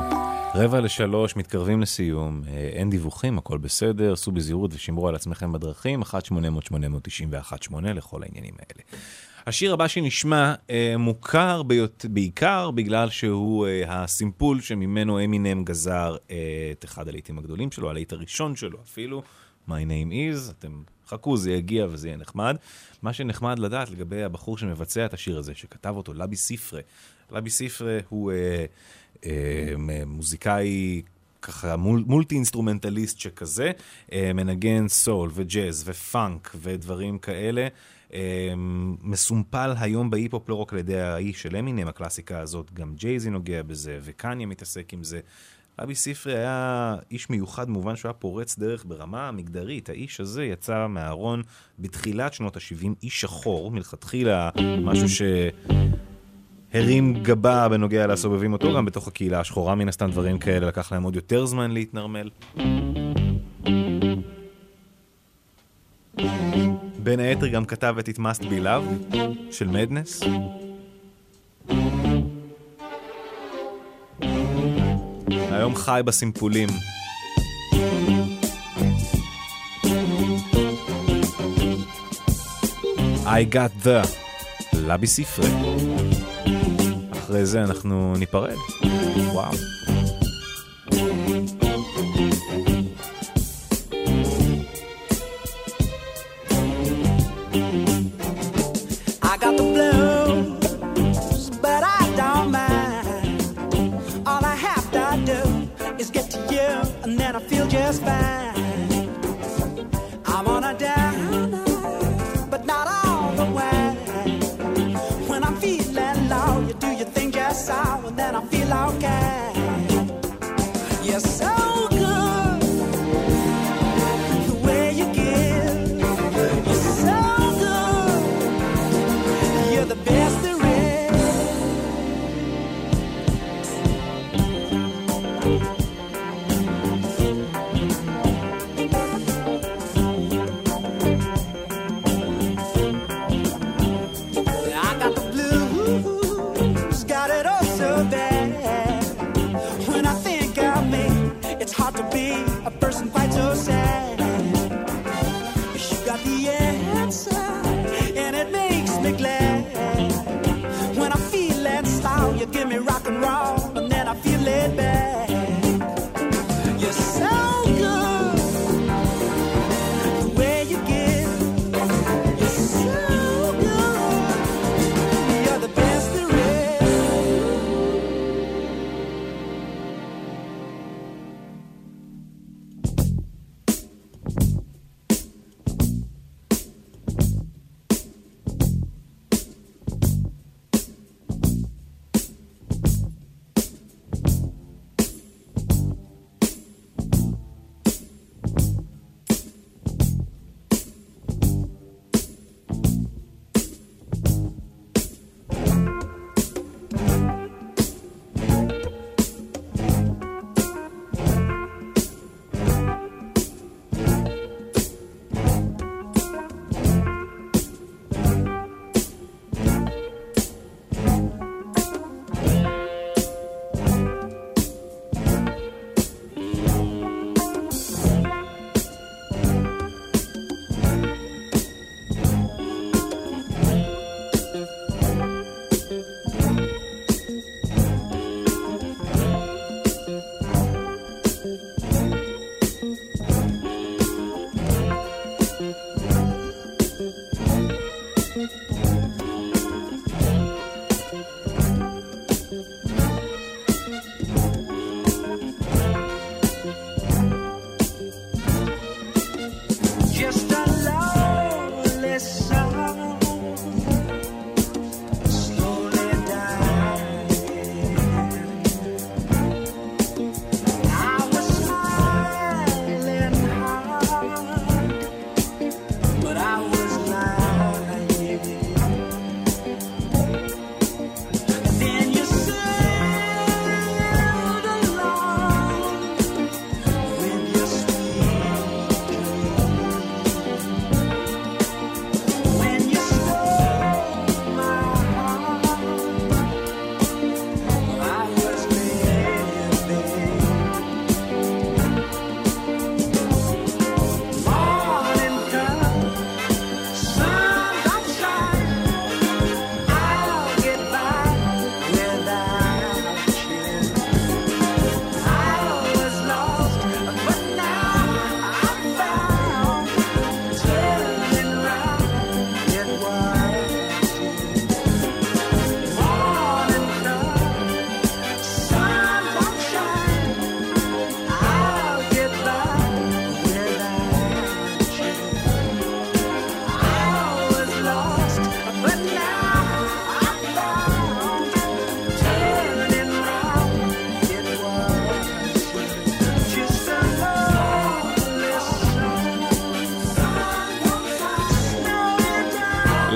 רבע 0.55 0.79
לשלוש, 0.79 1.35
מתקרבים 1.35 1.81
לסיום, 1.81 2.41
אה, 2.47 2.69
אין 2.73 2.89
דיווחים, 2.89 3.37
הכל 3.37 3.57
בסדר, 3.57 4.15
סעו 4.15 4.31
בזהירות 4.31 4.73
ושמרו 4.73 5.07
על 5.07 5.15
עצמכם 5.15 5.51
בדרכים, 5.51 6.03
1-800-891-8 6.03 7.75
לכל 7.83 8.23
העניינים 8.23 8.53
האלה. 8.59 8.83
השיר 9.47 9.73
הבא 9.73 9.87
שנשמע 9.87 10.53
אה, 10.69 10.95
מוכר 10.97 11.63
ביותר, 11.63 12.07
בעיקר 12.07 12.71
בגלל 12.71 13.09
שהוא 13.09 13.67
אה, 13.67 14.03
הסימפול 14.03 14.61
שממנו 14.61 15.23
אמינם 15.25 15.63
גזר 15.63 16.15
אה, 16.31 16.37
את 16.71 16.85
אחד 16.85 17.07
הלהיטים 17.07 17.37
הגדולים 17.37 17.71
שלו, 17.71 17.89
הלהיט 17.89 18.13
הראשון 18.13 18.55
שלו 18.55 18.77
אפילו, 18.83 19.21
My 19.67 19.71
Name 19.71 20.11
Is, 20.11 20.51
אתם 20.51 20.81
חכו, 21.11 21.37
זה 21.37 21.51
יגיע 21.51 21.87
וזה 21.89 22.07
יהיה 22.07 22.17
נחמד. 22.17 22.55
מה 23.01 23.13
שנחמד 23.13 23.59
לדעת 23.59 23.89
לגבי 23.89 24.23
הבחור 24.23 24.57
שמבצע 24.57 25.05
את 25.05 25.13
השיר 25.13 25.37
הזה, 25.37 25.55
שכתב 25.55 25.93
אותו, 25.97 26.13
לבי 26.13 26.35
ספרה. 26.35 26.81
לבי 27.31 27.49
ספרה 27.49 27.97
הוא 28.09 28.31
אה, 28.31 28.65
אה, 29.25 29.73
מוזיקאי 30.05 31.01
ככה 31.41 31.75
מול, 31.75 32.03
מולטי 32.07 32.35
אינסטרומנטליסט 32.35 33.19
שכזה, 33.19 33.71
אה, 34.11 34.31
מנגן 34.33 34.87
סול 34.87 35.29
וג'אז 35.33 35.83
ופאנק 35.85 36.55
ודברים 36.61 37.19
כאלה. 37.19 37.67
אה, 38.13 38.53
מסומפל 39.01 39.73
היום 39.79 40.09
בהיפ-הופ 40.09 40.49
לא 40.49 40.55
רק 40.55 40.73
על 40.73 40.79
ידי 40.79 40.99
האיש 40.99 41.41
של 41.41 41.55
אמינם, 41.55 41.87
הקלאסיקה 41.87 42.39
הזאת, 42.39 42.73
גם 42.73 42.93
ג'יי 42.95 43.18
זי 43.18 43.29
נוגע 43.29 43.63
בזה 43.63 43.99
וקניה 44.01 44.47
מתעסק 44.47 44.93
עם 44.93 45.03
זה. 45.03 45.19
אבי 45.83 45.95
ספרי 45.95 46.37
היה 46.37 46.95
איש 47.11 47.29
מיוחד 47.29 47.67
במובן 47.67 47.95
שהוא 47.95 48.09
היה 48.09 48.13
פורץ 48.13 48.59
דרך 48.59 48.85
ברמה 48.87 49.27
המגדרית. 49.27 49.89
האיש 49.89 50.19
הזה 50.19 50.45
יצא 50.45 50.87
מהארון 50.87 51.41
בתחילת 51.79 52.33
שנות 52.33 52.57
ה-70, 52.57 52.87
איש 53.03 53.21
שחור, 53.21 53.71
מלכתחילה 53.71 54.49
משהו 54.81 55.09
ש... 55.09 55.21
הרים 56.73 57.23
גבה 57.23 57.69
בנוגע 57.69 58.07
לסובבים 58.07 58.53
אותו, 58.53 58.75
גם 58.75 58.85
בתוך 58.85 59.07
הקהילה 59.07 59.39
השחורה 59.39 59.75
מן 59.75 59.87
הסתם 59.87 60.11
דברים 60.11 60.39
כאלה, 60.39 60.67
לקח 60.67 60.91
להם 60.91 61.03
עוד 61.03 61.15
יותר 61.15 61.45
זמן 61.45 61.71
להתנרמל. 61.71 62.29
בין 67.03 67.19
היתר 67.19 67.47
גם 67.47 67.65
כתב 67.65 67.95
את 67.99 68.09
It 68.09 68.17
Must 68.17 68.43
Be 68.43 68.63
Love 68.63 69.15
של 69.51 69.67
מדנס. 69.67 70.23
היום 75.61 75.75
חי 75.75 76.01
בסימפולים. 76.05 76.69
I 83.25 83.53
got 83.53 83.85
the 83.85 84.07
לבי 84.73 85.07
ספרי. 85.07 85.49
אחרי 87.11 87.45
זה 87.45 87.63
אנחנו 87.63 88.13
ניפרד. 88.17 88.55
וואו. 89.33 89.80
just 107.91 108.03
fine. 108.03 108.50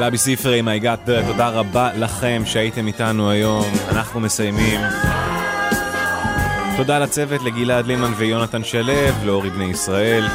לבי 0.05 0.17
ספרי, 0.17 0.61
My 0.61 0.83
God, 0.83 1.09
the, 1.09 1.27
תודה 1.27 1.49
רבה 1.49 1.89
לכם 1.93 2.43
שהייתם 2.45 2.87
איתנו 2.87 3.29
היום. 3.29 3.65
אנחנו 3.89 4.19
מסיימים. 4.19 4.81
תודה 6.77 6.99
לצוות, 6.99 7.43
לגלעד 7.43 7.87
לימן 7.87 8.11
ויונתן 8.17 8.63
שלו, 8.63 8.93
לאורי 9.25 9.49
בני 9.49 9.65
ישראל. 9.65 10.27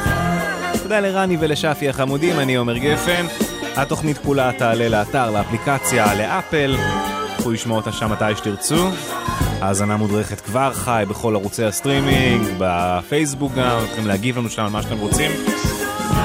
תודה 0.82 1.00
לרני 1.00 1.36
ולשפי 1.40 1.88
החמודים, 1.88 2.38
אני 2.38 2.54
עומר 2.54 2.76
גפן. 2.76 3.26
התוכנית 3.76 4.18
כולה 4.18 4.50
תעלה 4.58 4.88
לאתר, 4.88 5.30
לאפליקציה, 5.30 6.14
לאפל. 6.14 6.76
תוכלו 7.36 7.52
לשמוע 7.52 7.76
אותה 7.76 7.92
שם 7.92 8.12
מתי 8.12 8.36
שתרצו. 8.36 8.90
האזנה 9.60 9.96
מודרכת 9.96 10.40
כבר 10.40 10.72
חי 10.72 11.04
בכל 11.08 11.34
ערוצי 11.34 11.64
הסטרימינג, 11.64 12.46
בפייסבוק 12.58 13.52
גם, 13.52 13.78
יכולים 13.84 14.06
להגיב 14.06 14.38
לנו 14.38 14.50
שם 14.50 14.62
על 14.62 14.70
מה 14.70 14.82
שאתם 14.82 14.98
רוצים. 14.98 15.30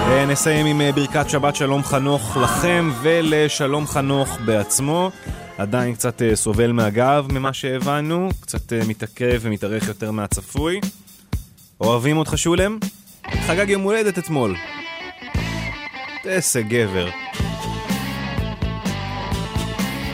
אה, 0.06 0.26
נסיים 0.26 0.66
עם 0.66 0.82
אה, 0.82 0.92
ברכת 0.92 1.30
שבת 1.30 1.56
שלום 1.56 1.84
חנוך 1.84 2.38
לכם 2.38 2.92
ולשלום 3.02 3.88
חנוך 3.88 4.38
בעצמו. 4.46 5.12
עדיין 5.58 5.96
קצת 5.96 6.22
אה, 6.22 6.36
סובל 6.36 6.72
מהגב 6.72 7.28
ממה 7.32 7.54
שהבנו, 7.54 8.30
קצת 8.42 8.74
מתעכב 8.88 9.40
ומתארך 9.42 9.88
יותר 9.88 10.12
מהצפוי. 10.12 10.80
אוהבים 11.82 12.18
אותך 12.18 12.38
שולם? 12.38 12.78
חגג 13.48 13.70
יום 13.70 13.82
הולדת 13.82 14.18
אתמול. 14.18 14.56
איזה 16.26 16.62
גבר. 16.62 17.10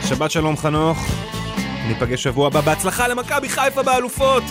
שבת 0.08 0.30
שלום 0.30 0.56
חנוך, 0.56 0.98
ניפגש 1.88 2.22
שבוע 2.22 2.46
הבא. 2.46 2.60
בהצלחה 2.60 3.08
למכבי 3.08 3.48
חיפה 3.48 3.82
באלופות! 3.82 4.42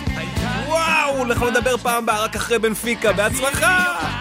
וואו, 0.67 1.23
אנחנו 1.23 1.49
נדבר 1.49 1.77
פעם 1.77 2.03
הבאה 2.03 2.23
רק 2.23 2.35
אחרי 2.35 2.59
בנפיקה. 2.59 3.13
בהצלחה! 3.13 4.20